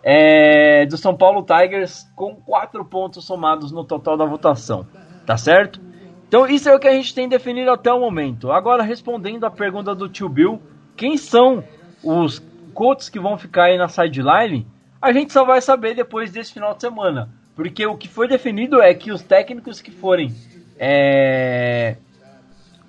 é, 0.02 0.86
do 0.86 0.96
São 0.96 1.16
Paulo 1.16 1.44
Tigers, 1.44 2.06
com 2.16 2.34
4 2.34 2.84
pontos 2.84 3.24
somados 3.24 3.70
no 3.70 3.84
total 3.84 4.16
da 4.16 4.24
votação. 4.24 4.86
Tá 5.24 5.36
certo? 5.36 5.80
Então, 6.28 6.46
isso 6.46 6.68
é 6.68 6.74
o 6.74 6.78
que 6.78 6.88
a 6.88 6.92
gente 6.92 7.14
tem 7.14 7.28
definido 7.28 7.70
até 7.70 7.92
o 7.92 8.00
momento. 8.00 8.50
Agora, 8.50 8.82
respondendo 8.82 9.44
a 9.44 9.50
pergunta 9.50 9.94
do 9.94 10.08
tio 10.08 10.28
Bill, 10.28 10.60
quem 10.96 11.16
são 11.16 11.62
os 12.02 12.42
coaches 12.74 13.08
que 13.08 13.20
vão 13.20 13.38
ficar 13.38 13.64
aí 13.64 13.78
na 13.78 13.88
sideline? 13.88 14.66
A 15.00 15.12
gente 15.12 15.32
só 15.32 15.44
vai 15.44 15.60
saber 15.60 15.94
depois 15.94 16.32
desse 16.32 16.52
final 16.52 16.74
de 16.74 16.80
semana. 16.80 17.30
Porque 17.54 17.86
o 17.86 17.96
que 17.96 18.08
foi 18.08 18.28
definido 18.28 18.82
é 18.82 18.92
que 18.92 19.12
os 19.12 19.22
técnicos 19.22 19.80
que 19.80 19.90
forem 19.90 20.34
é, 20.78 21.96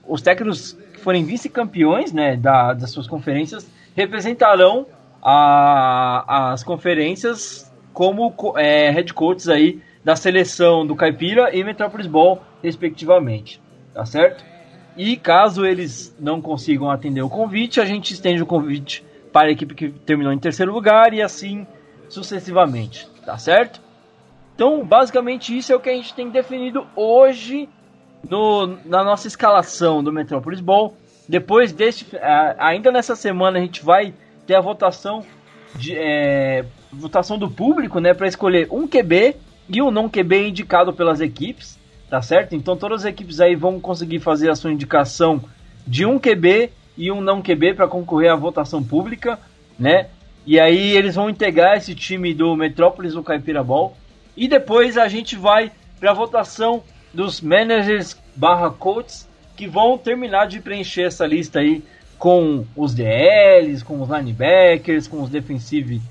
os 0.08 0.22
técnicos 0.22 0.74
que 0.94 1.00
forem 1.00 1.24
vice-campeões 1.24 2.12
né, 2.12 2.36
da, 2.36 2.74
das 2.74 2.92
suas 2.92 3.08
conferências 3.08 3.70
representarão 3.96 4.86
a, 5.22 6.52
as 6.52 6.64
conferências 6.64 7.72
como 7.94 8.34
é, 8.58 8.92
head 8.92 9.14
coaches 9.14 9.50
aí 9.50 9.82
da 10.04 10.16
seleção 10.16 10.86
do 10.86 10.96
Caipira 10.96 11.56
e 11.56 11.64
Metrópolis 11.64 12.08
Ball, 12.08 12.42
respectivamente. 12.64 13.62
Tá 13.94 14.06
certo? 14.06 14.46
E 14.96 15.18
caso 15.18 15.66
eles 15.66 16.16
não 16.20 16.42
consigam 16.42 16.90
atender 16.90 17.22
o 17.22 17.30
convite, 17.30 17.82
a 17.82 17.86
gente 17.86 18.14
estende 18.14 18.42
o 18.42 18.46
convite 18.46 19.04
para 19.34 19.50
a 19.50 19.52
equipe 19.52 19.76
que 19.76 19.90
terminou 19.90 20.32
em 20.32 20.40
terceiro 20.40 20.72
lugar 20.72 21.14
e 21.14 21.22
assim 21.22 21.66
sucessivamente. 22.10 23.08
Tá 23.26 23.38
certo? 23.38 23.82
Então, 24.56 24.84
basicamente, 24.84 25.56
isso 25.56 25.72
é 25.72 25.76
o 25.76 25.80
que 25.80 25.90
a 25.90 25.94
gente 25.94 26.14
tem 26.14 26.30
definido 26.30 26.88
hoje 26.96 27.70
no, 28.30 28.78
na 28.86 29.04
nossa 29.04 29.28
escalação 29.28 30.04
do 30.04 30.12
Metropolis 30.12 30.60
Ball. 30.60 30.96
Depois 31.28 31.72
deste, 31.72 32.06
ainda 32.58 32.92
nessa 32.92 33.16
semana, 33.16 33.58
a 33.58 33.62
gente 33.62 33.84
vai 33.84 34.14
ter 34.46 34.56
a 34.56 34.62
votação 34.62 35.26
de, 35.76 35.94
é, 35.96 36.66
votação 36.92 37.38
do 37.38 37.50
público, 37.50 38.00
né, 38.00 38.14
para 38.14 38.28
escolher 38.28 38.68
um 38.72 38.88
QB 38.88 39.36
e 39.70 39.82
um 39.82 39.92
não 39.92 40.10
QB 40.10 40.48
indicado 40.48 40.94
pelas 40.94 41.20
equipes, 41.20 41.78
tá 42.10 42.22
certo? 42.22 42.56
Então 42.56 42.78
todas 42.78 43.02
as 43.02 43.06
equipes 43.06 43.40
aí 43.42 43.56
vão 43.56 43.80
conseguir 43.80 44.20
fazer 44.20 44.50
a 44.50 44.56
sua 44.56 44.72
indicação 44.72 45.44
de 45.86 46.06
um 46.06 46.18
QB 46.18 46.72
e 46.98 47.12
um 47.12 47.22
não 47.22 47.42
QB 47.42 47.74
para 47.74 47.88
concorrer 47.88 48.32
à 48.32 48.36
votação 48.36 48.84
pública, 48.84 49.38
né? 49.78 50.08
E 50.46 50.60
aí 50.60 50.96
eles 50.96 51.16
vão 51.16 51.30
integrar 51.30 51.76
esse 51.76 51.94
time 51.94 52.34
do 52.34 52.56
Metrópolis 52.56 53.14
no 53.14 53.24
Caipira 53.24 53.64
Ball. 53.64 53.96
E 54.36 54.48
depois 54.48 54.98
a 54.98 55.08
gente 55.10 55.36
vai 55.36 55.72
para 56.00 56.12
a 56.12 56.14
votação 56.14 56.84
dos 57.14 57.42
managers 57.42 58.18
barra 58.36 58.70
coaches 58.70 59.28
que 59.56 59.68
vão 59.68 59.98
terminar 59.98 60.48
de 60.48 60.60
preencher 60.60 61.04
essa 61.04 61.26
lista 61.26 61.60
aí 61.60 61.84
com 62.18 62.66
os 62.76 62.94
DLs, 62.94 63.84
com 63.84 64.02
os 64.02 64.10
linebackers, 64.10 65.08
com 65.08 65.22
os 65.22 65.30
defensive, 65.30 66.02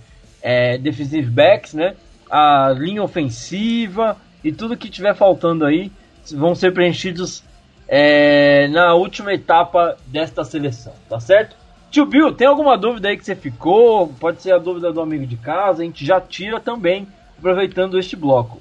é, 0.43 0.79
defensive 0.79 1.31
backs, 1.31 1.75
né? 1.75 1.95
A 2.31 2.75
linha 2.77 3.03
ofensiva 3.03 4.17
e 4.43 4.53
tudo 4.53 4.77
que 4.77 4.89
tiver 4.89 5.15
faltando 5.15 5.65
aí 5.65 5.91
vão 6.33 6.55
ser 6.55 6.73
preenchidos 6.73 7.43
é, 7.89 8.69
na 8.69 8.95
última 8.95 9.33
etapa 9.33 9.97
desta 10.07 10.45
seleção, 10.45 10.93
tá 11.09 11.21
certo? 11.21 11.57
Tio 11.91 12.05
Bill, 12.05 12.33
tem 12.33 12.47
alguma 12.47 12.77
dúvida 12.77 13.09
aí 13.09 13.17
que 13.17 13.25
você 13.25 13.37
ficou? 13.37 14.09
Pode 14.09 14.43
ser 14.43 14.53
a 14.53 14.59
dúvida 14.59 14.93
do 14.93 15.01
amigo 15.01 15.27
de 15.27 15.37
casa, 15.37 15.83
a 15.83 15.85
gente 15.85 16.05
já 16.05 16.21
tira 16.21 16.61
também, 16.61 17.07
aproveitando 17.39 17.99
este 17.99 18.17
bloco. 18.17 18.61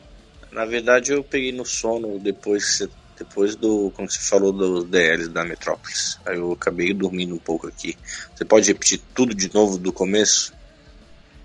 Na 0.56 0.64
verdade, 0.64 1.12
eu 1.12 1.22
peguei 1.22 1.52
no 1.52 1.66
sono 1.66 2.18
depois, 2.18 2.88
depois 3.20 3.58
do. 3.58 3.92
Quando 3.94 4.10
você 4.10 4.20
falou 4.20 4.54
dos 4.54 4.86
DLs 4.86 5.28
da 5.28 5.44
Metrópolis. 5.44 6.18
Aí 6.26 6.38
eu 6.38 6.54
acabei 6.54 6.94
dormindo 6.94 7.36
um 7.36 7.40
pouco 7.40 7.68
aqui. 7.68 7.98
Você 8.34 8.46
pode 8.46 8.66
repetir 8.66 9.02
tudo 9.14 9.36
de 9.36 9.54
novo 9.54 9.78
do 9.78 9.92
começo? 9.92 10.54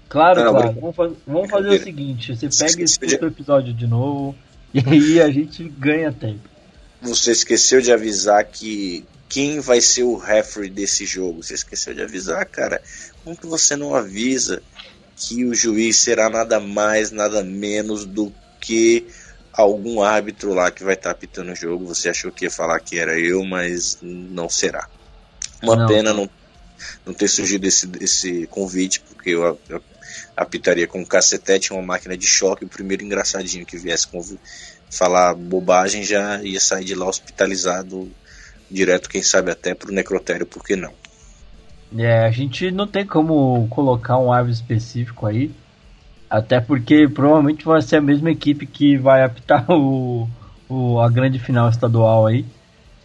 Claro, 0.08 0.44
não, 0.44 0.52
claro. 0.52 0.72
Vamos, 0.80 0.94
faz, 0.94 1.12
vamos 1.26 1.50
fazer 1.50 1.68
o 1.70 1.82
seguinte: 1.82 2.36
você 2.36 2.48
pega 2.48 2.84
esse 2.84 3.00
de... 3.00 3.14
episódio 3.16 3.74
de 3.74 3.84
novo 3.88 4.36
e 4.72 4.78
aí 4.88 5.20
a 5.20 5.28
gente 5.28 5.68
ganha 5.68 6.12
tempo. 6.12 6.48
Você 7.02 7.32
esqueceu 7.32 7.80
de 7.80 7.92
avisar 7.92 8.44
que 8.44 9.04
quem 9.28 9.58
vai 9.58 9.80
ser 9.80 10.04
o 10.04 10.16
referee 10.16 10.70
desse 10.70 11.04
jogo? 11.04 11.42
Você 11.42 11.54
esqueceu 11.54 11.92
de 11.92 12.02
avisar, 12.02 12.46
cara? 12.46 12.80
Como 13.24 13.36
que 13.36 13.46
você 13.46 13.74
não 13.74 13.92
avisa 13.92 14.62
que 15.16 15.44
o 15.44 15.52
juiz 15.52 15.96
será 15.96 16.30
nada 16.30 16.60
mais, 16.60 17.10
nada 17.10 17.42
menos 17.42 18.04
do 18.06 18.32
que 18.60 19.06
algum 19.52 20.02
árbitro 20.02 20.54
lá 20.54 20.70
que 20.70 20.84
vai 20.84 20.94
estar 20.94 21.10
tá 21.10 21.12
apitando 21.12 21.52
o 21.52 21.56
jogo. 21.56 21.86
Você 21.86 22.08
achou 22.08 22.30
que 22.30 22.44
ia 22.44 22.50
falar 22.50 22.78
que 22.80 22.98
era 22.98 23.18
eu, 23.18 23.44
mas 23.44 23.98
não 24.02 24.48
será. 24.48 24.88
Uma 25.62 25.76
não. 25.76 25.86
pena 25.86 26.12
não, 26.12 26.28
não 27.04 27.12
ter 27.12 27.28
surgido 27.28 27.66
esse, 27.66 27.90
esse 28.00 28.46
convite, 28.46 29.00
porque 29.00 29.30
eu, 29.30 29.58
eu 29.68 29.82
apitaria 30.36 30.86
com 30.86 31.00
um 31.00 31.04
cacetete 31.04 31.72
uma 31.72 31.82
máquina 31.82 32.16
de 32.16 32.26
choque. 32.26 32.64
O 32.64 32.68
primeiro 32.68 33.04
engraçadinho 33.04 33.66
que 33.66 33.76
viesse 33.76 34.06
com, 34.06 34.20
falar 34.90 35.34
bobagem 35.34 36.02
já 36.02 36.42
ia 36.42 36.60
sair 36.60 36.84
de 36.84 36.94
lá 36.94 37.06
hospitalizado 37.06 38.10
direto, 38.70 39.08
quem 39.08 39.22
sabe 39.22 39.50
até 39.50 39.74
para 39.74 39.90
o 39.90 39.94
necrotério, 39.94 40.46
por 40.46 40.64
que 40.64 40.76
não? 40.76 40.92
É, 41.98 42.24
a 42.24 42.30
gente 42.30 42.70
não 42.70 42.86
tem 42.86 43.04
como 43.04 43.66
colocar 43.68 44.16
um 44.16 44.32
árbitro 44.32 44.54
específico 44.54 45.26
aí. 45.26 45.50
Até 46.30 46.60
porque 46.60 47.08
provavelmente 47.08 47.64
vai 47.64 47.82
ser 47.82 47.96
a 47.96 48.00
mesma 48.00 48.30
equipe 48.30 48.64
que 48.64 48.96
vai 48.96 49.24
apitar 49.24 49.64
o, 49.72 50.28
o 50.68 51.00
a 51.00 51.08
grande 51.10 51.38
final 51.38 51.68
estadual 51.68 52.26
aí. 52.26 52.44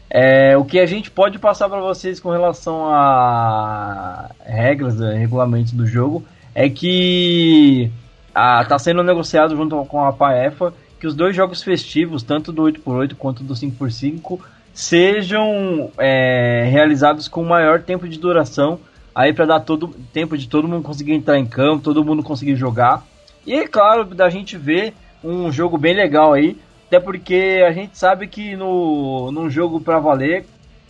É, 0.09 0.55
o 0.55 0.63
que 0.63 0.79
a 0.79 0.85
gente 0.85 1.09
pode 1.09 1.39
passar 1.39 1.67
para 1.67 1.81
vocês 1.81 2.19
com 2.19 2.29
relação 2.29 2.85
a 2.85 4.29
regras, 4.45 5.01
a 5.01 5.11
regulamentos 5.11 5.73
do 5.73 5.85
jogo, 5.85 6.23
é 6.53 6.69
que 6.69 7.91
está 8.29 8.77
sendo 8.77 9.01
negociado 9.03 9.55
junto 9.55 9.83
com 9.85 10.05
a 10.05 10.13
PAEFA 10.13 10.73
que 10.99 11.07
os 11.07 11.15
dois 11.15 11.35
jogos 11.35 11.61
festivos, 11.61 12.23
tanto 12.23 12.51
do 12.51 12.63
8x8 12.63 13.15
quanto 13.15 13.43
do 13.43 13.53
5x5, 13.53 14.39
sejam 14.73 15.91
é, 15.97 16.67
realizados 16.69 17.27
com 17.27 17.43
maior 17.43 17.81
tempo 17.81 18.07
de 18.07 18.17
duração, 18.19 18.79
aí 19.13 19.33
para 19.33 19.45
dar 19.45 19.59
todo 19.61 19.89
tempo 20.13 20.37
de 20.37 20.47
todo 20.47 20.67
mundo 20.67 20.83
conseguir 20.83 21.13
entrar 21.13 21.37
em 21.37 21.45
campo, 21.45 21.83
todo 21.83 22.03
mundo 22.03 22.23
conseguir 22.23 22.55
jogar. 22.55 23.03
E 23.45 23.53
é 23.53 23.67
claro, 23.67 24.03
da 24.05 24.29
gente 24.29 24.57
ver 24.57 24.93
um 25.23 25.51
jogo 25.51 25.77
bem 25.77 25.95
legal 25.95 26.33
aí, 26.33 26.57
até 26.87 26.99
porque 26.99 27.63
a 27.67 27.71
gente 27.71 27.97
sabe 27.97 28.27
que 28.27 28.55
no, 28.55 29.31
num 29.31 29.49
jogo 29.49 29.79
para 29.79 29.99
valer, 29.99 30.45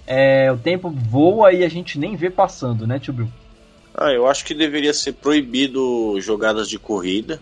é, 0.06 0.52
o 0.52 0.58
tempo 0.58 0.90
voa 0.90 1.52
e 1.52 1.64
a 1.64 1.70
gente 1.70 1.98
nem 1.98 2.16
vê 2.16 2.30
passando, 2.30 2.86
né, 2.86 3.00
Tio? 3.00 3.32
Ah, 3.94 4.12
eu 4.12 4.28
acho 4.28 4.44
que 4.44 4.54
deveria 4.54 4.94
ser 4.94 5.14
proibido 5.14 6.20
jogadas 6.20 6.70
de 6.70 6.78
corrida, 6.78 7.42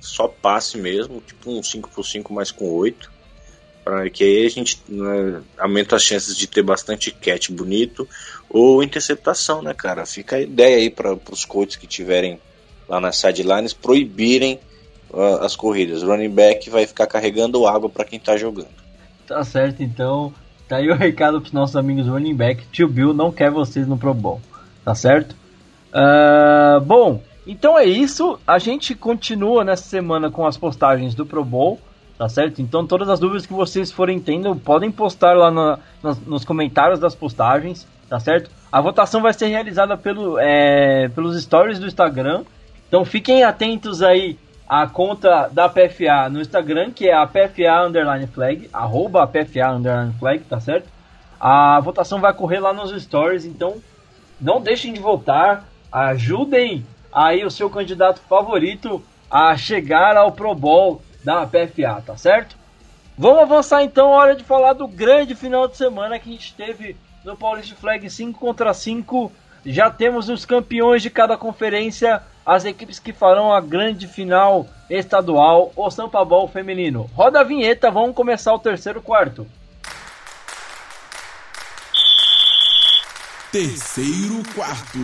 só 0.00 0.26
passe 0.26 0.76
mesmo, 0.76 1.22
tipo 1.24 1.50
um 1.50 1.60
5x5 1.60 2.32
mais 2.32 2.50
com 2.50 2.68
8. 2.68 3.10
Para 3.84 4.08
que 4.10 4.22
aí 4.22 4.46
a 4.46 4.48
gente 4.48 4.80
né, 4.88 5.42
aumenta 5.58 5.96
as 5.96 6.04
chances 6.04 6.36
de 6.36 6.46
ter 6.46 6.62
bastante 6.62 7.10
catch 7.10 7.50
bonito 7.50 8.08
ou 8.48 8.82
interceptação, 8.82 9.60
né, 9.60 9.74
cara? 9.74 10.06
Fica 10.06 10.36
a 10.36 10.40
ideia 10.40 10.76
aí 10.76 10.90
para 10.90 11.18
os 11.30 11.44
coaches 11.44 11.76
que 11.76 11.86
tiverem 11.86 12.38
lá 12.88 13.00
nas 13.00 13.16
sidelines 13.16 13.72
proibirem 13.72 14.58
uh, 15.10 15.44
as 15.44 15.54
corridas. 15.54 16.02
O 16.02 16.06
running 16.06 16.30
back 16.30 16.68
vai 16.70 16.86
ficar 16.86 17.06
carregando 17.06 17.66
água 17.66 17.88
para 17.88 18.04
quem 18.04 18.18
tá 18.18 18.36
jogando. 18.36 18.68
Tá 19.26 19.44
certo, 19.44 19.82
então. 19.82 20.32
Tá 20.68 20.76
aí 20.76 20.90
o 20.90 20.94
recado 20.94 21.40
pros 21.40 21.52
nossos 21.52 21.76
amigos 21.76 22.06
running 22.06 22.34
back. 22.34 22.64
Tio 22.72 22.88
Bill 22.88 23.12
não 23.12 23.30
quer 23.30 23.50
vocês 23.50 23.86
no 23.86 23.98
Pro 23.98 24.14
Bowl. 24.14 24.40
Tá 24.84 24.94
certo? 24.94 25.36
Uh, 25.92 26.80
bom, 26.80 27.20
então 27.46 27.78
é 27.78 27.84
isso. 27.84 28.38
A 28.46 28.58
gente 28.58 28.94
continua 28.94 29.64
nessa 29.64 29.84
semana 29.84 30.30
com 30.30 30.46
as 30.46 30.56
postagens 30.56 31.14
do 31.14 31.26
Pro 31.26 31.44
Bowl. 31.44 31.78
Tá 32.16 32.28
certo? 32.28 32.62
Então 32.62 32.86
todas 32.86 33.08
as 33.08 33.18
dúvidas 33.18 33.46
que 33.46 33.52
vocês 33.52 33.90
forem 33.90 34.20
tendo, 34.20 34.54
podem 34.54 34.90
postar 34.90 35.34
lá 35.34 35.50
na, 35.50 35.78
nas, 36.02 36.20
nos 36.20 36.44
comentários 36.44 37.00
das 37.00 37.14
postagens. 37.14 37.86
Tá 38.08 38.20
certo? 38.20 38.50
A 38.70 38.80
votação 38.80 39.20
vai 39.20 39.32
ser 39.32 39.46
realizada 39.46 39.96
pelo, 39.96 40.38
é, 40.38 41.08
pelos 41.08 41.40
stories 41.42 41.78
do 41.78 41.86
Instagram 41.86 42.44
então 42.92 43.06
fiquem 43.06 43.42
atentos 43.42 44.02
aí 44.02 44.38
à 44.68 44.86
conta 44.86 45.48
da 45.48 45.66
PFA 45.66 46.28
no 46.30 46.42
Instagram, 46.42 46.90
que 46.90 47.08
é 47.08 47.14
a 47.14 47.26
PFA 47.26 47.86
Underline 47.86 48.26
Flag, 48.26 48.68
arroba 48.70 49.26
PFA 49.26 49.70
Underline 49.70 50.12
Flag, 50.18 50.44
tá 50.44 50.60
certo? 50.60 50.90
A 51.40 51.80
votação 51.80 52.20
vai 52.20 52.34
correr 52.34 52.60
lá 52.60 52.70
nos 52.70 52.90
stories, 53.02 53.46
então 53.46 53.78
não 54.38 54.60
deixem 54.60 54.92
de 54.92 55.00
votar, 55.00 55.64
ajudem 55.90 56.84
aí 57.10 57.42
o 57.46 57.50
seu 57.50 57.70
candidato 57.70 58.20
favorito 58.28 59.02
a 59.30 59.56
chegar 59.56 60.14
ao 60.14 60.30
Pro 60.30 60.54
Bowl 60.54 61.00
da 61.24 61.46
PFA, 61.46 62.02
tá 62.04 62.18
certo? 62.18 62.56
Vamos 63.16 63.40
avançar 63.40 63.82
então, 63.82 64.10
hora 64.10 64.36
de 64.36 64.44
falar 64.44 64.74
do 64.74 64.86
grande 64.86 65.34
final 65.34 65.66
de 65.66 65.78
semana 65.78 66.18
que 66.18 66.28
a 66.28 66.32
gente 66.32 66.52
teve 66.52 66.94
no 67.24 67.38
Paulista 67.38 67.74
Flag 67.74 68.10
5 68.10 68.38
contra 68.38 68.74
5. 68.74 69.32
Já 69.64 69.88
temos 69.88 70.28
os 70.28 70.44
campeões 70.44 71.00
de 71.00 71.08
cada 71.08 71.38
conferência 71.38 72.20
as 72.44 72.64
equipes 72.64 72.98
que 72.98 73.12
farão 73.12 73.52
a 73.52 73.60
grande 73.60 74.06
final 74.06 74.66
estadual, 74.90 75.72
o 75.76 75.90
Sampa 75.90 76.24
Ball 76.24 76.48
feminino. 76.48 77.08
Roda 77.14 77.40
a 77.40 77.44
vinheta, 77.44 77.90
vamos 77.90 78.14
começar 78.14 78.52
o 78.52 78.58
terceiro 78.58 79.00
quarto. 79.00 79.46
Terceiro 83.52 84.42
quarto. 84.54 84.98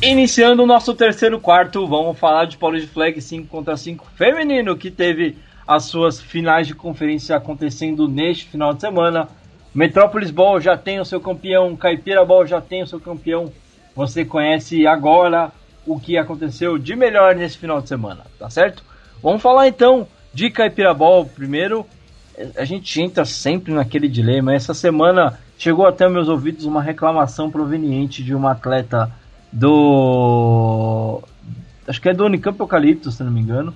Iniciando 0.00 0.62
o 0.62 0.66
nosso 0.66 0.94
terceiro 0.94 1.40
quarto, 1.40 1.86
vamos 1.86 2.18
falar 2.18 2.44
de 2.44 2.56
de 2.56 2.86
Flag 2.86 3.20
5 3.20 3.48
contra 3.48 3.76
5 3.76 4.06
feminino, 4.14 4.76
que 4.76 4.90
teve 4.90 5.36
as 5.66 5.84
suas 5.84 6.20
finais 6.20 6.66
de 6.66 6.74
conferência 6.74 7.36
acontecendo 7.36 8.06
neste 8.06 8.44
final 8.44 8.72
de 8.72 8.80
semana. 8.80 9.28
Metrópolis 9.74 10.30
Ball 10.30 10.60
já 10.60 10.76
tem 10.76 11.00
o 11.00 11.04
seu 11.04 11.20
campeão, 11.20 11.76
Caipira 11.76 12.24
Ball 12.24 12.46
já 12.46 12.60
tem 12.60 12.82
o 12.82 12.86
seu 12.86 13.00
campeão. 13.00 13.52
Você 13.94 14.24
conhece 14.24 14.86
agora 14.86 15.52
o 15.88 15.98
que 15.98 16.18
aconteceu 16.18 16.78
de 16.78 16.94
melhor 16.94 17.34
nesse 17.34 17.58
final 17.58 17.80
de 17.80 17.88
semana, 17.88 18.22
tá 18.38 18.48
certo? 18.50 18.82
Vamos 19.22 19.42
falar 19.42 19.68
então 19.68 20.06
de 20.32 20.50
Caipirabol 20.50 21.26
primeiro. 21.26 21.86
A 22.56 22.64
gente 22.64 23.00
entra 23.00 23.24
sempre 23.24 23.72
naquele 23.72 24.08
dilema. 24.08 24.54
Essa 24.54 24.72
semana 24.74 25.38
chegou 25.56 25.86
até 25.86 26.08
meus 26.08 26.28
ouvidos 26.28 26.64
uma 26.64 26.80
reclamação 26.80 27.50
proveniente 27.50 28.22
de 28.22 28.34
uma 28.34 28.52
atleta 28.52 29.10
do. 29.52 31.20
Acho 31.86 32.00
que 32.00 32.08
é 32.08 32.14
do 32.14 32.26
Unicamp 32.26 32.58
Eucalipto, 32.60 33.10
se 33.10 33.22
não 33.24 33.32
me 33.32 33.40
engano. 33.40 33.74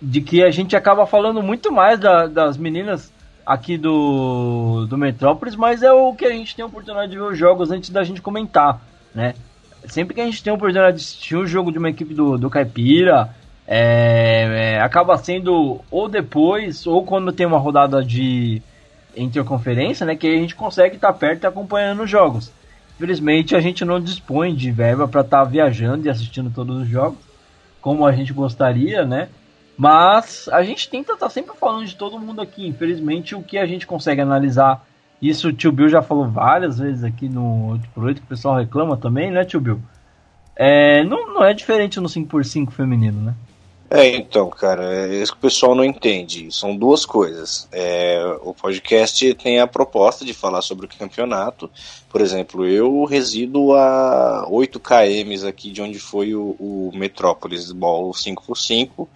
De 0.00 0.22
que 0.22 0.42
a 0.42 0.50
gente 0.50 0.74
acaba 0.74 1.06
falando 1.06 1.42
muito 1.42 1.70
mais 1.70 1.98
da, 2.00 2.26
das 2.26 2.56
meninas 2.56 3.12
aqui 3.44 3.76
do, 3.76 4.86
do 4.88 4.96
Metrópolis, 4.96 5.56
mas 5.56 5.82
é 5.82 5.92
o 5.92 6.14
que 6.14 6.24
a 6.24 6.30
gente 6.30 6.54
tem 6.54 6.62
a 6.62 6.66
oportunidade 6.66 7.10
de 7.10 7.18
ver 7.18 7.24
os 7.24 7.36
jogos 7.36 7.70
antes 7.70 7.90
da 7.90 8.02
gente 8.02 8.22
comentar, 8.22 8.80
né? 9.14 9.34
Sempre 9.86 10.14
que 10.14 10.20
a 10.20 10.24
gente 10.24 10.42
tem 10.42 10.50
a 10.50 10.54
oportunidade 10.54 10.98
de 10.98 11.02
assistir 11.02 11.36
um 11.36 11.46
jogo 11.46 11.72
de 11.72 11.78
uma 11.78 11.90
equipe 11.90 12.14
do, 12.14 12.38
do 12.38 12.50
Caipira, 12.50 13.34
é, 13.66 14.74
é, 14.74 14.80
acaba 14.80 15.16
sendo 15.16 15.80
ou 15.90 16.08
depois, 16.08 16.86
ou 16.86 17.04
quando 17.04 17.32
tem 17.32 17.46
uma 17.46 17.58
rodada 17.58 18.02
de 18.02 18.62
interconferência, 19.16 20.06
né, 20.06 20.16
que 20.16 20.26
a 20.26 20.38
gente 20.38 20.54
consegue 20.54 20.96
estar 20.96 21.12
tá 21.12 21.18
perto 21.18 21.44
e 21.44 21.46
acompanhando 21.46 22.02
os 22.02 22.10
jogos. 22.10 22.52
Infelizmente 22.96 23.56
a 23.56 23.60
gente 23.60 23.84
não 23.84 24.00
dispõe 24.00 24.54
de 24.54 24.70
verba 24.70 25.08
para 25.08 25.22
estar 25.22 25.38
tá 25.38 25.44
viajando 25.44 26.06
e 26.06 26.10
assistindo 26.10 26.50
todos 26.50 26.82
os 26.82 26.88
jogos. 26.88 27.18
como 27.80 28.04
a 28.04 28.12
gente 28.12 28.32
gostaria, 28.32 29.06
né? 29.06 29.28
Mas 29.76 30.48
a 30.52 30.62
gente 30.62 30.90
tenta 30.90 31.14
estar 31.14 31.26
tá 31.26 31.30
sempre 31.30 31.56
falando 31.56 31.86
de 31.86 31.96
todo 31.96 32.18
mundo 32.18 32.42
aqui. 32.42 32.66
Infelizmente, 32.66 33.34
o 33.34 33.42
que 33.42 33.56
a 33.56 33.64
gente 33.64 33.86
consegue 33.86 34.20
analisar, 34.20 34.84
isso 35.28 35.48
o 35.48 35.52
tio 35.52 35.72
Bill 35.72 35.88
já 35.88 36.00
falou 36.00 36.26
várias 36.28 36.78
vezes 36.78 37.04
aqui 37.04 37.28
no 37.28 37.78
8x8, 37.96 38.14
que 38.14 38.20
o 38.20 38.26
pessoal 38.26 38.56
reclama 38.56 38.96
também, 38.96 39.30
né, 39.30 39.44
tio 39.44 39.60
Bill? 39.60 39.80
É, 40.56 41.04
não, 41.04 41.34
não 41.34 41.44
é 41.44 41.52
diferente 41.52 42.00
no 42.00 42.08
5x5 42.08 42.70
feminino, 42.70 43.20
né? 43.20 43.34
É, 43.92 44.06
então, 44.14 44.48
cara, 44.48 45.08
é 45.08 45.16
isso 45.16 45.32
que 45.32 45.38
o 45.38 45.40
pessoal 45.40 45.74
não 45.74 45.84
entende. 45.84 46.48
São 46.52 46.76
duas 46.76 47.04
coisas. 47.04 47.66
É, 47.72 48.22
o 48.42 48.54
podcast 48.54 49.34
tem 49.34 49.58
a 49.58 49.66
proposta 49.66 50.24
de 50.24 50.32
falar 50.32 50.62
sobre 50.62 50.86
o 50.86 50.88
campeonato. 50.88 51.68
Por 52.08 52.20
exemplo, 52.20 52.64
eu 52.64 53.04
resido 53.04 53.72
a 53.74 54.46
8 54.48 54.78
km 54.78 55.48
aqui 55.48 55.72
de 55.72 55.82
onde 55.82 55.98
foi 55.98 56.36
o, 56.36 56.54
o 56.60 56.92
Metrópolis 56.94 57.72
Ball 57.72 58.12
5x5. 58.12 59.08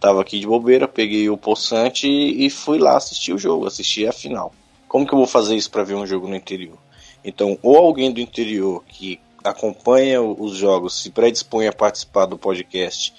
Tava 0.00 0.22
aqui 0.22 0.40
de 0.40 0.46
bobeira, 0.46 0.88
peguei 0.88 1.28
o 1.28 1.36
poçante 1.36 2.08
e 2.08 2.48
fui 2.48 2.78
lá 2.78 2.96
assistir 2.96 3.34
o 3.34 3.38
jogo, 3.38 3.66
assistir 3.66 4.08
a 4.08 4.12
final. 4.12 4.54
Como 4.92 5.06
que 5.06 5.14
eu 5.14 5.18
vou 5.18 5.26
fazer 5.26 5.56
isso 5.56 5.70
para 5.70 5.84
ver 5.84 5.94
um 5.94 6.06
jogo 6.06 6.28
no 6.28 6.36
interior? 6.36 6.76
Então, 7.24 7.58
ou 7.62 7.78
alguém 7.78 8.12
do 8.12 8.20
interior 8.20 8.84
que 8.86 9.18
acompanha 9.42 10.20
os 10.20 10.54
jogos 10.54 11.00
se 11.00 11.08
predispõe 11.08 11.66
a 11.66 11.72
participar 11.72 12.26
do 12.26 12.36
podcast 12.36 13.14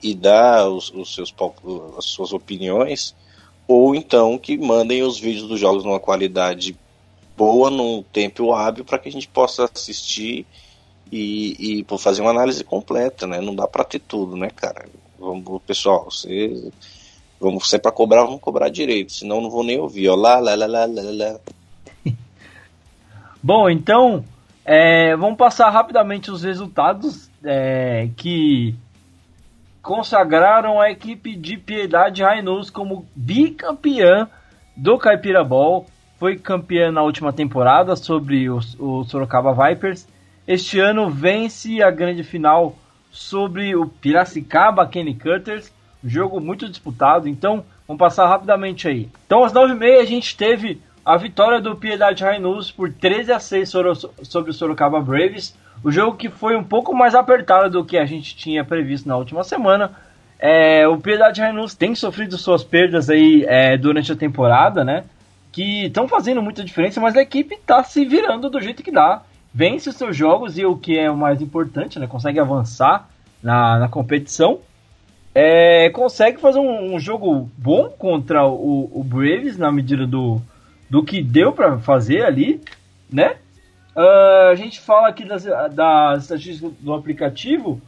e 0.00 0.14
dar 0.14 0.68
os, 0.68 0.88
os 0.94 1.12
seus, 1.12 1.34
as 1.98 2.04
suas 2.04 2.32
opiniões, 2.32 3.12
ou 3.66 3.92
então 3.92 4.38
que 4.38 4.56
mandem 4.56 5.02
os 5.02 5.18
vídeos 5.18 5.48
dos 5.48 5.58
jogos 5.58 5.82
numa 5.82 5.98
qualidade 5.98 6.78
boa, 7.36 7.70
num 7.70 8.04
tempo 8.04 8.52
hábil, 8.52 8.84
para 8.84 8.96
que 8.96 9.08
a 9.08 9.12
gente 9.12 9.26
possa 9.26 9.64
assistir 9.64 10.46
e, 11.10 11.80
e 11.80 11.98
fazer 11.98 12.22
uma 12.22 12.30
análise 12.30 12.62
completa, 12.62 13.26
né? 13.26 13.40
Não 13.40 13.52
dá 13.52 13.66
para 13.66 13.82
ter 13.82 13.98
tudo, 13.98 14.36
né, 14.36 14.48
cara? 14.48 14.88
Vamos, 15.18 15.60
pessoal, 15.66 16.04
você, 16.04 16.70
vamos, 17.40 17.68
se 17.68 17.76
é 17.76 17.78
para 17.78 17.92
cobrar, 17.92 18.24
vamos 18.24 18.40
cobrar 18.40 18.68
direito, 18.68 19.12
senão 19.12 19.40
não 19.40 19.50
vou 19.50 19.64
nem 19.64 19.78
ouvir, 19.78 20.08
ó, 20.08 20.14
lá, 20.14 20.38
lá, 20.38 20.54
lá, 20.54 20.66
lá, 20.66 20.86
lá, 20.86 21.02
lá. 21.12 21.40
Bom, 23.42 23.70
então, 23.70 24.24
é, 24.64 25.16
vamos 25.16 25.36
passar 25.36 25.70
rapidamente 25.70 26.30
os 26.30 26.42
resultados 26.42 27.30
é, 27.44 28.08
que 28.16 28.74
consagraram 29.80 30.80
a 30.80 30.90
equipe 30.90 31.36
de 31.36 31.56
Piedade 31.56 32.20
Rainus 32.20 32.70
como 32.70 33.06
bicampeã 33.14 34.28
do 34.76 34.98
Caipira 34.98 35.44
Ball. 35.44 35.86
Foi 36.18 36.36
campeã 36.36 36.90
na 36.90 37.02
última 37.02 37.32
temporada 37.32 37.94
sobre 37.94 38.50
o, 38.50 38.58
o 38.80 39.04
Sorocaba 39.04 39.52
Vipers. 39.52 40.08
Este 40.48 40.80
ano 40.80 41.08
vence 41.08 41.80
a 41.80 41.90
grande 41.92 42.24
final 42.24 42.74
sobre 43.12 43.76
o 43.76 43.86
Piracicaba 43.86 44.88
Kenny 44.88 45.14
Cutters. 45.14 45.72
Jogo 46.04 46.40
muito 46.40 46.68
disputado, 46.68 47.28
então 47.28 47.64
vamos 47.86 47.98
passar 47.98 48.28
rapidamente 48.28 48.88
aí. 48.88 49.08
Então, 49.26 49.44
às 49.44 49.52
9h30 49.52 50.00
a 50.00 50.04
gente 50.04 50.36
teve 50.36 50.80
a 51.04 51.16
vitória 51.16 51.60
do 51.60 51.76
Piedade 51.76 52.24
Rainus 52.24 52.70
por 52.70 52.92
13 52.92 53.32
a 53.32 53.38
6 53.38 53.68
sobre 54.22 54.50
o 54.50 54.52
Sorocaba 54.52 55.00
Braves. 55.00 55.56
O 55.84 55.92
jogo 55.92 56.16
que 56.16 56.28
foi 56.28 56.56
um 56.56 56.64
pouco 56.64 56.94
mais 56.94 57.14
apertado 57.14 57.70
do 57.70 57.84
que 57.84 57.96
a 57.96 58.04
gente 58.04 58.36
tinha 58.36 58.64
previsto 58.64 59.08
na 59.08 59.16
última 59.16 59.44
semana. 59.44 59.92
É, 60.38 60.86
o 60.86 60.98
Piedade 60.98 61.40
Renus 61.40 61.74
tem 61.74 61.94
sofrido 61.94 62.36
suas 62.36 62.62
perdas 62.62 63.08
aí 63.08 63.44
é, 63.48 63.76
durante 63.76 64.12
a 64.12 64.16
temporada, 64.16 64.84
né? 64.84 65.04
Que 65.50 65.86
estão 65.86 66.06
fazendo 66.06 66.42
muita 66.42 66.62
diferença, 66.62 67.00
mas 67.00 67.16
a 67.16 67.22
equipe 67.22 67.54
está 67.54 67.82
se 67.82 68.04
virando 68.04 68.50
do 68.50 68.60
jeito 68.60 68.82
que 68.82 68.90
dá. 68.90 69.22
Vence 69.54 69.88
os 69.88 69.96
seus 69.96 70.14
jogos 70.14 70.58
e 70.58 70.66
o 70.66 70.76
que 70.76 70.98
é 70.98 71.10
o 71.10 71.16
mais 71.16 71.40
importante, 71.40 71.98
né? 71.98 72.06
Consegue 72.06 72.38
avançar 72.38 73.08
na, 73.42 73.78
na 73.78 73.88
competição. 73.88 74.58
É, 75.38 75.90
consegue 75.90 76.40
fazer 76.40 76.58
um, 76.58 76.94
um, 76.94 76.98
jogo 76.98 77.50
bom 77.58 77.90
contra 77.90 78.46
o, 78.46 78.90
o 78.90 79.04
Braves 79.04 79.58
na 79.58 79.70
medida 79.70 80.06
do, 80.06 80.40
do 80.88 81.04
que 81.04 81.22
deu 81.22 81.52
para 81.52 81.78
fazer 81.78 82.24
ali, 82.24 82.58
né? 83.12 83.36
Uh, 83.94 84.48
a 84.50 84.54
gente 84.54 84.80
fala 84.80 85.08
aqui 85.08 85.26
das, 85.26 85.44
das 85.74 86.22
estatísticas 86.22 86.72
do 86.80 86.94
aplicativo. 86.94 87.78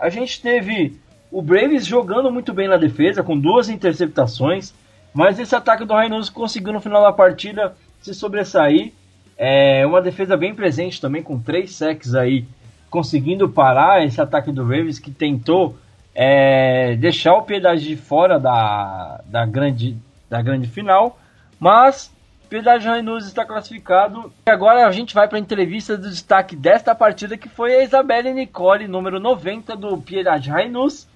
A 0.00 0.08
gente 0.08 0.40
teve 0.40 0.98
o 1.30 1.42
Braves 1.42 1.84
jogando 1.84 2.32
muito 2.32 2.54
bem 2.54 2.68
na 2.68 2.78
defesa, 2.78 3.22
com 3.22 3.38
duas 3.38 3.68
interceptações. 3.68 4.72
Mas 5.12 5.38
esse 5.38 5.54
ataque 5.54 5.84
do 5.84 5.94
Reynoso 5.94 6.32
conseguiu 6.32 6.72
no 6.72 6.80
final 6.80 7.02
da 7.02 7.12
partida 7.12 7.76
se 8.00 8.14
sobressair. 8.14 8.94
É 9.36 9.86
uma 9.86 10.00
defesa 10.00 10.38
bem 10.38 10.54
presente 10.54 11.02
também, 11.02 11.22
com 11.22 11.38
três 11.38 11.72
sacks 11.72 12.14
aí, 12.14 12.46
conseguindo 12.88 13.46
parar 13.46 14.02
esse 14.06 14.22
ataque 14.22 14.50
do 14.50 14.62
Ravens 14.62 14.98
que 14.98 15.10
tentou 15.10 15.76
é, 16.14 16.94
deixar 16.96 17.34
o 17.34 17.42
Piedade 17.42 17.84
de 17.84 17.96
fora 17.96 18.38
da, 18.38 19.20
da, 19.26 19.44
grande, 19.44 19.96
da 20.30 20.40
grande 20.40 20.68
final. 20.68 21.18
Mas 21.58 22.12
Piedade 22.48 22.86
Rainus 22.86 23.26
está 23.26 23.44
classificado. 23.44 24.32
E 24.46 24.50
agora 24.50 24.86
a 24.86 24.92
gente 24.92 25.14
vai 25.14 25.26
para 25.26 25.38
a 25.38 25.40
entrevista 25.40 25.96
do 25.96 26.08
destaque 26.08 26.54
desta 26.54 26.94
partida, 26.94 27.36
que 27.36 27.48
foi 27.48 27.74
a 27.74 27.82
Isabelle 27.82 28.32
Nicole, 28.32 28.86
número 28.86 29.18
90 29.18 29.74
do 29.76 29.98
Piedade 29.98 30.50
Rainus. 30.50 31.08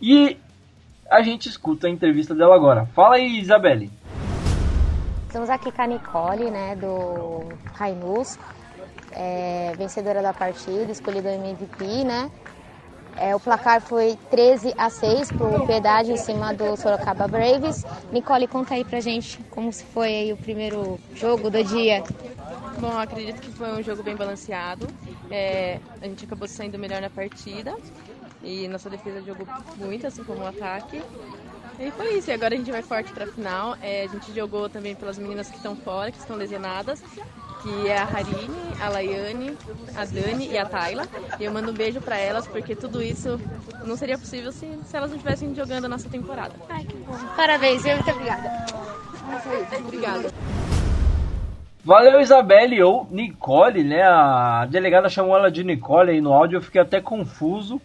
E 0.00 0.36
a 1.10 1.22
gente 1.22 1.48
escuta 1.48 1.86
a 1.86 1.90
entrevista 1.90 2.34
dela 2.34 2.54
agora. 2.54 2.86
Fala 2.94 3.16
aí, 3.16 3.40
Isabelle. 3.40 3.90
Estamos 5.26 5.48
aqui 5.48 5.72
com 5.72 5.80
a 5.80 5.86
Nicole, 5.86 6.50
né, 6.50 6.76
do 6.76 7.48
Rainus, 7.72 8.38
é, 9.12 9.72
vencedora 9.78 10.20
da 10.20 10.34
partida, 10.34 10.92
escolhida 10.92 11.32
MVP, 11.32 12.04
né? 12.04 12.30
É, 13.16 13.34
o 13.34 13.40
placar 13.40 13.80
foi 13.80 14.16
13 14.30 14.74
a 14.76 14.90
6 14.90 15.30
para 15.32 15.46
o 15.46 15.66
Piedade 15.66 16.12
em 16.12 16.16
cima 16.16 16.52
do 16.52 16.76
Sorocaba 16.76 17.28
Braves. 17.28 17.84
Nicole, 18.10 18.48
conta 18.48 18.74
aí 18.74 18.84
pra 18.84 19.00
gente 19.00 19.42
como 19.50 19.72
foi 19.72 20.32
o 20.32 20.36
primeiro 20.36 20.98
jogo 21.14 21.50
do 21.50 21.62
dia. 21.62 22.02
Bom, 22.78 22.98
acredito 22.98 23.40
que 23.40 23.52
foi 23.52 23.72
um 23.72 23.82
jogo 23.82 24.02
bem 24.02 24.16
balanceado. 24.16 24.86
É, 25.30 25.78
a 26.00 26.06
gente 26.06 26.24
acabou 26.24 26.48
saindo 26.48 26.78
melhor 26.78 27.00
na 27.00 27.10
partida 27.10 27.74
e 28.42 28.66
nossa 28.68 28.90
defesa 28.90 29.22
jogou 29.22 29.46
muito, 29.76 30.06
assim 30.06 30.24
como 30.24 30.40
o 30.40 30.46
ataque. 30.46 31.00
E 31.78 31.90
foi 31.92 32.18
isso, 32.18 32.30
e 32.30 32.32
agora 32.32 32.54
a 32.54 32.58
gente 32.58 32.70
vai 32.70 32.82
forte 32.82 33.12
para 33.12 33.24
a 33.24 33.26
final. 33.26 33.76
É, 33.80 34.04
a 34.04 34.08
gente 34.08 34.32
jogou 34.34 34.68
também 34.68 34.94
pelas 34.94 35.18
meninas 35.18 35.48
que 35.48 35.56
estão 35.56 35.76
fora, 35.76 36.10
que 36.10 36.18
estão 36.18 36.36
lesionadas 36.36 37.02
que 37.62 37.88
é 37.88 37.96
a 37.96 38.04
Harine, 38.04 38.74
a 38.80 38.88
Laiane, 38.88 39.56
a 39.96 40.04
Dani 40.04 40.48
e 40.50 40.58
a 40.58 40.66
Tayla. 40.66 41.06
E 41.38 41.44
eu 41.44 41.52
mando 41.52 41.70
um 41.70 41.74
beijo 41.74 42.00
para 42.00 42.18
elas, 42.18 42.46
porque 42.46 42.74
tudo 42.74 43.00
isso 43.00 43.40
não 43.84 43.96
seria 43.96 44.18
possível 44.18 44.50
se, 44.50 44.66
se 44.84 44.96
elas 44.96 45.10
não 45.10 45.16
estivessem 45.16 45.54
jogando 45.54 45.84
a 45.84 45.88
nossa 45.88 46.08
temporada. 46.08 46.54
Ai, 46.68 46.84
que 46.84 46.96
bom. 46.96 47.14
Parabéns, 47.36 47.84
muito 47.84 48.10
obrigada. 48.10 48.50
Obrigada. 49.86 50.30
Valeu, 51.84 52.20
Isabelle 52.20 52.82
ou 52.82 53.08
Nicole, 53.10 53.82
né? 53.82 54.02
A 54.02 54.66
delegada 54.66 55.08
chamou 55.08 55.36
ela 55.36 55.50
de 55.50 55.64
Nicole 55.64 56.10
aí 56.10 56.20
no 56.20 56.32
áudio, 56.32 56.58
eu 56.58 56.62
fiquei 56.62 56.80
até 56.80 57.00
confuso. 57.00 57.80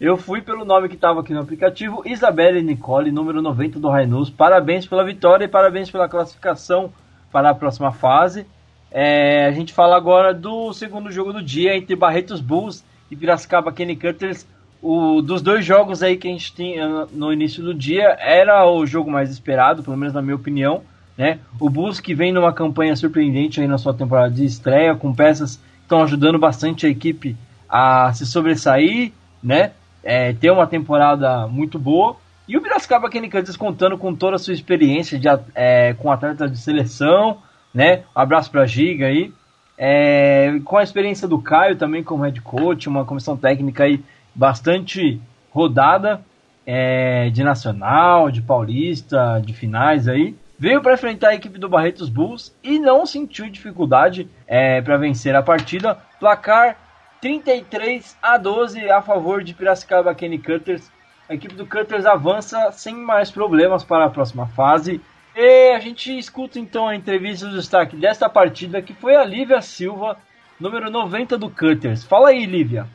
Eu 0.00 0.16
fui 0.16 0.42
pelo 0.42 0.64
nome 0.64 0.88
que 0.88 0.94
estava 0.96 1.20
aqui 1.20 1.32
no 1.32 1.40
aplicativo, 1.40 2.02
Isabelle 2.04 2.62
Nicole, 2.62 3.12
número 3.12 3.40
90 3.40 3.78
do 3.78 3.88
Rainus. 3.88 4.30
Parabéns 4.30 4.86
pela 4.86 5.04
vitória 5.04 5.44
e 5.44 5.48
parabéns 5.48 5.90
pela 5.90 6.08
classificação 6.08 6.92
para 7.30 7.50
a 7.50 7.54
próxima 7.54 7.92
fase. 7.92 8.46
É, 8.94 9.46
a 9.46 9.52
gente 9.52 9.72
fala 9.72 9.96
agora 9.96 10.34
do 10.34 10.72
segundo 10.74 11.10
jogo 11.10 11.32
do 11.32 11.42
dia 11.42 11.74
entre 11.74 11.96
Barretos 11.96 12.42
Bulls 12.42 12.84
e 13.10 13.16
Piracicaba 13.16 13.72
Kenny 13.72 13.96
Cutters. 13.96 14.46
O, 14.82 15.22
dos 15.22 15.40
dois 15.40 15.64
jogos 15.64 16.02
aí 16.02 16.16
que 16.16 16.28
a 16.28 16.30
gente 16.30 16.54
tinha 16.54 17.06
no 17.12 17.32
início 17.32 17.62
do 17.62 17.72
dia, 17.72 18.16
era 18.20 18.68
o 18.68 18.84
jogo 18.84 19.10
mais 19.10 19.30
esperado, 19.30 19.82
pelo 19.82 19.96
menos 19.96 20.12
na 20.12 20.20
minha 20.20 20.36
opinião. 20.36 20.82
Né? 21.16 21.38
O 21.58 21.70
Bulls 21.70 22.00
que 22.00 22.14
vem 22.14 22.32
numa 22.32 22.52
campanha 22.52 22.94
surpreendente 22.96 23.60
aí 23.60 23.66
na 23.66 23.78
sua 23.78 23.94
temporada 23.94 24.34
de 24.34 24.44
estreia, 24.44 24.94
com 24.94 25.14
peças 25.14 25.56
que 25.56 25.82
estão 25.84 26.02
ajudando 26.02 26.38
bastante 26.38 26.86
a 26.86 26.88
equipe 26.88 27.36
a 27.68 28.12
se 28.12 28.26
sobressair, 28.26 29.12
né? 29.42 29.72
É, 30.04 30.32
ter 30.32 30.50
uma 30.50 30.66
temporada 30.66 31.46
muito 31.46 31.78
boa. 31.78 32.16
E 32.46 32.56
o 32.56 32.60
Piracicaba 32.60 33.08
Kenny 33.08 33.30
Cutters 33.30 33.56
contando 33.56 33.96
com 33.96 34.14
toda 34.14 34.36
a 34.36 34.38
sua 34.38 34.52
experiência 34.52 35.18
de, 35.18 35.28
é, 35.54 35.94
com 35.94 36.10
atletas 36.10 36.50
de 36.50 36.58
seleção, 36.58 37.38
né? 37.72 38.04
Um 38.14 38.20
abraço 38.20 38.50
para 38.50 38.66
Giga 38.66 39.06
aí. 39.06 39.32
É, 39.76 40.60
com 40.64 40.76
a 40.76 40.82
experiência 40.82 41.26
do 41.26 41.40
Caio 41.40 41.76
também 41.76 42.04
como 42.04 42.22
head 42.22 42.40
coach, 42.40 42.88
uma 42.88 43.04
comissão 43.04 43.36
técnica 43.36 43.84
aí 43.84 44.02
bastante 44.34 45.20
rodada 45.50 46.20
é, 46.66 47.30
de 47.30 47.42
nacional, 47.42 48.30
de 48.30 48.42
paulista, 48.42 49.40
de 49.44 49.52
finais 49.52 50.08
aí. 50.08 50.36
Veio 50.58 50.80
para 50.80 50.94
enfrentar 50.94 51.30
a 51.30 51.34
equipe 51.34 51.58
do 51.58 51.68
Barretos 51.68 52.08
Bulls 52.08 52.54
e 52.62 52.78
não 52.78 53.04
sentiu 53.04 53.50
dificuldade 53.50 54.28
é, 54.46 54.80
para 54.80 54.96
vencer 54.96 55.34
a 55.34 55.42
partida. 55.42 55.98
Placar 56.20 56.76
33 57.20 58.16
a 58.22 58.36
12 58.38 58.88
a 58.88 59.02
favor 59.02 59.42
de 59.42 59.54
Piracicaba 59.54 60.14
Kenny 60.14 60.38
Cutters. 60.38 60.88
A 61.28 61.34
equipe 61.34 61.54
do 61.54 61.66
Cutters 61.66 62.06
avança 62.06 62.70
sem 62.70 62.94
mais 62.94 63.30
problemas 63.30 63.82
para 63.82 64.04
a 64.04 64.10
próxima 64.10 64.46
fase. 64.46 65.00
E 65.34 65.72
a 65.72 65.78
gente 65.78 66.16
escuta 66.18 66.58
então 66.58 66.86
a 66.86 66.94
entrevista 66.94 67.46
do 67.46 67.56
destaque 67.56 67.96
desta 67.96 68.28
partida 68.28 68.82
que 68.82 68.92
foi 68.92 69.16
a 69.16 69.24
Lívia 69.24 69.62
Silva, 69.62 70.18
número 70.60 70.90
90 70.90 71.38
do 71.38 71.48
Cutters. 71.48 72.04
Fala 72.04 72.28
aí, 72.28 72.44
Lívia. 72.44 72.86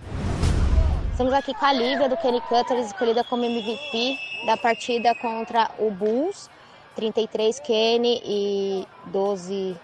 Estamos 1.09 1.33
aqui 1.33 1.51
com 1.51 1.65
a 1.65 1.73
Lívia 1.73 2.07
do 2.07 2.15
Kenny 2.17 2.39
Cutters, 2.41 2.85
escolhida 2.85 3.23
como 3.23 3.43
MVP 3.43 4.19
da 4.45 4.55
partida 4.55 5.15
contra 5.15 5.71
o 5.79 5.89
Bulls. 5.89 6.47
33 6.95 7.59
Kenny 7.59 8.21
e 8.23 8.87
12, 9.07 9.75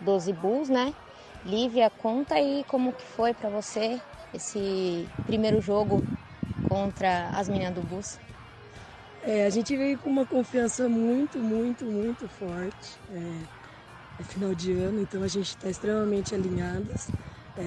12 0.00 0.32
Bulls, 0.34 0.68
né? 0.68 0.92
Lívia, 1.46 1.90
conta 1.90 2.34
aí 2.34 2.62
como 2.68 2.92
que 2.92 3.02
foi 3.02 3.32
para 3.32 3.48
você 3.48 3.98
esse 4.34 5.08
primeiro 5.26 5.62
jogo 5.62 6.02
contra 6.68 7.30
as 7.30 7.48
meninas 7.48 7.74
do 7.74 7.80
Bulls. 7.82 8.18
É, 9.24 9.46
a 9.46 9.50
gente 9.50 9.76
veio 9.76 9.98
com 9.98 10.10
uma 10.10 10.26
confiança 10.26 10.88
muito, 10.88 11.38
muito, 11.38 11.84
muito 11.84 12.28
forte. 12.28 12.98
É, 13.14 14.20
é 14.20 14.24
final 14.24 14.54
de 14.54 14.72
ano, 14.72 15.00
então 15.00 15.22
a 15.22 15.28
gente 15.28 15.48
está 15.48 15.70
extremamente 15.70 16.34
alinhadas. 16.34 17.08
É, 17.56 17.62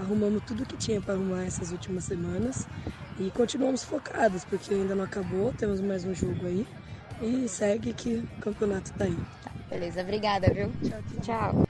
arrumamos 0.00 0.42
tudo 0.44 0.66
que 0.66 0.76
tinha 0.76 1.00
para 1.00 1.14
arrumar 1.14 1.44
essas 1.44 1.72
últimas 1.72 2.04
semanas 2.04 2.66
e 3.18 3.30
continuamos 3.30 3.84
focados, 3.84 4.44
porque 4.44 4.74
ainda 4.74 4.94
não 4.94 5.04
acabou, 5.04 5.52
temos 5.52 5.80
mais 5.80 6.04
um 6.04 6.14
jogo 6.14 6.46
aí 6.46 6.66
e 7.22 7.48
segue 7.48 7.92
que 7.92 8.24
o 8.36 8.40
campeonato 8.40 8.90
está 8.90 9.04
aí. 9.04 9.16
Tá, 9.42 9.52
beleza, 9.70 10.02
obrigada, 10.02 10.52
viu? 10.52 10.70
Tchau, 10.82 11.00
tchau. 11.22 11.68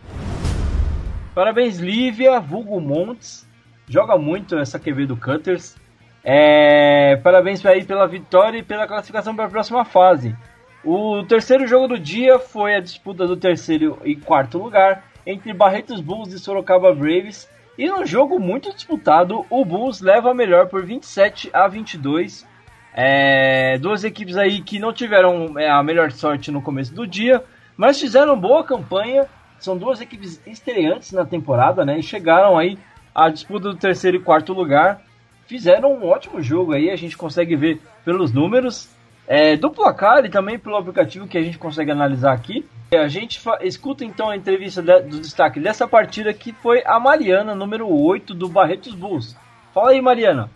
Parabéns, 1.35 1.79
Lívia, 1.79 2.41
Vulgo 2.41 2.81
Montes. 2.81 3.47
Joga 3.87 4.17
muito 4.17 4.57
essa 4.57 4.79
QB 4.79 5.07
do 5.07 5.17
Cutters. 5.17 5.77
É, 6.25 7.17
parabéns 7.17 7.65
aí 7.67 7.85
pela 7.85 8.09
vitória 8.09 8.59
e 8.59 8.63
pela 8.63 8.87
classificação 8.87 9.37
para 9.37 9.45
a 9.45 9.51
próxima 9.51 9.85
fase. 9.85 10.35
O 10.83 11.23
terceiro 11.25 11.67
jogo 11.67 11.89
do 11.89 11.99
dia 11.99 12.39
foi 12.39 12.75
a 12.75 12.81
disputa 12.81 13.27
do 13.27 13.37
terceiro 13.37 13.99
e 14.05 14.17
quarto 14.17 14.59
lugar 14.59 15.05
entre 15.27 15.53
Barretos 15.53 16.01
Bulls 16.01 16.33
e 16.33 16.39
Sorocaba 16.39 16.95
Braves. 16.95 17.49
E 17.77 17.89
num 17.89 18.07
jogo 18.07 18.39
muito 18.39 18.73
disputado, 18.73 19.45
o 19.51 19.65
Bulls 19.65 20.01
leva 20.01 20.31
a 20.31 20.35
melhor 20.35 20.69
por 20.69 20.85
27 20.85 21.51
a 21.53 21.69
22. 21.69 22.47
É, 22.95 23.77
duas 23.79 24.05
equipes 24.05 24.37
aí 24.37 24.61
que 24.61 24.79
não 24.79 24.93
tiveram 24.93 25.59
é, 25.59 25.69
a 25.69 25.83
melhor 25.83 26.13
sorte 26.13 26.51
no 26.51 26.63
começo 26.63 26.95
do 26.95 27.07
dia, 27.07 27.43
mas 27.77 28.01
fizeram 28.01 28.39
boa 28.39 28.63
campanha. 28.63 29.27
São 29.59 29.77
duas 29.77 30.01
equipes 30.01 30.41
estreantes 30.47 31.13
na 31.13 31.25
temporada, 31.25 31.85
né? 31.85 31.99
E 31.99 32.03
chegaram 32.03 32.57
aí 32.57 32.79
à 33.15 33.29
disputa 33.29 33.71
do 33.71 33.77
terceiro 33.77 34.19
e 34.19 34.21
quarto 34.21 34.53
lugar. 34.53 35.01
Fizeram 35.47 35.93
um 35.93 36.07
ótimo 36.07 36.41
jogo 36.41 36.73
aí, 36.73 36.91
a 36.91 36.97
gente 36.97 37.17
consegue 37.17 37.55
ver 37.57 37.81
pelos 38.05 38.33
números. 38.33 38.89
É, 39.27 39.57
do 39.57 39.71
placar 39.71 40.23
e 40.23 40.29
também 40.29 40.59
pelo 40.59 40.77
aplicativo 40.77 41.27
que 41.27 41.39
a 41.39 41.43
gente 41.43 41.57
consegue 41.57 41.91
analisar 41.91 42.35
aqui. 42.35 42.63
A 42.95 43.09
gente 43.09 43.41
escuta 43.63 44.05
então 44.05 44.29
a 44.29 44.37
entrevista 44.37 44.83
de, 44.83 45.01
do 45.01 45.19
destaque 45.19 45.59
dessa 45.59 45.89
partida 45.89 46.33
que 46.35 46.53
foi 46.53 46.83
a 46.85 47.01
Mariana, 47.01 47.55
número 47.55 47.89
8 47.89 48.35
do 48.35 48.49
Barretos 48.49 48.95
Bulls. 48.95 49.35
Fala 49.73 49.91
aí, 49.91 50.01
Mariana. 50.01 50.51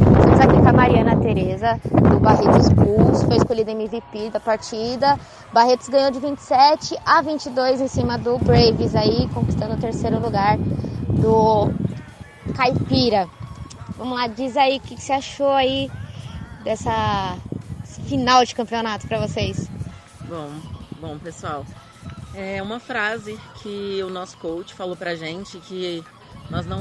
Estamos 0.00 0.40
aqui 0.40 0.62
com 0.62 0.68
a 0.68 0.72
Mariana 0.72 1.20
Tereza, 1.20 1.80
do 1.84 2.20
Barretos 2.20 2.68
Bulls, 2.70 3.22
foi 3.24 3.36
escolhida 3.36 3.72
MVP 3.72 4.30
da 4.30 4.40
partida. 4.40 5.18
Barretos 5.52 5.88
ganhou 5.88 6.10
de 6.10 6.20
27 6.20 6.96
a 7.04 7.20
22 7.20 7.80
em 7.80 7.88
cima 7.88 8.16
do 8.16 8.38
Braves, 8.38 8.94
aí 8.94 9.28
conquistando 9.34 9.74
o 9.74 9.80
terceiro 9.80 10.18
lugar 10.18 10.56
do 10.56 11.70
Caipira. 12.56 13.28
Vamos 14.00 14.18
lá, 14.18 14.26
diz 14.26 14.56
aí 14.56 14.78
o 14.78 14.80
que, 14.80 14.96
que 14.96 15.02
você 15.02 15.12
achou 15.12 15.50
aí 15.50 15.88
dessa 16.64 17.38
final 18.08 18.44
de 18.44 18.54
campeonato 18.54 19.06
para 19.06 19.24
vocês. 19.26 19.70
Bom, 20.26 20.50
Bom, 21.00 21.18
pessoal, 21.18 21.64
é 22.34 22.62
uma 22.62 22.78
frase 22.78 23.38
que 23.62 24.02
o 24.02 24.10
nosso 24.10 24.36
coach 24.36 24.74
falou 24.74 24.94
pra 24.94 25.14
gente 25.14 25.56
que 25.60 26.04
nós 26.50 26.66
não 26.66 26.78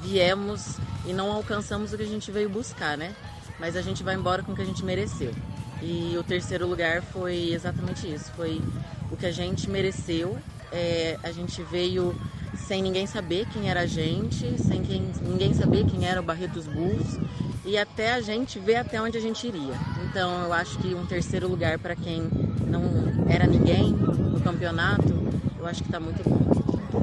viemos 0.00 0.76
e 1.04 1.12
não 1.12 1.32
alcançamos 1.32 1.92
o 1.92 1.96
que 1.96 2.04
a 2.04 2.06
gente 2.06 2.30
veio 2.30 2.48
buscar, 2.48 2.96
né? 2.96 3.12
Mas 3.58 3.76
a 3.76 3.82
gente 3.82 4.04
vai 4.04 4.14
embora 4.14 4.44
com 4.44 4.52
o 4.52 4.54
que 4.54 4.62
a 4.62 4.64
gente 4.64 4.84
mereceu. 4.84 5.34
E 5.82 6.16
o 6.16 6.22
terceiro 6.22 6.64
lugar 6.64 7.02
foi 7.02 7.52
exatamente 7.52 8.06
isso, 8.06 8.30
foi 8.36 8.62
o 9.10 9.16
que 9.16 9.26
a 9.26 9.32
gente 9.32 9.68
mereceu. 9.68 10.38
É, 10.74 11.16
a 11.22 11.30
gente 11.30 11.62
veio 11.62 12.14
sem 12.56 12.82
ninguém 12.82 13.06
saber 13.06 13.46
quem 13.52 13.70
era 13.70 13.80
a 13.82 13.86
gente, 13.86 14.60
sem 14.60 14.82
quem, 14.82 15.02
ninguém 15.22 15.54
saber 15.54 15.84
quem 15.86 16.06
era 16.06 16.20
o 16.20 16.22
Barretos 16.22 16.66
Bulls 16.66 17.18
e 17.64 17.78
até 17.78 18.12
a 18.12 18.20
gente 18.20 18.58
ver 18.58 18.76
até 18.76 19.00
onde 19.00 19.16
a 19.16 19.20
gente 19.20 19.46
iria. 19.46 19.74
Então 20.04 20.44
eu 20.44 20.52
acho 20.52 20.76
que 20.78 20.94
um 20.94 21.06
terceiro 21.06 21.48
lugar 21.48 21.78
para 21.78 21.94
quem 21.94 22.28
não 22.66 22.82
era 23.28 23.46
ninguém 23.46 23.92
no 23.92 24.40
campeonato, 24.40 25.14
eu 25.58 25.66
acho 25.66 25.82
que 25.82 25.88
está 25.88 26.00
muito 26.00 26.28
bom. 26.28 26.40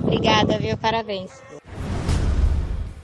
Obrigada, 0.03 0.57
viu? 0.59 0.77
Parabéns. 0.77 1.31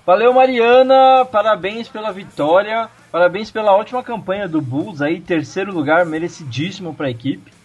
Valeu, 0.05 0.33
Mariana. 0.33 1.25
Parabéns 1.25 1.87
pela 1.87 2.11
vitória. 2.11 2.89
Parabéns 3.11 3.49
pela 3.49 3.75
ótima 3.75 4.03
campanha 4.03 4.47
do 4.47 4.61
Bulls 4.61 5.01
aí, 5.01 5.19
terceiro 5.19 5.73
lugar, 5.73 6.05
merecidíssimo 6.05 6.93
para 6.93 7.07
a 7.07 7.09
equipe. 7.09 7.56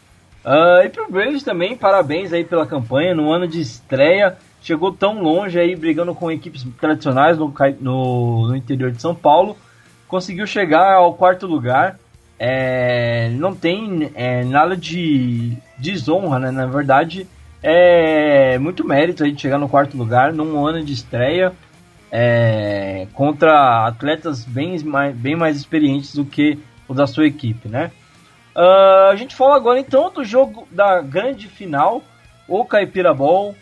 Uh, 0.45 0.85
e 0.85 0.89
pro 0.89 1.11
Braves 1.11 1.43
também, 1.43 1.77
parabéns 1.77 2.33
aí 2.33 2.45
pela 2.45 2.67
campanha, 2.67 3.15
no 3.15 3.31
ano 3.31 3.47
de 3.47 3.61
estreia, 3.61 4.37
chegou 4.61 4.93
tão 4.93 5.23
longe 5.23 5.59
aí, 5.59 5.77
brigando 5.77 6.15
com 6.15 6.31
equipes 6.31 6.67
tradicionais 6.81 7.39
no, 7.39 7.55
no, 7.81 8.49
no 8.49 8.57
interior 8.57 8.91
de 8.91 9.01
São 9.01 9.15
Paulo, 9.15 9.57
conseguiu 10.09 10.47
chegar 10.47 10.95
ao 10.95 11.15
quarto 11.15 11.47
lugar, 11.47 11.99
é, 12.39 13.31
não 13.31 13.55
tem 13.55 14.11
é, 14.15 14.45
nada 14.45 14.77
de 14.77 15.57
desonra, 15.79 16.41
né? 16.41 16.51
Na 16.51 16.67
verdade, 16.67 17.27
é 17.63 18.59
muito 18.59 18.87
mérito 18.87 19.23
aí 19.23 19.31
de 19.31 19.41
chegar 19.41 19.59
no 19.59 19.69
quarto 19.69 19.97
lugar 19.97 20.33
num 20.33 20.67
ano 20.67 20.85
de 20.85 20.93
estreia 20.93 21.53
é, 22.11 23.07
contra 23.15 23.87
atletas 23.87 24.45
bem 24.45 24.77
bem 25.15 25.37
mais 25.37 25.57
experientes 25.57 26.15
do 26.15 26.25
que 26.25 26.59
o 26.87 26.93
da 26.93 27.07
sua 27.07 27.27
equipe, 27.27 27.69
né? 27.69 27.93
Uh, 28.55 29.11
a 29.11 29.17
gente 29.17 29.35
fala 29.35 29.57
agora 29.57 29.81
então 29.81 30.11
do 30.13 30.25
jogo 30.25 30.69
da 30.71 31.01
grande 31.01 31.49
final, 31.49 32.03
o 32.47 32.65
Caipira 32.65 33.15
Ball, 33.15 33.55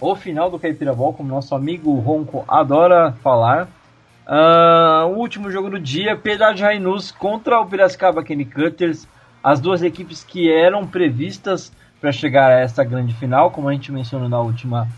o 0.00 0.16
final 0.16 0.50
do 0.50 0.58
Caipira 0.58 0.94
Ball, 0.94 1.12
como 1.12 1.28
nosso 1.28 1.54
amigo 1.54 1.92
Ronco 1.98 2.44
adora 2.48 3.12
falar. 3.22 3.68
Uh, 4.26 5.06
o 5.08 5.18
último 5.18 5.50
jogo 5.50 5.68
do 5.68 5.78
dia, 5.78 6.16
Piedade 6.16 6.62
Rainus 6.62 7.10
contra 7.10 7.60
o 7.60 7.66
Piracicaba 7.66 8.22
Kenny 8.22 8.44
Cutters, 8.44 9.06
as 9.42 9.60
duas 9.60 9.82
equipes 9.82 10.24
que 10.24 10.50
eram 10.50 10.86
previstas 10.86 11.72
para 12.00 12.12
chegar 12.12 12.50
a 12.50 12.60
essa 12.60 12.82
grande 12.82 13.12
final, 13.14 13.50
como 13.50 13.68
a 13.68 13.72
gente 13.72 13.92
mencionou 13.92 14.28
na 14.28 14.40
última, 14.40 14.88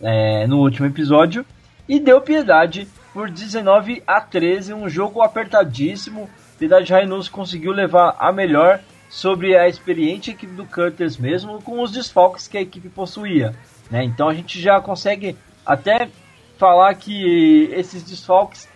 é, 0.00 0.46
no 0.46 0.58
último 0.58 0.86
episódio, 0.86 1.44
e 1.88 2.00
deu 2.00 2.20
Piedade 2.20 2.88
por 3.12 3.30
19 3.30 4.02
a 4.06 4.20
13, 4.20 4.74
um 4.74 4.88
jogo 4.88 5.22
apertadíssimo. 5.22 6.28
Piedade 6.60 6.92
Rainus 6.92 7.26
conseguiu 7.26 7.72
levar 7.72 8.16
a 8.18 8.30
melhor 8.30 8.80
sobre 9.08 9.56
a 9.56 9.66
experiente 9.66 10.30
equipe 10.30 10.52
do 10.52 10.66
Cutters 10.66 11.16
mesmo, 11.16 11.62
com 11.62 11.80
os 11.80 11.90
desfalques 11.90 12.46
que 12.46 12.58
a 12.58 12.60
equipe 12.60 12.90
possuía. 12.90 13.54
Né? 13.90 14.04
Então 14.04 14.28
a 14.28 14.34
gente 14.34 14.60
já 14.60 14.78
consegue 14.78 15.38
até 15.64 16.10
falar 16.58 16.94
que 16.96 17.70
esses 17.72 18.02
desfalques 18.02 18.68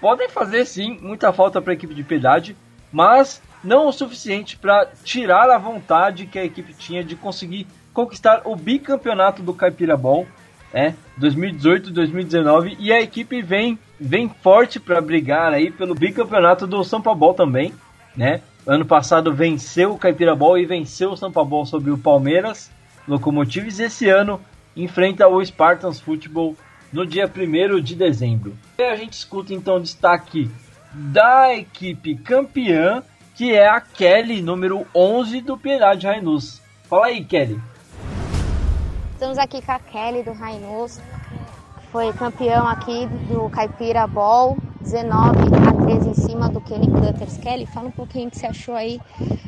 podem 0.00 0.28
fazer 0.28 0.64
sim 0.64 0.98
muita 1.00 1.32
falta 1.32 1.62
para 1.62 1.72
a 1.72 1.74
equipe 1.74 1.94
de 1.94 2.02
Piedade, 2.02 2.56
mas 2.90 3.40
não 3.62 3.86
o 3.86 3.92
suficiente 3.92 4.56
para 4.56 4.86
tirar 5.04 5.48
a 5.48 5.58
vontade 5.58 6.26
que 6.26 6.40
a 6.40 6.44
equipe 6.44 6.74
tinha 6.74 7.04
de 7.04 7.14
conseguir 7.14 7.68
conquistar 7.94 8.42
o 8.46 8.56
bicampeonato 8.56 9.44
do 9.44 9.54
Caipira 9.54 9.96
Ball, 9.96 10.26
né, 10.74 10.96
2018-2019, 11.20 12.76
e 12.80 12.92
a 12.92 13.00
equipe 13.00 13.40
vem 13.42 13.78
vem 14.00 14.28
forte 14.28 14.78
para 14.78 15.00
brigar 15.00 15.52
aí 15.52 15.70
pelo 15.70 15.94
bicampeonato 15.94 16.66
do 16.66 16.84
Sampa 16.84 17.14
Ball 17.14 17.34
também, 17.34 17.72
né? 18.16 18.40
Ano 18.66 18.84
passado 18.84 19.32
venceu 19.32 19.92
o 19.92 19.98
Caipira 19.98 20.34
Ball 20.36 20.58
e 20.58 20.66
venceu 20.66 21.12
o 21.12 21.16
Sampa 21.16 21.42
Ball 21.44 21.64
sobre 21.64 21.90
o 21.90 21.98
Palmeiras 21.98 22.70
Locomotives. 23.06 23.80
Esse 23.80 24.08
ano 24.08 24.40
enfrenta 24.76 25.26
o 25.26 25.44
Spartans 25.44 26.00
Football 26.00 26.56
no 26.92 27.06
dia 27.06 27.26
1 27.26 27.80
de 27.80 27.94
dezembro. 27.94 28.54
E 28.78 28.82
a 28.82 28.96
gente 28.96 29.14
escuta 29.14 29.54
então 29.54 29.80
destaque 29.80 30.50
da 30.92 31.54
equipe 31.54 32.14
campeã, 32.16 33.02
que 33.34 33.52
é 33.54 33.68
a 33.68 33.80
Kelly, 33.80 34.42
número 34.42 34.86
11 34.94 35.40
do 35.40 35.56
Piedade 35.56 36.06
Rainus. 36.06 36.60
Fala 36.84 37.06
aí, 37.06 37.24
Kelly. 37.24 37.60
Estamos 39.12 39.38
aqui 39.38 39.60
com 39.60 39.72
a 39.72 39.78
Kelly 39.78 40.22
do 40.22 40.32
Rainus, 40.32 41.00
foi 41.90 42.12
campeão 42.12 42.66
aqui 42.66 43.06
do 43.28 43.48
Caipira 43.50 44.06
Ball, 44.06 44.56
19 44.80 45.38
a 45.66 45.84
13 45.84 46.08
em 46.08 46.14
cima 46.14 46.48
do 46.48 46.60
Kenny 46.60 46.86
Cutters. 46.86 47.38
Kelly, 47.38 47.66
fala 47.66 47.88
um 47.88 47.92
pouquinho 47.92 48.28
o 48.28 48.30
que 48.30 48.38
você 48.38 48.46
achou 48.46 48.74
aí 48.74 49.00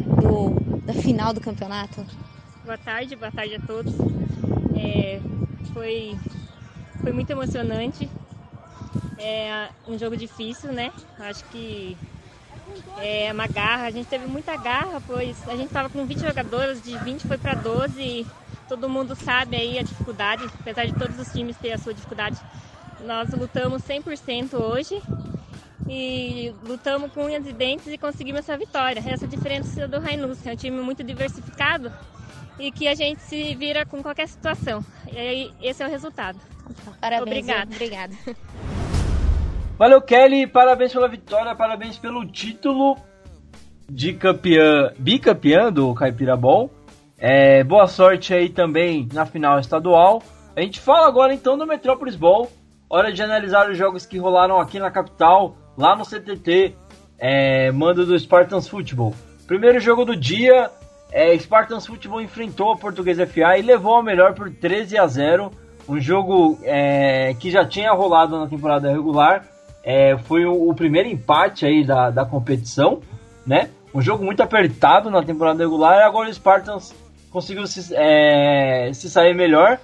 do, 0.06 0.80
da 0.80 0.94
final 0.94 1.32
do 1.32 1.40
campeonato. 1.40 2.04
Boa 2.64 2.78
tarde, 2.78 3.14
boa 3.16 3.30
tarde 3.30 3.56
a 3.56 3.60
todos. 3.60 3.92
É, 4.74 5.20
foi 5.72 6.16
foi 7.02 7.12
muito 7.12 7.30
emocionante. 7.30 8.08
É 9.18 9.68
um 9.86 9.98
jogo 9.98 10.16
difícil, 10.16 10.72
né? 10.72 10.90
Acho 11.18 11.44
que 11.46 11.96
é 12.98 13.30
uma 13.32 13.46
garra. 13.46 13.86
A 13.86 13.90
gente 13.90 14.06
teve 14.06 14.26
muita 14.26 14.56
garra, 14.56 15.00
pois 15.06 15.36
a 15.46 15.52
gente 15.52 15.66
estava 15.66 15.90
com 15.90 16.06
20 16.06 16.20
jogadores, 16.20 16.82
de 16.82 16.96
20 16.98 17.26
foi 17.26 17.36
para 17.36 17.54
12. 17.54 18.00
E 18.00 18.26
todo 18.70 18.88
mundo 18.88 19.16
sabe 19.16 19.56
aí 19.56 19.78
a 19.80 19.82
dificuldade, 19.82 20.44
apesar 20.60 20.86
de 20.86 20.94
todos 20.94 21.18
os 21.18 21.32
times 21.32 21.56
ter 21.56 21.72
a 21.72 21.78
sua 21.78 21.92
dificuldade. 21.92 22.38
nós 23.04 23.28
lutamos 23.32 23.82
100% 23.82 24.54
hoje 24.54 25.02
e 25.88 26.54
lutamos 26.64 27.10
com 27.12 27.24
unhas 27.24 27.44
e 27.48 27.52
dentes 27.52 27.88
e 27.88 27.98
conseguimos 27.98 28.40
essa 28.42 28.56
vitória. 28.56 29.02
Essa 29.04 29.26
diferença 29.26 29.88
do 29.88 29.98
Rainus, 29.98 30.46
é 30.46 30.52
um 30.52 30.56
time 30.56 30.80
muito 30.80 31.02
diversificado 31.02 31.90
e 32.60 32.70
que 32.70 32.86
a 32.86 32.94
gente 32.94 33.20
se 33.22 33.56
vira 33.56 33.84
com 33.84 34.00
qualquer 34.00 34.28
situação. 34.28 34.84
E 35.12 35.18
aí, 35.18 35.50
esse 35.60 35.82
é 35.82 35.86
o 35.86 35.90
resultado. 35.90 36.38
Parabéns. 37.00 37.22
Obrigada. 37.22 37.74
Obrigada. 37.74 38.14
Valeu, 39.76 40.00
Kelly. 40.00 40.46
Parabéns 40.46 40.92
pela 40.92 41.08
vitória, 41.08 41.56
parabéns 41.56 41.98
pelo 41.98 42.24
título 42.24 42.96
de 43.90 44.12
campeã, 44.12 44.92
bicampeã 44.96 45.72
do 45.72 45.92
Caipira 45.92 46.36
Ball. 46.36 46.70
É, 47.20 47.62
boa 47.62 47.86
sorte 47.86 48.32
aí 48.32 48.48
também 48.48 49.06
na 49.12 49.26
final 49.26 49.58
estadual. 49.58 50.22
A 50.56 50.62
gente 50.62 50.80
fala 50.80 51.06
agora 51.06 51.34
então 51.34 51.58
do 51.58 51.66
Metrópolis 51.66 52.16
Ball. 52.16 52.50
Hora 52.88 53.12
de 53.12 53.22
analisar 53.22 53.70
os 53.70 53.76
jogos 53.76 54.06
que 54.06 54.18
rolaram 54.18 54.58
aqui 54.58 54.78
na 54.78 54.90
capital, 54.90 55.54
lá 55.76 55.94
no 55.94 56.04
CTT, 56.04 56.74
é, 57.18 57.70
mando 57.70 58.06
do 58.06 58.18
Spartans 58.18 58.66
Football. 58.66 59.14
Primeiro 59.46 59.78
jogo 59.78 60.04
do 60.04 60.16
dia, 60.16 60.70
é, 61.12 61.36
Spartans 61.38 61.86
Football 61.86 62.22
enfrentou 62.22 62.72
a 62.72 62.76
Português 62.76 63.18
FA 63.18 63.58
e 63.58 63.62
levou 63.62 63.96
a 63.96 64.02
melhor 64.02 64.34
por 64.34 64.50
13 64.50 64.96
a 64.96 65.06
0. 65.06 65.52
Um 65.86 66.00
jogo 66.00 66.58
é, 66.62 67.34
que 67.38 67.50
já 67.50 67.66
tinha 67.66 67.92
rolado 67.92 68.38
na 68.38 68.46
temporada 68.46 68.90
regular. 68.90 69.44
É, 69.84 70.16
foi 70.16 70.46
o, 70.46 70.68
o, 70.68 70.74
primeiro 70.74 71.08
empate 71.08 71.66
aí 71.66 71.84
da, 71.84 72.10
da 72.10 72.24
competição, 72.24 73.00
né? 73.46 73.70
Um 73.94 74.00
jogo 74.00 74.24
muito 74.24 74.42
apertado 74.42 75.10
na 75.10 75.22
temporada 75.22 75.62
regular 75.62 75.98
e 75.98 76.02
agora 76.02 76.28
o 76.28 76.34
Spartans 76.34 76.94
conseguiu 77.30 77.66
se, 77.66 77.94
é, 77.94 78.90
se 78.92 79.08
sair 79.08 79.34
melhor. 79.34 79.78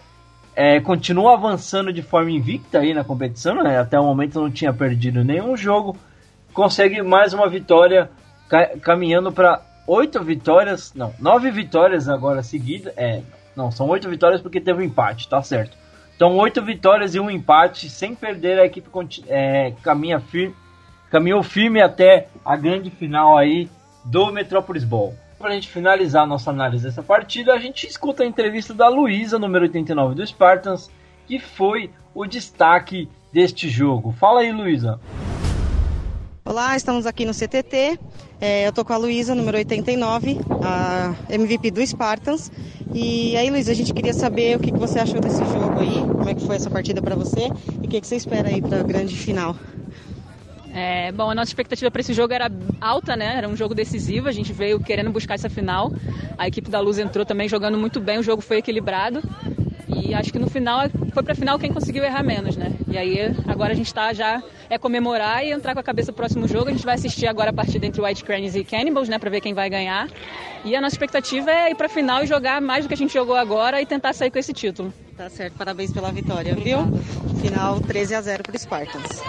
É, 0.55 0.80
continua 0.80 1.34
avançando 1.34 1.92
de 1.92 2.03
forma 2.03 2.30
invicta 2.30 2.78
aí 2.78 2.94
na 2.94 3.05
competição, 3.05 3.62
né? 3.62 3.78
Até 3.78 4.01
o 4.01 4.05
momento 4.05 4.40
não 4.40 4.51
tinha 4.51 4.72
perdido 4.72 5.22
nenhum 5.22 5.57
jogo. 5.57 5.97
Consegue 6.53 7.03
mais 7.03 7.34
uma 7.34 7.49
vitória, 7.49 8.11
ca 8.49 8.68
caminhando 8.78 9.30
para 9.30 9.61
oito 9.86 10.22
vitórias, 10.24 10.94
não, 10.94 11.14
nove 11.18 11.51
vitórias 11.51 12.09
agora 12.09 12.42
seguidas. 12.42 12.92
É, 12.97 13.20
não, 13.55 13.70
são 13.70 13.88
oito 13.88 14.09
vitórias 14.09 14.40
porque 14.40 14.61
teve 14.61 14.80
um 14.80 14.86
empate, 14.86 15.28
tá 15.28 15.42
certo. 15.42 15.76
Então, 16.16 16.34
oito 16.38 16.62
vitórias 16.62 17.14
e 17.14 17.20
um 17.20 17.30
empate, 17.30 17.90
sem 17.90 18.14
perder, 18.14 18.59
a 18.59 18.64
equipe 18.64 18.88
é, 19.28 19.72
caminha 19.82 20.18
firme, 20.18 20.55
caminhou 21.11 21.42
firme 21.42 21.82
até 21.82 22.28
a 22.42 22.57
grande 22.57 22.90
final 22.90 23.36
aí 23.36 23.68
do 24.03 24.32
Metrópolis 24.32 24.82
Ball. 24.82 25.14
Para 25.39 25.51
a 25.51 25.53
gente 25.53 25.68
finalizar 25.68 26.26
nossa 26.26 26.51
análise 26.51 26.84
dessa 26.84 27.03
partida, 27.03 27.53
a 27.53 27.59
gente 27.59 27.87
escuta 27.87 28.22
a 28.22 28.26
entrevista 28.26 28.72
da 28.72 28.89
Luísa, 28.89 29.39
número 29.39 29.64
89 29.64 30.14
do 30.14 30.26
Spartans, 30.26 30.91
que 31.26 31.39
foi 31.39 31.91
o 32.14 32.24
destaque 32.24 33.07
deste 33.30 33.68
jogo. 33.68 34.12
Fala 34.12 34.41
aí, 34.41 34.51
Luísa. 34.51 34.99
Olá, 36.43 36.74
estamos 36.74 37.05
aqui 37.05 37.26
no 37.26 37.34
CTT. 37.34 37.99
É, 38.41 38.66
eu 38.66 38.72
tô 38.72 38.82
com 38.82 38.95
a 38.95 38.97
Luísa, 38.97 39.34
número 39.34 39.59
89, 39.59 40.39
a 40.64 41.14
MVP 41.28 41.70
do 41.70 41.87
Spartans. 41.87 42.51
E 42.95 43.37
aí, 43.37 43.51
Luísa, 43.51 43.72
a 43.72 43.74
gente 43.74 43.93
queria 43.93 44.14
saber 44.14 44.57
o 44.57 44.61
que, 44.61 44.72
você 44.72 45.01
achou 45.01 45.20
desse 45.20 45.45
jogo 45.45 45.80
aí, 45.80 46.01
como 46.01 46.28
é 46.30 46.34
que 46.34 46.47
foi 46.47 46.57
essa 46.57 46.70
partida 46.70 47.03
para 47.03 47.14
você 47.14 47.49
e 47.82 47.87
o 47.87 47.91
que 47.91 48.01
você 48.01 48.16
espera 48.16 48.49
aí 48.49 48.62
para 48.62 48.80
a 48.80 48.82
grande 48.82 49.14
final. 49.14 49.55
É, 50.77 51.11
bom, 51.11 51.31
a 51.31 51.35
nossa 51.35 51.49
expectativa 51.49 51.91
para 51.91 52.03
esse 52.03 52.12
jogo 52.12 52.35
era 52.35 52.53
alta, 52.83 53.16
né? 53.16 53.35
Era 53.39 53.49
um 53.49 53.57
jogo 53.57 53.74
decisivo, 53.74 54.29
a 54.29 54.33
gente 54.33 54.53
veio 54.53 54.79
querendo 54.79 55.11
buscar 55.11 55.35
essa 55.35 55.49
final. 55.49 55.91
A 56.37 56.47
equipe 56.47 56.70
da 56.70 56.79
Luz 56.81 56.99
entrou 56.99 57.24
também 57.24 57.49
jogando 57.49 57.79
muito 57.79 57.99
bem, 57.99 58.18
o 58.18 58.22
jogo 58.22 58.43
foi 58.43 58.59
equilibrado. 58.59 59.22
E 59.89 60.12
acho 60.12 60.31
que 60.31 60.39
no 60.39 60.51
final 60.51 60.81
foi 61.14 61.22
para 61.22 61.35
final 61.35 61.59
quem 61.59 61.72
conseguiu 61.72 62.05
errar 62.05 62.22
menos, 62.22 62.59
né? 62.59 62.74
E 62.89 62.99
aí 62.99 63.35
agora 63.49 63.72
a 63.72 63.77
gente 63.77 63.87
está 63.87 64.12
já 64.12 64.43
é 64.68 64.77
comemorar 64.77 65.43
e 65.45 65.51
entrar 65.51 65.72
com 65.72 65.81
a 65.81 65.83
cabeça 65.83 66.11
no 66.11 66.16
próximo 66.16 66.47
jogo. 66.47 66.68
A 66.68 66.72
gente 66.72 66.85
vai 66.85 66.97
assistir 66.97 67.27
agora 67.27 67.51
a 67.51 67.53
partida 67.55 67.87
entre 67.87 68.03
White 68.03 68.22
Cranes 68.22 68.55
e 68.55 68.62
Cannibals, 68.62 69.09
né, 69.09 69.18
para 69.18 69.31
ver 69.31 69.41
quem 69.41 69.55
vai 69.55 69.70
ganhar. 69.70 70.09
E 70.62 70.77
a 70.77 70.81
nossa 70.81 70.95
expectativa 70.95 71.51
é 71.51 71.70
ir 71.70 71.74
para 71.74 71.89
final 71.89 72.22
e 72.22 72.27
jogar 72.27 72.61
mais 72.61 72.85
do 72.85 72.89
que 72.89 72.95
a 72.95 72.97
gente 72.97 73.14
jogou 73.14 73.37
agora 73.37 73.81
e 73.81 73.87
tentar 73.87 74.12
sair 74.12 74.31
com 74.31 74.39
esse 74.39 74.53
título. 74.53 74.93
Tá 75.16 75.31
certo, 75.31 75.55
parabéns 75.55 75.91
pela 75.93 76.12
vitória, 76.12 76.53
Obrigada. 76.53 76.85
viu? 76.85 77.41
Final 77.41 77.81
13 77.81 78.14
a 78.14 78.20
0 78.20 78.43
para 78.43 78.59
Spartans. 78.59 79.22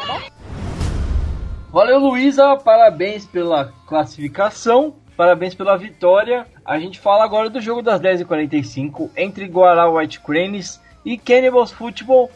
Valeu, 1.78 2.00
Luísa. 2.00 2.58
Parabéns 2.58 3.28
pela 3.28 3.72
classificação. 3.86 4.96
Parabéns 5.16 5.54
pela 5.54 5.78
vitória. 5.78 6.48
A 6.66 6.80
gente 6.80 7.00
fala 7.00 7.24
agora 7.24 7.52
do 7.52 7.62
jogo 7.62 7.84
das 7.84 8.02
10h45 8.02 9.12
entre 9.16 9.46
Guará 9.46 9.88
White 9.88 10.20
Cranes 10.22 10.82
e 11.06 11.20
Cannibals 11.20 11.72
Football. 11.72 12.32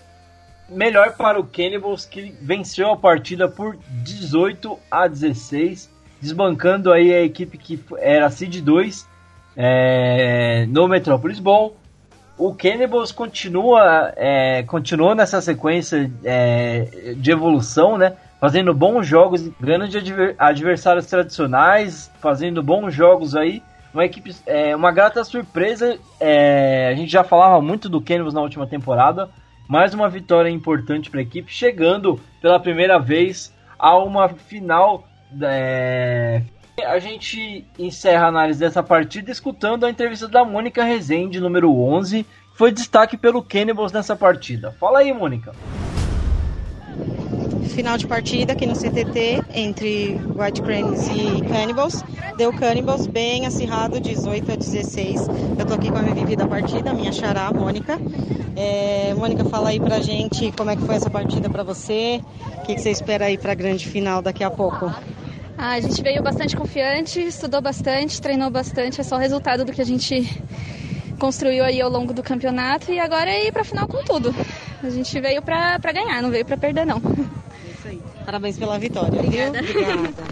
Melhor 0.70 1.18
para 1.18 1.40
o 1.40 1.44
Cannibals 1.44 2.06
que 2.06 2.36
venceu 2.40 2.92
a 2.92 2.96
partida 2.96 3.48
por 3.50 3.80
18 4.04 4.78
a 4.92 5.08
16, 5.08 5.90
desbancando 6.22 6.94
aí 6.94 7.12
a 7.12 7.24
equipe 7.24 7.58
que 7.58 7.84
era 7.98 8.30
Seed 8.30 8.62
2 8.62 9.08
é, 9.58 10.68
no 10.70 10.88
Metropolis 10.88 11.40
Bowl. 11.40 11.76
O 12.38 12.54
Cannibals 12.54 13.12
continua, 13.12 14.14
é, 14.16 14.62
continua 14.68 15.16
nessa 15.16 15.42
sequência 15.42 16.12
é, 16.24 17.16
de 17.18 17.32
evolução, 17.32 17.98
né? 17.98 18.16
Fazendo 18.42 18.74
bons 18.74 19.06
jogos, 19.06 19.48
ganhando 19.60 19.88
de 19.88 20.00
adver 20.00 20.36
adversários 20.40 21.06
tradicionais, 21.06 22.12
fazendo 22.20 22.64
bons 22.64 22.92
jogos 22.92 23.36
aí. 23.36 23.62
Uma 23.94 24.04
equipe, 24.04 24.36
é, 24.48 24.76
uma 24.76 24.92
grata 24.92 25.24
surpresa. 25.24 26.00
É, 26.20 26.90
a 26.92 26.96
gente 26.96 27.12
já 27.12 27.24
falava 27.24 27.62
muito 27.62 27.88
do 27.88 28.02
Canvas 28.02 28.34
na 28.34 28.42
última 28.42 28.66
temporada. 28.66 29.30
Mais 29.70 29.94
uma 29.94 30.10
vitória 30.10 30.50
importante 30.50 31.12
para 31.12 31.20
a 31.20 31.24
equipe, 31.24 31.54
chegando 31.54 32.20
pela 32.42 32.60
primeira 32.60 32.98
vez 32.98 33.56
a 33.78 33.96
uma 33.96 34.28
final. 34.28 35.08
É, 35.40 36.42
a 36.84 36.98
gente 36.98 37.64
encerra 37.78 38.26
a 38.26 38.30
análise 38.30 38.60
dessa 38.60 38.82
partida 38.82 39.30
escutando 39.32 39.86
a 39.86 39.90
entrevista 39.90 40.28
da 40.28 40.44
Mônica 40.44 40.84
Rezende, 40.84 41.40
número 41.40 41.72
11, 41.80 42.24
que 42.24 42.58
foi 42.58 42.72
destaque 42.72 43.16
pelo 43.16 43.44
Cannibals 43.44 43.92
nessa 43.92 44.16
partida. 44.16 44.72
Fala 44.80 45.00
aí, 45.00 45.14
Mônica 45.14 45.54
final 47.82 47.98
de 47.98 48.06
partida 48.06 48.54
aqui 48.54 48.68
no 48.68 48.76
CTT 48.76 49.44
entre 49.56 50.16
White 50.38 50.62
Cranes 50.62 51.08
e 51.08 51.42
Cannibals. 51.48 52.04
Deu 52.38 52.54
Cannibals 52.54 53.08
bem 53.08 53.48
acirrado, 53.48 54.00
18 54.00 54.52
a 54.52 54.56
16. 54.56 55.28
Eu 55.58 55.66
tô 55.66 55.74
aqui 55.74 55.90
com 55.90 55.98
a 55.98 56.04
MVP 56.04 56.36
da 56.36 56.46
partida, 56.46 56.94
minha 56.94 57.12
xará, 57.12 57.52
Mônica. 57.52 58.00
É, 58.56 59.16
Mônica, 59.16 59.44
fala 59.46 59.70
aí 59.70 59.80
pra 59.80 60.00
gente 60.00 60.52
como 60.52 60.70
é 60.70 60.76
que 60.76 60.84
foi 60.84 60.94
essa 60.94 61.10
partida 61.10 61.50
para 61.50 61.64
você, 61.64 62.22
o 62.60 62.62
que, 62.62 62.76
que, 62.76 62.82
você 62.82 62.92
espera 62.92 63.26
aí 63.26 63.36
pra 63.36 63.56
grande 63.56 63.88
final 63.88 64.22
daqui 64.22 64.44
a 64.44 64.52
pouco. 64.52 64.86
Ah, 65.58 65.72
a 65.72 65.80
gente 65.80 66.04
veio 66.04 66.22
bastante 66.22 66.56
confiante, 66.56 67.20
estudou 67.20 67.64
bastante, 67.64 68.22
treinou 68.22 68.52
bastante, 68.52 69.02
é 69.02 69.04
só 69.04 69.16
o 69.16 69.20
resultado 69.20 69.66
do 69.66 69.72
que 69.72 69.82
a 69.82 69.86
gente 69.86 70.30
construiu 71.18 71.64
aí 71.64 71.82
ao 71.82 71.90
longo 71.90 72.14
do 72.14 72.22
campeonato 72.22 72.92
e 72.92 73.00
agora 73.00 73.32
é 73.32 73.48
ir 73.48 73.52
pra 73.52 73.64
final 73.64 73.88
com 73.88 74.04
tudo. 74.04 74.36
A 74.84 74.90
gente 74.92 75.20
veio 75.20 75.42
pra, 75.42 75.80
pra 75.80 75.92
ganhar, 75.92 76.22
não 76.22 76.30
veio 76.30 76.46
pra 76.46 76.58
perder 76.58 76.86
não. 76.86 77.02
Parabéns 78.26 78.58
pela 78.58 78.78
vitória, 78.78 79.20
Obrigada. 79.20 79.62
viu? 79.62 79.82
Obrigada. 79.82 80.24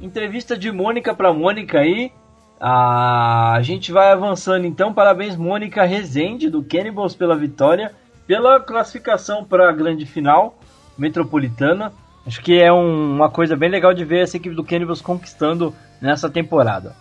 Entrevista 0.00 0.56
de 0.56 0.70
Mônica 0.70 1.14
para 1.14 1.32
Mônica 1.32 1.78
aí. 1.78 2.12
A 2.60 3.58
gente 3.62 3.92
vai 3.92 4.10
avançando 4.10 4.66
então. 4.66 4.92
Parabéns, 4.92 5.36
Mônica 5.36 5.84
Rezende, 5.84 6.50
do 6.50 6.62
Cannibals, 6.62 7.14
pela 7.14 7.36
vitória, 7.36 7.92
pela 8.26 8.60
classificação 8.60 9.44
para 9.44 9.68
a 9.68 9.72
grande 9.72 10.06
final 10.06 10.58
metropolitana. 10.96 11.92
Acho 12.26 12.42
que 12.42 12.60
é 12.60 12.72
um, 12.72 13.14
uma 13.14 13.30
coisa 13.30 13.56
bem 13.56 13.70
legal 13.70 13.94
de 13.94 14.04
ver 14.04 14.22
essa 14.22 14.36
equipe 14.36 14.54
do 14.54 14.64
Cannibals 14.64 15.00
conquistando 15.00 15.74
nessa 16.00 16.28
temporada. 16.28 16.94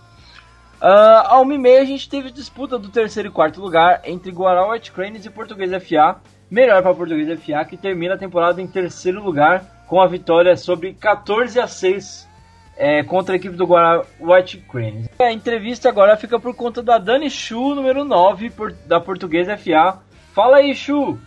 Uh, 0.81 1.25
ao 1.25 1.43
meia 1.43 1.81
a 1.81 1.85
gente 1.85 2.07
teve 2.07 2.31
disputa 2.31 2.77
do 2.77 2.89
terceiro 2.89 3.29
e 3.29 3.31
quarto 3.31 3.59
lugar 3.59 4.01
entre 4.05 4.31
Guará 4.31 4.69
White 4.69 4.91
Cranes 4.91 5.25
e 5.25 5.29
Português 5.29 5.71
FA 5.83 6.21
melhor 6.49 6.81
para 6.81 6.91
o 6.91 6.95
Português 6.95 7.39
FA, 7.39 7.65
que 7.65 7.77
termina 7.77 8.15
a 8.15 8.17
temporada 8.17 8.61
em 8.61 8.67
terceiro 8.67 9.23
lugar 9.23 9.85
com 9.87 10.01
a 10.01 10.07
vitória 10.07 10.55
sobre 10.55 10.93
14 10.93 11.59
a 11.59 11.67
6 11.67 12.27
é, 12.77 13.03
contra 13.03 13.33
a 13.33 13.37
equipe 13.37 13.55
do 13.55 13.65
Guará 13.65 14.03
White 14.19 14.57
Cranes. 14.69 15.09
A 15.19 15.31
entrevista 15.31 15.89
agora 15.89 16.15
fica 16.15 16.39
por 16.39 16.53
conta 16.55 16.83
da 16.83 16.97
Dani 16.97 17.29
Chu, 17.29 17.73
número 17.73 18.03
9 18.03 18.49
por, 18.51 18.71
da 18.85 18.99
Português 18.99 19.47
FA. 19.61 19.99
Fala 20.33 20.57
aí, 20.57 20.75
Chu! 20.75 21.17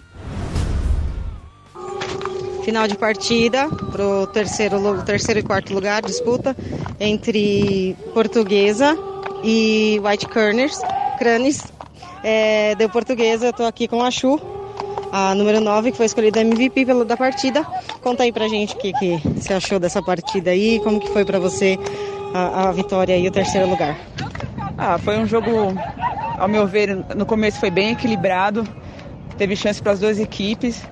Final 2.65 2.87
de 2.87 2.97
partida 2.97 3.69
para 3.91 4.07
o 4.07 4.27
terceiro, 4.27 5.03
terceiro 5.03 5.41
e 5.41 5.43
quarto 5.43 5.73
lugar, 5.73 6.03
disputa 6.03 6.55
entre 7.01 7.97
Portuguesa 8.13 8.97
e 9.43 10.01
White 10.05 10.29
Cranes. 10.29 10.81
Cranes. 11.19 11.73
É, 12.23 12.75
deu 12.75 12.89
Portuguesa, 12.91 13.47
eu 13.47 13.51
estou 13.51 13.67
aqui 13.67 13.89
com 13.89 14.05
a 14.05 14.11
Chu 14.11 14.60
a 15.13 15.35
número 15.35 15.61
9, 15.61 15.91
que 15.91 15.97
foi 15.97 16.07
escolhida 16.07 16.41
MVP 16.41 16.87
pelo, 16.87 17.05
da 17.05 17.17
partida. 17.17 17.65
Conta 18.01 18.23
aí 18.23 18.33
pra 18.33 18.49
gente 18.49 18.75
o 18.75 18.79
que, 18.79 18.93
que 18.93 19.17
você 19.37 19.53
achou 19.53 19.79
dessa 19.79 20.03
partida 20.03 20.51
aí, 20.51 20.81
como 20.81 21.01
que 21.01 21.09
foi 21.09 21.25
para 21.25 21.39
você 21.39 21.79
a, 22.33 22.69
a, 22.69 22.73
vitória 22.73 23.17
e 23.17 23.27
o 23.27 23.31
terceiro 23.31 23.69
lugar. 23.69 23.99
Ah, 24.79 24.99
foi 24.99 25.19
um 25.19 25.27
jogo, 25.27 25.51
ao 26.39 26.49
meu 26.49 26.67
ver, 26.67 26.97
no 27.17 27.27
começo 27.27 27.59
foi 27.59 27.71
bem 27.71 27.91
equilibrado, 27.91 28.67
teve 29.37 29.57
chance 29.57 29.83
para 29.83 29.93
as 29.93 30.01
duas 30.01 30.19
equipes. 30.19 30.83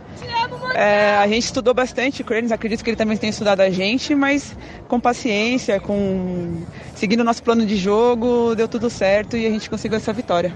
É, 0.74 1.16
a 1.16 1.26
gente 1.26 1.44
estudou 1.44 1.72
bastante 1.72 2.22
o 2.22 2.24
Cranes, 2.24 2.52
acredito 2.52 2.84
que 2.84 2.90
ele 2.90 2.96
também 2.96 3.16
tem 3.16 3.30
estudado 3.30 3.60
a 3.60 3.70
gente, 3.70 4.14
mas 4.14 4.56
com 4.86 5.00
paciência, 5.00 5.80
com 5.80 6.62
seguindo 6.94 7.20
o 7.20 7.24
nosso 7.24 7.42
plano 7.42 7.64
de 7.64 7.76
jogo, 7.76 8.54
deu 8.54 8.68
tudo 8.68 8.90
certo 8.90 9.36
e 9.36 9.46
a 9.46 9.50
gente 9.50 9.70
conseguiu 9.70 9.96
essa 9.96 10.12
vitória. 10.12 10.54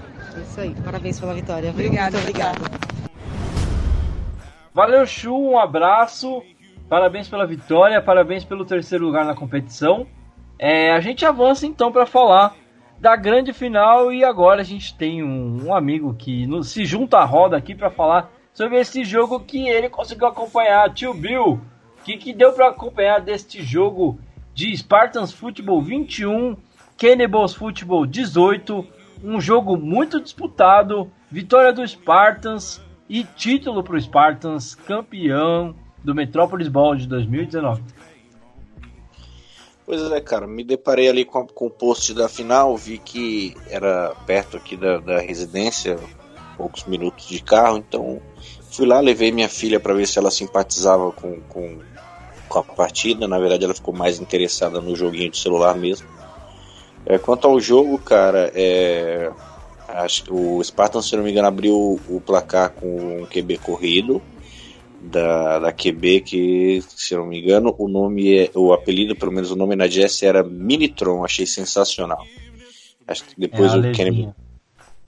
Isso 0.48 0.60
aí, 0.60 0.74
parabéns 0.84 1.18
pela 1.18 1.34
vitória. 1.34 1.70
Obrigada, 1.70 2.18
Muito 2.18 2.30
obrigada. 2.30 3.11
Valeu, 4.74 5.04
Chu, 5.04 5.36
um 5.36 5.58
abraço. 5.58 6.42
Parabéns 6.88 7.28
pela 7.28 7.46
vitória, 7.46 8.00
parabéns 8.00 8.42
pelo 8.42 8.64
terceiro 8.64 9.04
lugar 9.04 9.24
na 9.24 9.34
competição. 9.34 10.06
É, 10.58 10.92
a 10.92 11.00
gente 11.00 11.26
avança 11.26 11.66
então 11.66 11.92
para 11.92 12.06
falar 12.06 12.56
da 12.98 13.14
grande 13.14 13.52
final 13.52 14.10
e 14.10 14.24
agora 14.24 14.62
a 14.62 14.64
gente 14.64 14.96
tem 14.96 15.22
um, 15.22 15.66
um 15.66 15.74
amigo 15.74 16.14
que 16.14 16.46
se 16.62 16.86
junta 16.86 17.18
à 17.18 17.24
roda 17.24 17.56
aqui 17.56 17.74
para 17.74 17.90
falar 17.90 18.30
sobre 18.54 18.78
esse 18.78 19.04
jogo 19.04 19.40
que 19.40 19.68
ele 19.68 19.90
conseguiu 19.90 20.28
acompanhar. 20.28 20.92
Tio 20.94 21.12
Bill, 21.12 21.60
o 22.00 22.04
que, 22.04 22.16
que 22.16 22.32
deu 22.32 22.52
para 22.54 22.68
acompanhar 22.68 23.20
deste 23.20 23.62
jogo 23.62 24.18
de 24.54 24.74
Spartans 24.74 25.32
Football 25.32 25.82
21, 25.82 26.56
Cannibals 26.96 27.54
Football 27.54 28.06
18? 28.06 28.86
Um 29.22 29.38
jogo 29.38 29.76
muito 29.76 30.18
disputado, 30.18 31.12
vitória 31.30 31.74
do 31.74 31.86
Spartans 31.86 32.81
e 33.08 33.24
título 33.24 33.82
para 33.82 33.96
o 33.96 34.00
Spartans, 34.00 34.74
campeão 34.74 35.74
do 36.02 36.14
Metrópolis 36.14 36.68
Ball 36.68 36.96
de 36.96 37.06
2019. 37.06 37.82
Pois 39.84 40.00
é, 40.12 40.20
cara, 40.20 40.46
me 40.46 40.62
deparei 40.64 41.08
ali 41.08 41.24
com, 41.24 41.46
com 41.46 41.66
o 41.66 41.70
post 41.70 42.14
da 42.14 42.28
final, 42.28 42.76
vi 42.76 42.98
que 42.98 43.54
era 43.68 44.14
perto 44.26 44.56
aqui 44.56 44.76
da, 44.76 44.98
da 44.98 45.20
residência, 45.20 45.98
poucos 46.56 46.84
minutos 46.84 47.26
de 47.26 47.42
carro, 47.42 47.78
então 47.78 48.20
fui 48.70 48.86
lá, 48.86 49.00
levei 49.00 49.30
minha 49.30 49.48
filha 49.48 49.78
para 49.78 49.92
ver 49.92 50.06
se 50.06 50.18
ela 50.18 50.30
simpatizava 50.30 51.12
com, 51.12 51.40
com, 51.42 51.78
com, 52.48 52.58
a 52.58 52.62
partida. 52.62 53.28
Na 53.28 53.38
verdade, 53.38 53.64
ela 53.64 53.74
ficou 53.74 53.92
mais 53.92 54.18
interessada 54.18 54.80
no 54.80 54.96
joguinho 54.96 55.30
de 55.30 55.38
celular 55.38 55.76
mesmo. 55.76 56.08
É, 57.04 57.18
quanto 57.18 57.46
ao 57.46 57.60
jogo, 57.60 57.98
cara, 57.98 58.50
é, 58.54 59.30
acho 59.92 60.24
que 60.24 60.32
o 60.32 60.62
Spartan, 60.62 61.02
se 61.02 61.16
não 61.16 61.24
me 61.24 61.30
engano, 61.30 61.48
abriu 61.48 62.00
o 62.08 62.20
placar 62.20 62.70
com 62.70 63.22
um 63.22 63.26
QB 63.26 63.58
corrido 63.58 64.22
da, 65.02 65.58
da 65.58 65.72
QB, 65.72 66.20
que, 66.20 66.84
se 66.88 67.14
não 67.16 67.26
me 67.26 67.40
engano, 67.40 67.74
o 67.76 67.88
nome 67.88 68.36
é, 68.36 68.50
o 68.54 68.72
apelido, 68.72 69.16
pelo 69.16 69.32
menos 69.32 69.50
o 69.50 69.56
nome 69.56 69.74
na 69.74 69.88
Jess 69.88 70.22
era 70.22 70.42
Minitron, 70.42 71.24
achei 71.24 71.44
sensacional. 71.44 72.24
Acho 73.06 73.24
que 73.24 73.34
depois 73.36 73.72
É 73.72 73.76
o. 73.76 73.92
Cannibal, 73.92 74.34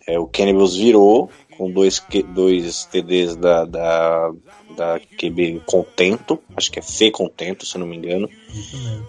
é, 0.06 0.18
o 0.18 0.26
Cannibals 0.26 0.76
virou 0.76 1.30
com 1.56 1.70
dois, 1.70 2.02
dois 2.34 2.84
TDs 2.84 3.36
da, 3.36 3.64
da, 3.64 4.32
da 4.76 5.00
QB 5.00 5.62
Contento, 5.66 6.38
acho 6.56 6.70
que 6.70 6.78
é 6.78 6.82
Fê 6.82 7.10
Contento, 7.10 7.64
se 7.66 7.78
não 7.78 7.86
me 7.86 7.96
engano. 7.96 8.28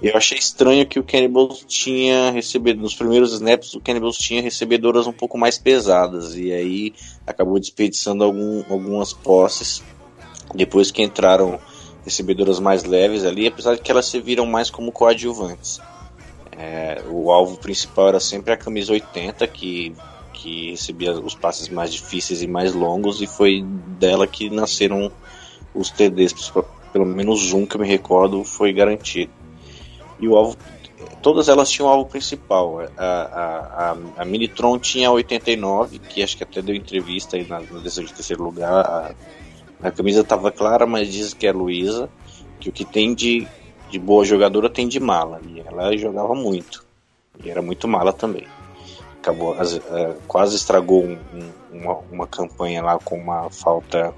E 0.01 0.07
eu 0.07 0.15
achei 0.15 0.37
estranho 0.37 0.85
que 0.85 0.99
o 0.99 1.03
Cannibals 1.03 1.65
tinha 1.67 2.31
recebido, 2.31 2.81
nos 2.81 2.95
primeiros 2.95 3.33
snaps, 3.33 3.73
o 3.73 3.81
Cannibals 3.81 4.17
tinha 4.17 4.41
recebedoras 4.41 5.07
um 5.07 5.13
pouco 5.13 5.37
mais 5.37 5.57
pesadas, 5.57 6.35
e 6.35 6.51
aí 6.51 6.93
acabou 7.25 7.59
desperdiçando 7.59 8.23
algum, 8.23 8.63
algumas 8.69 9.13
posses 9.13 9.83
depois 10.53 10.91
que 10.91 11.01
entraram 11.01 11.59
recebedoras 12.03 12.59
mais 12.59 12.83
leves 12.83 13.25
ali, 13.25 13.47
apesar 13.47 13.75
de 13.75 13.81
que 13.81 13.91
elas 13.91 14.05
se 14.05 14.19
viram 14.19 14.45
mais 14.45 14.69
como 14.69 14.91
coadjuvantes. 14.91 15.79
É, 16.57 17.01
o 17.09 17.31
alvo 17.31 17.57
principal 17.57 18.09
era 18.09 18.19
sempre 18.19 18.53
a 18.53 18.57
camisa 18.57 18.93
80, 18.93 19.45
que, 19.47 19.93
que 20.45 20.69
recebia 20.69 21.11
os 21.11 21.33
passes 21.33 21.69
mais 21.69 21.91
difíceis 21.91 22.43
e 22.43 22.47
mais 22.47 22.75
longos, 22.75 23.19
e 23.19 23.25
foi 23.25 23.63
dela 23.99 24.27
que 24.27 24.47
nasceram 24.47 25.11
os 25.73 25.89
TDs, 25.89 26.53
pelo 26.93 27.05
menos 27.05 27.51
um 27.51 27.65
que 27.65 27.75
eu 27.75 27.81
me 27.81 27.87
recordo 27.87 28.43
foi 28.43 28.71
garantido. 28.71 29.31
E 30.19 30.27
o 30.27 30.35
alvo, 30.35 30.55
todas 31.19 31.49
elas 31.49 31.71
tinham 31.71 31.89
um 31.89 31.91
alvo 31.91 32.07
principal. 32.07 32.79
A, 32.95 33.03
a, 33.03 33.91
a, 33.91 33.97
a 34.17 34.25
Minitron 34.25 34.77
tinha 34.77 35.09
a 35.09 35.13
89, 35.13 35.97
que 35.97 36.21
acho 36.21 36.37
que 36.37 36.43
até 36.43 36.61
deu 36.61 36.75
entrevista 36.75 37.37
aí 37.37 37.47
na, 37.47 37.59
na 37.59 37.79
decisão 37.79 38.05
de 38.05 38.13
terceiro 38.13 38.43
lugar. 38.43 38.85
A, 38.85 39.15
a 39.81 39.89
camisa 39.89 40.21
estava 40.21 40.51
clara, 40.51 40.85
mas 40.85 41.11
diz 41.11 41.33
que 41.33 41.47
é 41.47 41.51
Luísa, 41.51 42.07
que 42.59 42.69
o 42.69 42.71
que 42.71 42.85
tem 42.85 43.15
de, 43.15 43.47
de 43.89 43.97
boa 43.97 44.23
jogadora 44.23 44.69
tem 44.69 44.87
de 44.87 44.99
mala. 44.99 45.41
E 45.49 45.59
ela 45.59 45.97
jogava 45.97 46.35
muito. 46.35 46.85
E 47.43 47.49
era 47.49 47.63
muito 47.63 47.87
mala 47.87 48.13
também. 48.13 48.45
Acabou, 49.25 49.55
eh, 49.59 50.15
quase 50.27 50.55
estragou 50.55 51.03
um- 51.03 51.17
um- 51.33 51.51
uma, 51.81 51.97
uma 52.11 52.27
campanha 52.27 52.83
lá 52.83 52.99
com 52.99 53.17
uma 53.17 53.49
falta 53.49 54.13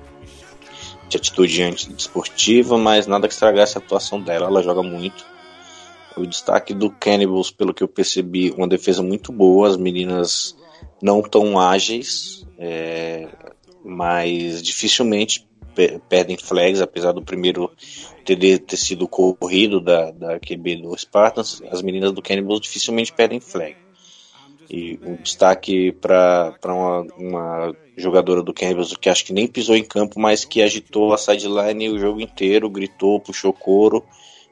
de 1.07 1.15
atitude 1.15 1.63
antidesportiva, 1.63 2.77
mas 2.77 3.07
nada 3.07 3.25
que 3.25 3.33
estragasse 3.33 3.77
a 3.77 3.79
atuação 3.79 4.21
dela. 4.21 4.47
Ela 4.47 4.61
joga 4.61 4.83
muito. 4.83 5.25
O 6.17 6.25
destaque 6.25 6.73
do 6.73 6.89
Cannibals, 6.91 7.51
pelo 7.51 7.73
que 7.73 7.81
eu 7.81 7.87
percebi, 7.87 8.51
uma 8.51 8.67
defesa 8.67 9.01
muito 9.01 9.31
boa. 9.31 9.69
As 9.69 9.77
meninas 9.77 10.57
não 11.01 11.21
tão 11.21 11.57
ágeis, 11.57 12.45
é, 12.59 13.29
mas 13.85 14.61
dificilmente 14.61 15.47
pe- 15.73 16.01
perdem 16.09 16.35
flags, 16.37 16.81
apesar 16.81 17.13
do 17.13 17.21
primeiro 17.21 17.71
TD 18.25 18.57
ter 18.59 18.75
sido 18.75 19.07
corrido 19.07 19.79
da, 19.79 20.11
da 20.11 20.37
QB 20.37 20.81
do 20.81 20.97
Spartans. 20.97 21.61
As 21.71 21.81
meninas 21.81 22.11
do 22.11 22.21
Cannibals 22.21 22.59
dificilmente 22.59 23.13
perdem 23.13 23.39
flag. 23.39 23.77
E 24.69 24.99
um 25.01 25.15
destaque 25.15 25.91
para 25.93 26.57
uma, 26.65 27.01
uma 27.17 27.75
jogadora 27.95 28.43
do 28.43 28.53
Cannibals 28.53 28.95
que 28.97 29.09
acho 29.09 29.23
que 29.25 29.33
nem 29.33 29.47
pisou 29.47 29.75
em 29.75 29.83
campo, 29.83 30.19
mas 30.19 30.43
que 30.43 30.61
agitou 30.61 31.13
a 31.13 31.17
sideline 31.17 31.89
o 31.89 31.99
jogo 31.99 32.19
inteiro, 32.19 32.69
gritou, 32.69 33.19
puxou 33.19 33.53
couro. 33.53 34.03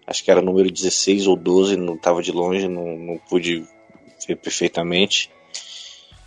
Acho 0.07 0.23
que 0.23 0.31
era 0.31 0.41
número 0.41 0.71
16 0.71 1.27
ou 1.27 1.35
12, 1.35 1.75
não 1.75 1.95
estava 1.95 2.21
de 2.21 2.31
longe, 2.31 2.67
não, 2.67 2.97
não 2.97 3.17
pude 3.17 3.65
ver 4.27 4.35
perfeitamente. 4.37 5.29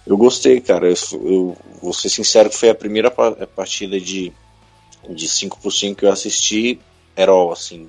Eu 0.06 0.16
gostei, 0.16 0.60
cara. 0.60 0.88
Eu, 0.88 0.94
eu 1.12 1.56
vou 1.82 1.92
ser 1.92 2.08
sincero 2.08 2.48
que 2.50 2.56
foi 2.56 2.70
a 2.70 2.74
primeira 2.74 3.10
pa- 3.10 3.32
partida 3.46 4.00
de, 4.00 4.32
de 5.08 5.28
5 5.28 5.58
por 5.60 5.70
5 5.70 6.00
que 6.00 6.04
eu 6.06 6.12
assisti 6.12 6.78
Herol, 7.16 7.52
assim. 7.52 7.88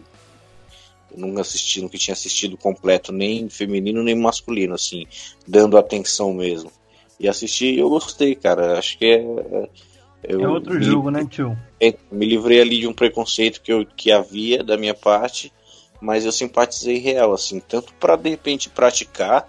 Nunca 1.15 1.41
assisti, 1.41 1.81
nunca 1.81 1.97
tinha 1.97 2.13
assistido 2.13 2.55
completo, 2.57 3.11
nem 3.11 3.49
feminino 3.49 4.03
nem 4.03 4.15
masculino, 4.15 4.75
assim, 4.75 5.05
dando 5.47 5.77
atenção 5.77 6.33
mesmo. 6.33 6.71
E 7.19 7.27
assisti 7.27 7.65
e 7.73 7.79
eu 7.79 7.89
gostei, 7.89 8.35
cara. 8.35 8.77
Acho 8.77 8.97
que 8.97 9.05
é. 9.05 9.69
eu 10.23 10.41
É 10.41 10.47
outro 10.47 10.77
me- 10.77 10.85
jogo, 10.85 11.09
né, 11.09 11.25
tio? 11.25 11.57
é, 11.81 11.93
me 12.11 12.25
livrei 12.25 12.61
ali 12.61 12.79
de 12.79 12.87
um 12.87 12.93
preconceito 12.93 13.61
que, 13.61 13.71
eu, 13.73 13.85
que 13.85 14.11
havia 14.11 14.63
da 14.63 14.77
minha 14.77 14.93
parte, 14.93 15.51
mas 16.01 16.25
eu 16.25 16.31
simpatizei 16.31 16.97
real, 16.97 17.33
assim, 17.33 17.59
tanto 17.59 17.93
para 17.95 18.15
de 18.15 18.29
repente 18.29 18.69
praticar, 18.69 19.47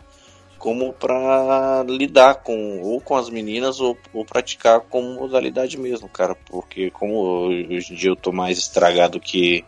como 0.61 0.93
para 0.93 1.83
lidar 1.89 2.35
com 2.35 2.83
ou 2.83 3.01
com 3.01 3.17
as 3.17 3.31
meninas 3.31 3.81
ou, 3.81 3.97
ou 4.13 4.27
praticar 4.27 4.81
como 4.81 5.15
modalidade 5.15 5.79
mesmo, 5.79 6.07
cara, 6.07 6.35
porque 6.35 6.91
como 6.91 7.49
hoje 7.49 7.95
em 7.95 7.97
dia 7.97 8.11
eu 8.11 8.17
tô 8.17 8.31
mais 8.31 8.59
estragado 8.59 9.19
que 9.19 9.65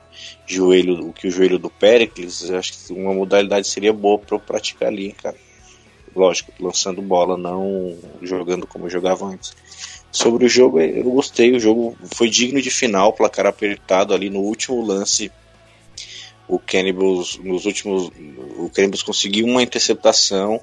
joelho, 0.46 1.10
que 1.14 1.26
o 1.26 1.30
joelho 1.30 1.58
do 1.58 1.70
Pericles, 1.70 2.50
acho 2.50 2.74
que 2.74 2.92
uma 2.92 3.14
modalidade 3.14 3.66
seria 3.66 3.92
boa 3.92 4.18
para 4.18 4.36
eu 4.36 4.40
praticar 4.40 4.88
ali, 4.88 5.12
cara. 5.12 5.36
Lógico, 6.14 6.52
lançando 6.60 7.00
bola, 7.00 7.38
não 7.38 7.96
jogando 8.20 8.66
como 8.66 8.84
eu 8.84 8.90
jogava 8.90 9.24
antes. 9.24 9.56
Sobre 10.10 10.44
o 10.44 10.48
jogo, 10.48 10.78
eu 10.78 11.04
gostei. 11.04 11.56
O 11.56 11.60
jogo 11.60 11.96
foi 12.14 12.28
digno 12.28 12.60
de 12.60 12.70
final, 12.70 13.14
placar 13.14 13.46
apertado 13.46 14.12
ali 14.12 14.28
no 14.28 14.40
último 14.40 14.84
lance. 14.84 15.32
O 16.52 16.58
Cannibals, 16.58 17.38
nos 17.38 17.64
últimos, 17.64 18.10
o 18.58 18.68
Cannibals 18.68 19.02
conseguiu 19.02 19.46
uma 19.46 19.62
interceptação 19.62 20.60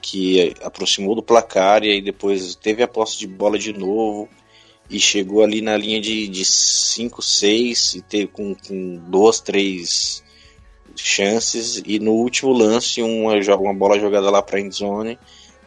que 0.00 0.54
aproximou 0.62 1.16
do 1.16 1.22
placar 1.22 1.82
e 1.82 1.90
aí 1.90 2.00
depois 2.00 2.54
teve 2.54 2.84
a 2.84 2.88
posse 2.88 3.18
de 3.18 3.26
bola 3.26 3.58
de 3.58 3.72
novo 3.72 4.28
e 4.88 5.00
chegou 5.00 5.42
ali 5.42 5.60
na 5.60 5.76
linha 5.76 6.00
de 6.00 6.44
5, 6.44 7.20
6 7.20 7.94
e 7.94 8.02
teve 8.02 8.28
com, 8.28 8.54
com 8.54 8.96
duas, 9.08 9.40
três 9.40 10.22
chances 10.94 11.82
e 11.84 11.98
no 11.98 12.12
último 12.12 12.52
lance 12.52 13.02
uma, 13.02 13.34
uma 13.56 13.74
bola 13.74 13.98
jogada 13.98 14.30
lá 14.30 14.40
para 14.40 14.60
endzone 14.60 15.18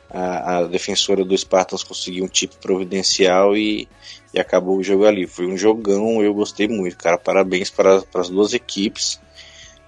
a, 0.09 0.59
a 0.59 0.63
defensora 0.63 1.25
do 1.25 1.37
Spartans 1.37 1.83
conseguiu 1.83 2.23
um 2.23 2.29
tipo 2.29 2.55
providencial 2.57 3.55
e, 3.57 3.87
e 4.33 4.39
acabou 4.39 4.77
o 4.77 4.83
jogo 4.83 5.05
ali. 5.05 5.27
Foi 5.27 5.45
um 5.45 5.57
jogão, 5.57 6.23
eu 6.23 6.33
gostei 6.33 6.67
muito, 6.67 6.97
cara. 6.97 7.17
Parabéns 7.17 7.69
para, 7.69 8.01
para 8.01 8.21
as 8.21 8.29
duas 8.29 8.53
equipes. 8.53 9.19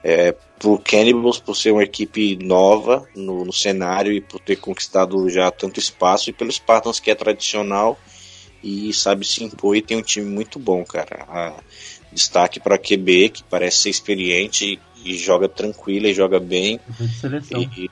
É, 0.03 0.33
pro 0.57 0.79
Cannibals 0.79 1.39
por 1.39 1.55
ser 1.55 1.71
uma 1.71 1.83
equipe 1.83 2.37
nova 2.41 3.07
no, 3.15 3.43
no 3.43 3.51
cenário 3.51 4.13
e 4.13 4.21
por 4.21 4.39
ter 4.39 4.55
conquistado 4.55 5.29
já 5.29 5.51
tanto 5.51 5.79
espaço, 5.79 6.29
e 6.29 6.33
pelo 6.33 6.51
Spartans 6.51 6.99
que 6.99 7.11
é 7.11 7.15
tradicional 7.15 7.99
e 8.63 8.93
sabe 8.93 9.25
se 9.25 9.43
impor 9.43 9.75
e 9.75 9.81
tem 9.81 9.97
um 9.97 10.01
time 10.01 10.25
muito 10.25 10.59
bom, 10.59 10.83
cara. 10.83 11.25
A- 11.27 11.63
destaque 12.11 12.59
para 12.59 12.77
QB, 12.77 13.29
que 13.29 13.43
parece 13.43 13.83
ser 13.83 13.89
experiente 13.89 14.79
e, 15.05 15.11
e 15.11 15.17
joga 15.17 15.47
tranquila 15.47 16.07
e 16.07 16.13
joga 16.13 16.39
bem. 16.39 16.79
Seleção. 17.19 17.61
E, 17.61 17.89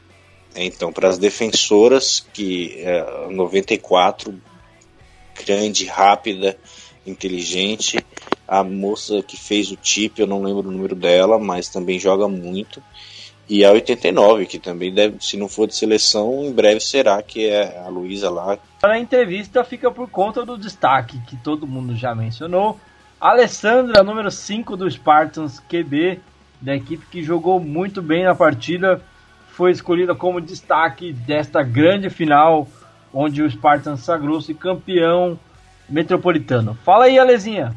é, 0.56 0.66
então, 0.66 0.92
para 0.92 1.08
as 1.08 1.18
defensoras, 1.18 2.26
que 2.34 2.80
é, 2.80 3.30
94, 3.30 4.34
grande, 5.46 5.86
rápida, 5.86 6.58
inteligente, 7.06 8.04
A 8.48 8.64
moça 8.64 9.22
que 9.22 9.36
fez 9.36 9.72
o 9.72 9.78
chip, 9.82 10.20
eu 10.20 10.28
não 10.28 10.42
lembro 10.42 10.70
o 10.70 10.72
número 10.72 10.96
dela, 10.96 11.38
mas 11.38 11.68
também 11.68 12.00
joga 12.00 12.28
muito. 12.28 12.82
E 13.50 13.64
a 13.64 13.72
89, 13.72 14.46
que 14.46 14.60
também 14.60 14.94
deve, 14.94 15.18
se 15.22 15.38
não 15.38 15.48
for 15.48 15.68
de 15.68 15.76
seleção, 15.76 16.44
em 16.44 16.52
breve 16.52 16.80
será, 16.80 17.22
que 17.22 17.48
é 17.48 17.82
a 17.86 17.88
Luísa 17.88 18.30
lá. 18.30 18.58
A 18.84 19.00
entrevista 19.00 19.64
fica 19.64 19.90
por 19.90 20.10
conta 20.10 20.46
do 20.46 20.58
destaque 20.58 21.20
que 21.28 21.38
todo 21.38 21.68
mundo 21.68 21.96
já 21.96 22.14
mencionou. 22.14 22.78
Alessandra, 23.20 24.04
número 24.04 24.30
5 24.30 24.76
do 24.76 24.90
Spartans 24.90 25.60
QB, 25.60 26.20
da 26.62 26.76
equipe 26.76 27.06
que 27.10 27.24
jogou 27.24 27.60
muito 27.60 28.02
bem 28.02 28.24
na 28.24 28.36
partida, 28.36 29.02
foi 29.50 29.72
escolhida 29.72 30.14
como 30.14 30.42
destaque 30.42 31.14
desta 31.14 31.64
grande 31.64 32.10
final, 32.10 32.68
onde 33.14 33.42
o 33.42 33.50
Spartans 33.50 34.02
sagrou-se 34.02 34.54
campeão 34.54 35.40
metropolitano. 35.90 36.78
Fala 36.84 37.06
aí, 37.06 37.18
Alezinha! 37.18 37.76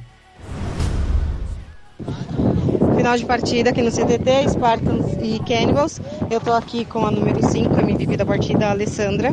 Final 3.01 3.17
de 3.17 3.25
partida 3.25 3.71
aqui 3.71 3.81
no 3.81 3.91
CTT, 3.91 4.51
Spartans 4.51 5.07
e 5.23 5.39
Cannibals. 5.41 5.99
Eu 6.31 6.39
tô 6.39 6.53
aqui 6.53 6.85
com 6.85 7.07
a 7.07 7.11
número 7.11 7.43
5, 7.43 7.75
a 7.75 7.81
MVP 7.81 8.15
da 8.15 8.27
partida, 8.27 8.67
a 8.67 8.71
Alessandra. 8.73 9.33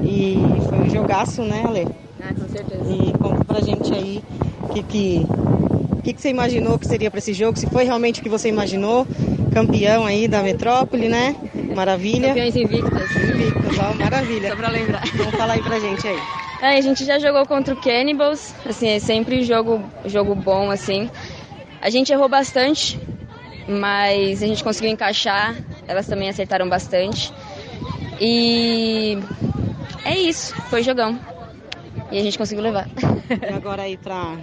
E 0.00 0.38
foi 0.66 0.78
um 0.78 0.88
jogaço, 0.88 1.42
né, 1.42 1.62
Ale? 1.66 1.86
Ah, 2.22 2.32
com 2.32 2.48
certeza. 2.48 2.82
E 2.90 3.12
conta 3.18 3.44
pra 3.44 3.60
gente 3.60 3.92
aí 3.92 4.24
o 4.62 4.68
que, 4.68 4.82
que, 4.82 5.26
que, 6.04 6.14
que 6.14 6.20
você 6.22 6.30
imaginou 6.30 6.78
que 6.78 6.86
seria 6.86 7.10
para 7.10 7.18
esse 7.18 7.34
jogo, 7.34 7.58
se 7.58 7.66
foi 7.66 7.84
realmente 7.84 8.20
o 8.20 8.22
que 8.22 8.30
você 8.30 8.48
imaginou. 8.48 9.06
Campeão 9.52 10.06
aí 10.06 10.26
da 10.26 10.42
metrópole, 10.42 11.06
né? 11.06 11.36
Maravilha. 11.74 12.28
Campeões 12.28 12.56
invictas. 12.56 13.10
Invictas, 13.14 13.78
ó, 13.78 13.94
maravilha. 13.94 14.48
Só 14.48 14.56
pra 14.56 14.70
lembrar. 14.70 15.02
Então 15.06 15.30
fala 15.32 15.52
aí 15.52 15.62
pra 15.62 15.78
gente 15.78 16.08
aí. 16.08 16.18
É, 16.62 16.78
a 16.78 16.80
gente 16.80 17.04
já 17.04 17.18
jogou 17.18 17.44
contra 17.44 17.74
o 17.74 17.76
Cannibals, 17.76 18.54
assim, 18.64 18.88
é 18.88 18.98
sempre 18.98 19.42
jogo, 19.42 19.82
jogo 20.06 20.34
bom, 20.34 20.70
assim. 20.70 21.10
A 21.80 21.90
gente 21.90 22.12
errou 22.12 22.28
bastante, 22.28 22.98
mas 23.68 24.42
a 24.42 24.46
gente 24.46 24.62
conseguiu 24.64 24.90
encaixar. 24.90 25.54
Elas 25.86 26.06
também 26.06 26.28
acertaram 26.28 26.68
bastante. 26.68 27.32
E 28.20 29.18
é 30.04 30.16
isso, 30.16 30.54
foi 30.70 30.82
jogão. 30.82 31.18
E 32.10 32.18
a 32.18 32.22
gente 32.22 32.38
conseguiu 32.38 32.62
levar. 32.62 32.88
E 33.48 33.52
agora 33.52 33.82
aí 33.82 33.96
pra, 33.96 34.36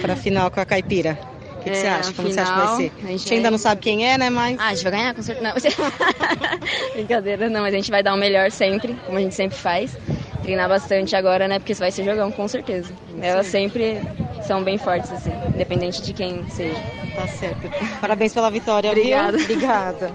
pra 0.00 0.16
final 0.16 0.50
com 0.50 0.60
a 0.60 0.64
Caipira. 0.64 1.18
O 1.56 1.60
que, 1.60 1.64
que 1.64 1.70
É, 1.70 1.74
você 1.74 1.86
acha? 1.88 2.12
Como 2.12 2.28
você 2.30 2.40
acha 2.40 2.52
que 2.52 2.58
vai 2.58 2.66
final, 2.66 2.76
ser? 2.76 2.92
a 3.02 3.06
A 3.06 3.10
gente 3.10 3.18
gente 3.22 3.34
ainda 3.34 3.50
não 3.50 3.58
sabe 3.58 3.80
quem 3.80 4.06
é, 4.08 4.16
né? 4.16 4.30
Mas. 4.30 4.56
Ah, 4.60 4.68
a 4.68 4.74
gente 4.74 4.82
vai 4.84 4.92
ganhar, 4.92 5.14
com 5.14 5.22
certeza. 5.22 5.48
Não. 5.48 5.54
Brincadeira, 6.94 7.48
não, 7.50 7.60
mas 7.62 7.74
a 7.74 7.76
gente 7.76 7.90
vai 7.90 8.02
dar 8.02 8.14
o 8.14 8.16
melhor 8.16 8.50
sempre, 8.52 8.94
como 9.04 9.18
a 9.18 9.20
gente 9.20 9.34
sempre 9.34 9.58
faz. 9.58 9.96
Treinar 10.42 10.68
bastante 10.68 11.16
agora, 11.16 11.48
né? 11.48 11.58
Porque 11.58 11.72
isso 11.72 11.80
vai 11.80 11.90
ser 11.90 12.04
jogão, 12.04 12.30
com 12.30 12.46
certeza. 12.46 12.92
Elas 13.20 13.46
sempre 13.48 14.00
são 14.48 14.64
bem 14.64 14.78
fortes, 14.78 15.12
assim, 15.12 15.30
independente 15.54 16.02
de 16.02 16.14
quem 16.14 16.48
seja. 16.48 16.80
Tá 17.14 17.26
certo. 17.28 17.68
Parabéns 18.00 18.32
pela 18.32 18.50
vitória, 18.50 18.90
Obrigada. 18.90 19.36
viu? 19.36 19.44
Obrigada. 19.44 20.10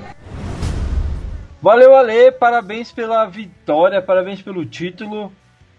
Valeu, 1.61 1.95
Ale, 1.95 2.31
parabéns 2.31 2.91
pela 2.91 3.25
vitória, 3.25 4.01
parabéns 4.01 4.41
pelo 4.41 4.65
título. 4.65 5.31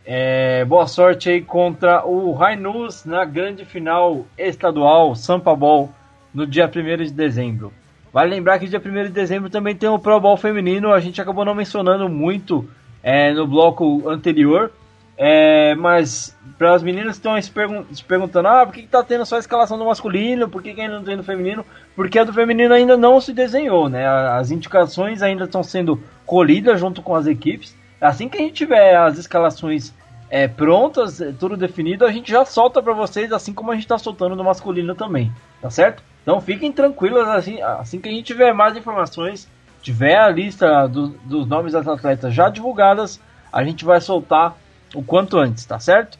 É, 0.06 0.64
boa 0.66 0.86
sorte 0.86 1.30
aí 1.30 1.42
contra 1.42 2.06
o 2.06 2.32
Rainus 2.32 3.04
na 3.04 3.24
grande 3.24 3.64
final 3.64 4.24
estadual 4.38 5.16
Sampa 5.16 5.56
Ball 5.56 5.90
no 6.32 6.46
dia 6.46 6.70
1 6.70 7.04
de 7.04 7.12
dezembro. 7.12 7.72
Vale 8.12 8.30
lembrar 8.30 8.60
que 8.60 8.68
dia 8.68 8.80
1 8.80 9.04
de 9.04 9.08
dezembro 9.08 9.50
também 9.50 9.74
tem 9.74 9.88
o 9.88 9.98
Pro 9.98 10.20
Bowl 10.20 10.36
feminino, 10.36 10.92
a 10.92 11.00
gente 11.00 11.20
acabou 11.20 11.44
não 11.44 11.54
mencionando 11.54 12.08
muito 12.08 12.68
é, 13.02 13.32
no 13.32 13.46
bloco 13.46 14.08
anterior, 14.08 14.70
é, 15.16 15.74
mas 15.76 16.36
para 16.58 16.74
as 16.74 16.82
meninas 16.82 17.16
estão 17.16 17.40
se, 17.40 17.50
pergun 17.50 17.84
se 17.92 18.02
perguntando, 18.02 18.48
ah, 18.48 18.66
por 18.66 18.74
que, 18.74 18.82
que 18.82 18.88
tá 18.88 19.02
tendo 19.02 19.24
só 19.24 19.36
a 19.36 19.40
escalação 19.40 19.78
do 19.78 19.84
masculino, 19.84 20.48
por 20.48 20.62
que, 20.62 20.74
que 20.74 20.80
ainda 20.80 20.96
não 20.96 21.04
tem 21.04 21.16
do 21.16 21.22
feminino? 21.22 21.64
Porque 21.94 22.18
a 22.18 22.24
do 22.24 22.32
feminino 22.32 22.74
ainda 22.74 22.96
não 22.96 23.20
se 23.20 23.32
desenhou, 23.32 23.88
né? 23.88 24.06
As 24.06 24.50
indicações 24.50 25.22
ainda 25.22 25.44
estão 25.44 25.62
sendo 25.62 26.02
colhidas 26.26 26.80
junto 26.80 27.02
com 27.02 27.14
as 27.14 27.26
equipes. 27.26 27.76
Assim 28.00 28.28
que 28.28 28.36
a 28.36 28.40
gente 28.40 28.54
tiver 28.54 28.96
as 28.96 29.16
escalações 29.18 29.92
é, 30.28 30.48
prontas, 30.48 31.20
é, 31.20 31.32
tudo 31.32 31.56
definido, 31.56 32.04
a 32.04 32.10
gente 32.10 32.32
já 32.32 32.44
solta 32.44 32.82
para 32.82 32.92
vocês, 32.92 33.32
assim 33.32 33.52
como 33.52 33.70
a 33.70 33.74
gente 33.74 33.84
está 33.84 33.98
soltando 33.98 34.34
no 34.34 34.42
masculino 34.42 34.94
também, 34.94 35.32
tá 35.62 35.70
certo? 35.70 36.02
Então 36.22 36.40
fiquem 36.40 36.72
tranquilos, 36.72 37.28
assim, 37.28 37.60
assim 37.62 38.00
que 38.00 38.08
a 38.08 38.12
gente 38.12 38.24
tiver 38.24 38.52
mais 38.52 38.76
informações, 38.76 39.48
tiver 39.80 40.16
a 40.16 40.28
lista 40.28 40.88
do, 40.88 41.08
dos 41.24 41.46
nomes 41.46 41.72
das 41.72 41.86
atletas 41.86 42.34
já 42.34 42.48
divulgadas, 42.48 43.20
a 43.52 43.62
gente 43.62 43.84
vai 43.84 44.00
soltar 44.00 44.56
o 44.94 45.02
quanto 45.02 45.38
antes, 45.38 45.64
tá 45.64 45.78
certo? 45.78 46.18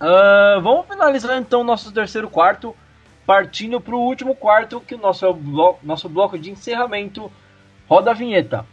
Ah, 0.00 0.58
vamos 0.62 0.86
finalizar 0.86 1.38
então 1.38 1.60
o 1.60 1.64
nosso 1.64 1.92
terceiro 1.92 2.28
quarto, 2.28 2.74
partindo 3.24 3.80
para 3.80 3.94
o 3.94 4.00
último 4.00 4.34
quarto, 4.34 4.80
que 4.80 4.94
o 4.94 4.98
nosso, 4.98 5.24
é 5.24 5.32
blo 5.32 5.76
nosso 5.82 6.08
bloco 6.08 6.38
de 6.38 6.50
encerramento. 6.50 7.30
Roda 7.88 8.10
a 8.10 8.14
vinheta. 8.14 8.66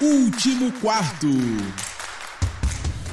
Último 0.00 0.72
quarto. 0.80 1.26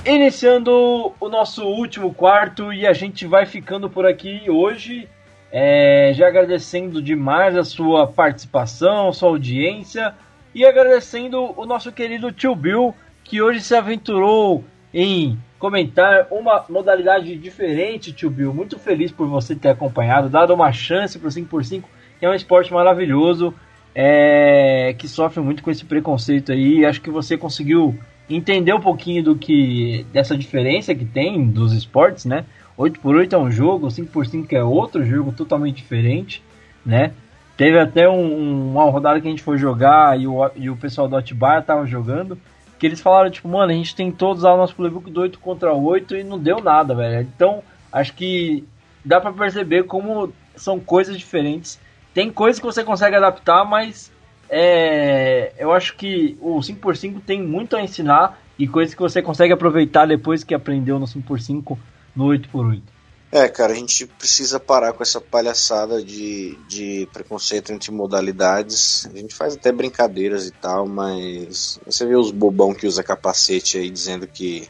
Iniciando 0.05 1.13
o 1.19 1.27
nosso 1.27 1.65
último 1.65 2.13
quarto 2.13 2.71
e 2.71 2.87
a 2.87 2.93
gente 2.93 3.27
vai 3.27 3.45
ficando 3.45 3.89
por 3.89 4.05
aqui 4.05 4.49
hoje. 4.49 5.09
É, 5.51 6.11
já 6.13 6.27
agradecendo 6.27 7.01
demais 7.01 7.57
a 7.57 7.63
sua 7.63 8.07
participação, 8.07 9.11
sua 9.11 9.29
audiência 9.29 10.15
e 10.57 10.65
agradecendo 10.65 11.53
o 11.55 11.67
nosso 11.67 11.91
querido 11.91 12.31
tio 12.31 12.55
Bill 12.55 12.95
que 13.23 13.39
hoje 13.43 13.61
se 13.61 13.75
aventurou 13.75 14.65
em 14.91 15.37
comentar 15.59 16.25
uma 16.31 16.65
modalidade 16.67 17.35
diferente, 17.37 18.11
tio 18.11 18.31
Bill. 18.31 18.51
Muito 18.51 18.79
feliz 18.79 19.11
por 19.11 19.27
você 19.27 19.55
ter 19.55 19.69
acompanhado, 19.69 20.29
dado 20.29 20.55
uma 20.55 20.71
chance 20.71 21.19
para 21.19 21.27
o 21.27 21.31
5x5, 21.31 21.83
que 22.19 22.25
é 22.25 22.29
um 22.29 22.33
esporte 22.33 22.73
maravilhoso, 22.73 23.53
é, 23.93 24.95
que 24.97 25.07
sofre 25.07 25.41
muito 25.43 25.61
com 25.61 25.69
esse 25.69 25.85
preconceito 25.85 26.51
aí. 26.51 26.83
Acho 26.83 27.01
que 27.01 27.11
você 27.11 27.37
conseguiu 27.37 27.95
entender 28.27 28.73
um 28.73 28.81
pouquinho 28.81 29.23
do 29.23 29.35
que 29.35 30.07
dessa 30.11 30.35
diferença 30.35 30.95
que 30.95 31.05
tem 31.05 31.47
dos 31.51 31.71
esportes, 31.71 32.25
né? 32.25 32.45
8x8 32.75 33.33
é 33.33 33.37
um 33.37 33.51
jogo, 33.51 33.89
5x5 33.89 34.53
é 34.53 34.63
outro 34.63 35.05
jogo 35.05 35.31
totalmente 35.31 35.75
diferente, 35.75 36.41
né? 36.83 37.11
Teve 37.57 37.79
até 37.79 38.07
um, 38.07 38.71
uma 38.71 38.83
rodada 38.83 39.19
que 39.19 39.27
a 39.27 39.31
gente 39.31 39.41
foi 39.41 39.57
jogar 39.57 40.17
e 40.19 40.27
o, 40.27 40.49
e 40.55 40.69
o 40.69 40.77
pessoal 40.77 41.07
do 41.07 41.17
Atibaia 41.17 41.59
tava 41.59 41.87
jogando, 41.87 42.37
que 42.77 42.85
eles 42.85 43.01
falaram, 43.01 43.31
tipo, 43.31 43.49
mano, 43.49 43.71
a 43.71 43.75
gente 43.75 43.95
tentou 43.95 44.31
usar 44.31 44.53
o 44.53 44.57
nosso 44.57 44.75
playbook 44.75 45.09
do 45.09 45.21
8 45.21 45.39
contra 45.39 45.73
8 45.73 46.15
e 46.15 46.23
não 46.23 46.37
deu 46.37 46.61
nada, 46.61 46.93
velho. 46.93 47.27
Então, 47.35 47.63
acho 47.91 48.13
que 48.13 48.63
dá 49.03 49.19
para 49.19 49.33
perceber 49.33 49.83
como 49.83 50.31
são 50.55 50.79
coisas 50.79 51.17
diferentes. 51.17 51.79
Tem 52.13 52.31
coisas 52.31 52.59
que 52.59 52.65
você 52.65 52.83
consegue 52.83 53.15
adaptar, 53.15 53.65
mas 53.65 54.11
é, 54.47 55.51
eu 55.57 55.73
acho 55.73 55.95
que 55.95 56.37
o 56.39 56.59
5x5 56.59 57.21
tem 57.25 57.41
muito 57.41 57.75
a 57.75 57.81
ensinar 57.81 58.39
e 58.57 58.67
coisas 58.67 58.93
que 58.93 59.01
você 59.01 59.19
consegue 59.19 59.53
aproveitar 59.53 60.05
depois 60.05 60.43
que 60.43 60.53
aprendeu 60.53 60.99
no 60.99 61.05
5x5 61.05 61.75
no 62.15 62.25
8x8. 62.25 62.81
É, 63.29 63.47
cara, 63.49 63.73
a 63.73 63.75
gente 63.75 64.07
precisa 64.07 64.57
parar 64.57 64.93
com 64.93 65.03
essa 65.03 65.19
palhaçada 65.19 66.01
de, 66.01 66.57
de 66.69 67.09
preconceito 67.11 67.73
entre 67.73 67.91
modalidades. 67.91 69.05
A 69.05 69.17
gente 69.17 69.35
faz 69.35 69.55
até 69.55 69.69
brincadeiras 69.69 70.47
e 70.47 70.51
tal, 70.51 70.87
mas 70.87 71.77
você 71.85 72.05
vê 72.05 72.15
os 72.15 72.31
bobão 72.31 72.73
que 72.73 72.87
usa 72.87 73.03
capacete 73.03 73.77
aí 73.77 73.89
dizendo 73.89 74.25
que 74.25 74.69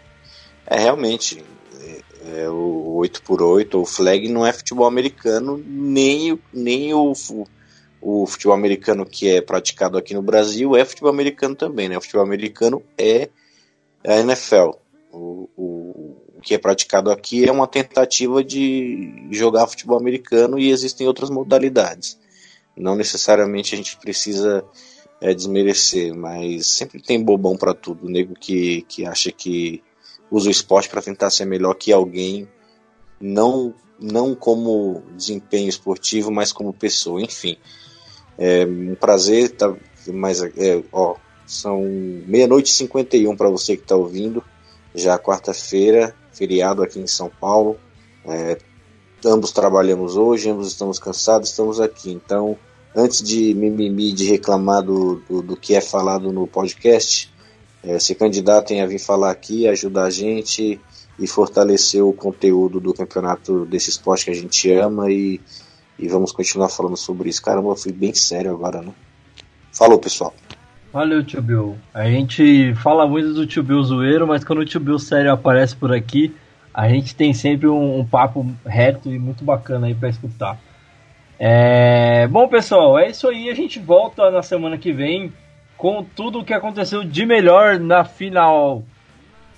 é 0.66 0.80
realmente 0.80 1.46
é, 1.80 2.42
é 2.42 2.50
o 2.50 3.00
8x8 3.04 3.76
ou 3.76 3.86
flag 3.86 4.28
não 4.28 4.46
é 4.46 4.52
futebol 4.52 4.88
americano, 4.88 5.64
nem, 5.64 6.40
nem 6.52 6.96
o, 6.96 7.14
o 8.02 8.26
futebol 8.26 8.56
americano 8.56 9.06
que 9.06 9.30
é 9.30 9.40
praticado 9.40 10.00
aqui 10.00 10.16
no 10.16 10.22
Brasil 10.24 10.76
é 10.76 10.84
futebol 10.84 11.12
americano 11.12 11.56
também, 11.56 11.88
né? 11.88 11.98
O 11.98 12.02
futebol 12.02 12.26
americano 12.26 12.82
é 12.98 13.30
a 14.04 14.20
NFL. 14.20 14.72
O, 15.12 15.48
o 15.56 15.77
que 16.42 16.54
é 16.54 16.58
praticado 16.58 17.12
aqui 17.12 17.48
é 17.48 17.52
uma 17.52 17.68
tentativa 17.68 18.44
de 18.44 19.28
jogar 19.32 19.68
futebol 19.68 19.98
americano 19.98 20.60
e 20.60 20.70
existem 20.70 21.08
outras 21.08 21.30
modalidades. 21.30 22.18
Não 22.76 22.96
necessariamente 22.96 23.74
a 23.74 23.78
gente 23.78 23.98
precisa 23.98 24.64
é, 25.20 25.34
desmerecer, 25.34 26.14
mas 26.14 26.68
sempre 26.68 27.02
tem 27.02 27.24
bobão 27.24 27.58
para 27.58 27.74
tudo. 27.74 28.08
Nego 28.08 28.36
que, 28.36 28.84
que 28.84 29.06
acha 29.06 29.32
que 29.32 29.84
usa 30.30 30.48
o 30.48 30.52
esporte 30.52 30.90
para 30.90 31.02
tentar 31.02 31.30
ser 31.30 31.46
melhor 31.46 31.74
que 31.74 31.92
alguém, 31.92 32.48
não, 33.20 33.74
não 34.00 34.36
como 34.36 35.04
desempenho 35.16 35.70
esportivo, 35.70 36.32
mas 36.32 36.52
como 36.52 36.72
pessoa. 36.72 37.22
Enfim, 37.22 37.58
é 38.38 38.66
um 38.66 38.96
prazer. 38.96 39.52
Tá, 39.52 39.76
mas, 40.14 40.42
é, 40.42 40.84
ó, 40.92 41.16
são 41.48 41.82
meia-noite 42.28 42.72
e 42.72 42.76
51 42.76 43.36
para 43.36 43.50
você 43.50 43.76
que 43.76 43.84
está 43.84 43.96
ouvindo 43.96 44.44
já 44.94 45.18
quarta-feira, 45.18 46.16
feriado 46.32 46.84
aqui 46.84 47.00
em 47.00 47.08
São 47.08 47.30
Paulo. 47.30 47.78
É, 48.26 48.58
ambos 49.26 49.52
trabalhamos 49.52 50.16
hoje, 50.16 50.50
ambos 50.50 50.68
estamos 50.68 51.00
cansados, 51.00 51.50
estamos 51.50 51.80
aqui. 51.80 52.12
Então, 52.12 52.58
antes 52.96 53.22
de 53.22 53.54
mimimi, 53.54 54.12
de 54.12 54.26
reclamar 54.26 54.84
do, 54.84 55.22
do, 55.30 55.42
do 55.42 55.58
que 55.58 55.76
é 55.76 55.82
falado 55.82 56.32
no 56.32 56.48
podcast, 56.48 57.34
é, 57.84 58.00
se 58.00 58.16
candidatem 58.16 58.82
a 58.82 58.86
vir 58.86 59.00
falar 59.00 59.32
aqui, 59.32 59.68
ajudar 59.68 60.06
a 60.06 60.10
gente, 60.10 60.80
e 61.20 61.28
fortalecer 61.28 62.04
o 62.04 62.14
conteúdo 62.14 62.80
do 62.80 62.94
campeonato 62.94 63.66
desse 63.66 63.90
esporte 63.90 64.26
que 64.26 64.32
a 64.32 64.36
gente 64.36 64.72
ama 64.72 65.12
e, 65.12 65.42
e 65.98 66.08
vamos 66.08 66.32
continuar 66.32 66.70
falando 66.70 66.98
sobre 66.98 67.30
isso. 67.30 67.42
Caramba, 67.42 67.70
eu 67.70 67.76
fui 67.76 67.92
bem 67.92 68.14
sério 68.14 68.52
agora, 68.52 68.82
né? 68.82 68.94
Falou, 69.72 70.00
pessoal. 70.00 70.34
Valeu, 70.98 71.24
tio 71.24 71.44
Bill. 71.44 71.78
A 71.94 72.10
gente 72.10 72.74
fala 72.74 73.06
muito 73.06 73.32
do 73.32 73.46
tio 73.46 73.62
Bill 73.62 73.84
zoeiro, 73.84 74.26
mas 74.26 74.44
quando 74.44 74.62
o 74.62 74.66
tio 74.66 74.80
Bill 74.80 74.98
sério 74.98 75.32
aparece 75.32 75.76
por 75.76 75.94
aqui, 75.94 76.36
a 76.74 76.90
gente 76.90 77.16
tem 77.16 77.36
sempre 77.36 77.68
um, 77.68 78.00
um 78.00 78.04
papo 78.04 78.44
reto 78.66 79.08
e 79.14 79.20
muito 79.20 79.44
bacana 79.44 79.86
aí 79.86 79.94
para 79.94 80.10
escutar. 80.10 80.60
É... 81.38 82.26
Bom, 82.26 82.48
pessoal, 82.48 82.98
é 82.98 83.12
isso 83.12 83.30
aí. 83.30 83.48
A 83.48 83.54
gente 83.54 83.78
volta 83.78 84.32
na 84.32 84.42
semana 84.42 84.76
que 84.76 84.92
vem 84.92 85.32
com 85.78 86.04
tudo 86.04 86.40
o 86.40 86.44
que 86.44 86.52
aconteceu 86.52 87.04
de 87.04 87.28
melhor 87.28 87.78
na 87.78 88.04
final 88.04 88.82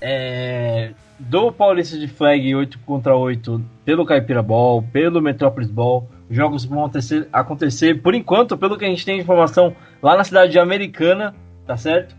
é... 0.02 0.92
do 1.18 1.54
Paulista 1.54 1.98
de 1.98 2.10
Flag 2.10 2.54
8 2.54 2.80
contra 2.80 3.16
8 3.16 3.64
pelo 3.86 4.06
Caipira 4.06 4.42
Ball, 4.44 4.84
pelo 4.92 5.22
Metrópolis 5.22 5.72
Ball. 5.72 6.06
Os 6.30 6.36
jogos 6.36 6.66
vão 6.66 6.80
acontecer, 6.80 7.28
acontecer, 7.34 8.02
por 8.02 8.14
enquanto, 8.14 8.58
pelo 8.58 8.78
que 8.78 8.86
a 8.86 8.88
gente 8.88 9.04
tem 9.04 9.16
de 9.16 9.24
informação, 9.24 9.76
lá 10.02 10.16
na 10.16 10.24
cidade 10.24 10.52
de 10.52 10.60
Americana, 10.60 11.36
tá 11.66 11.76
certo? 11.76 12.16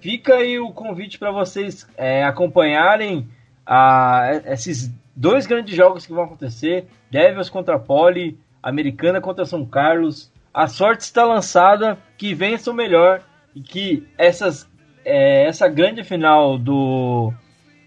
Fica 0.00 0.34
aí 0.34 0.58
o 0.58 0.72
convite 0.72 1.18
para 1.18 1.30
vocês 1.30 1.88
é, 1.96 2.24
acompanharem 2.24 3.28
a, 3.64 4.42
esses 4.46 4.92
dois 5.14 5.46
grandes 5.46 5.76
jogos 5.76 6.04
que 6.04 6.12
vão 6.12 6.24
acontecer: 6.24 6.86
Devils 7.08 7.48
contra 7.48 7.78
Poli, 7.78 8.36
Americana 8.60 9.20
contra 9.20 9.44
São 9.44 9.64
Carlos. 9.64 10.32
A 10.52 10.66
sorte 10.66 11.02
está 11.02 11.24
lançada, 11.24 11.96
que 12.18 12.34
vença 12.34 12.70
o 12.70 12.74
melhor 12.74 13.22
e 13.54 13.60
que 13.60 14.06
essas, 14.18 14.68
é, 15.04 15.46
essa 15.46 15.68
grande 15.68 16.02
final 16.02 16.58
do 16.58 17.32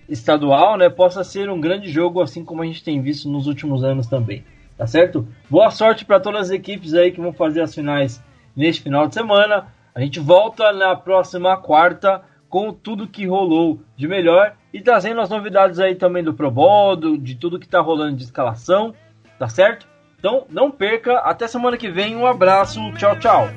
estadual 0.08 0.78
né, 0.78 0.90
possa 0.90 1.24
ser 1.24 1.50
um 1.50 1.60
grande 1.60 1.90
jogo, 1.90 2.22
assim 2.22 2.46
como 2.46 2.62
a 2.62 2.66
gente 2.66 2.84
tem 2.84 3.02
visto 3.02 3.30
nos 3.30 3.46
últimos 3.46 3.84
anos 3.84 4.08
também. 4.08 4.44
Tá 4.78 4.86
certo? 4.86 5.28
Boa 5.50 5.72
sorte 5.72 6.04
para 6.04 6.20
todas 6.20 6.42
as 6.42 6.50
equipes 6.52 6.94
aí 6.94 7.12
que 7.12 7.22
vão 7.22 7.32
fazer 7.32 7.62
as 7.62 7.74
finais 7.74 8.22
neste 8.56 8.84
final 8.84 9.08
de 9.08 9.14
semana. 9.14 9.68
A 9.94 10.02
gente 10.02 10.20
volta 10.20 10.74
na 10.74 10.96
próxima 10.96 11.56
quarta 11.58 12.22
com 12.50 12.74
tudo 12.74 13.08
que 13.08 13.26
rolou 13.26 13.80
de 13.96 14.08
melhor 14.08 14.56
e 14.74 14.82
trazendo 14.82 15.22
as 15.22 15.30
novidades 15.30 15.80
aí 15.80 15.96
também 15.96 16.24
do 16.24 16.34
Pro 16.34 16.52
Bowl, 16.52 16.96
do, 16.96 17.18
de 17.18 17.36
tudo 17.36 17.60
que 17.60 17.68
tá 17.68 17.80
rolando 17.80 18.18
de 18.18 18.24
escalação, 18.24 18.94
tá 19.40 19.48
certo? 19.48 19.88
Então 20.20 20.46
não 20.50 20.70
perca, 20.70 21.20
até 21.20 21.48
semana 21.48 21.78
que 21.78 21.90
vem, 21.90 22.16
um 22.16 22.26
abraço, 22.26 22.80
tchau, 22.98 23.18
tchau. 23.20 23.48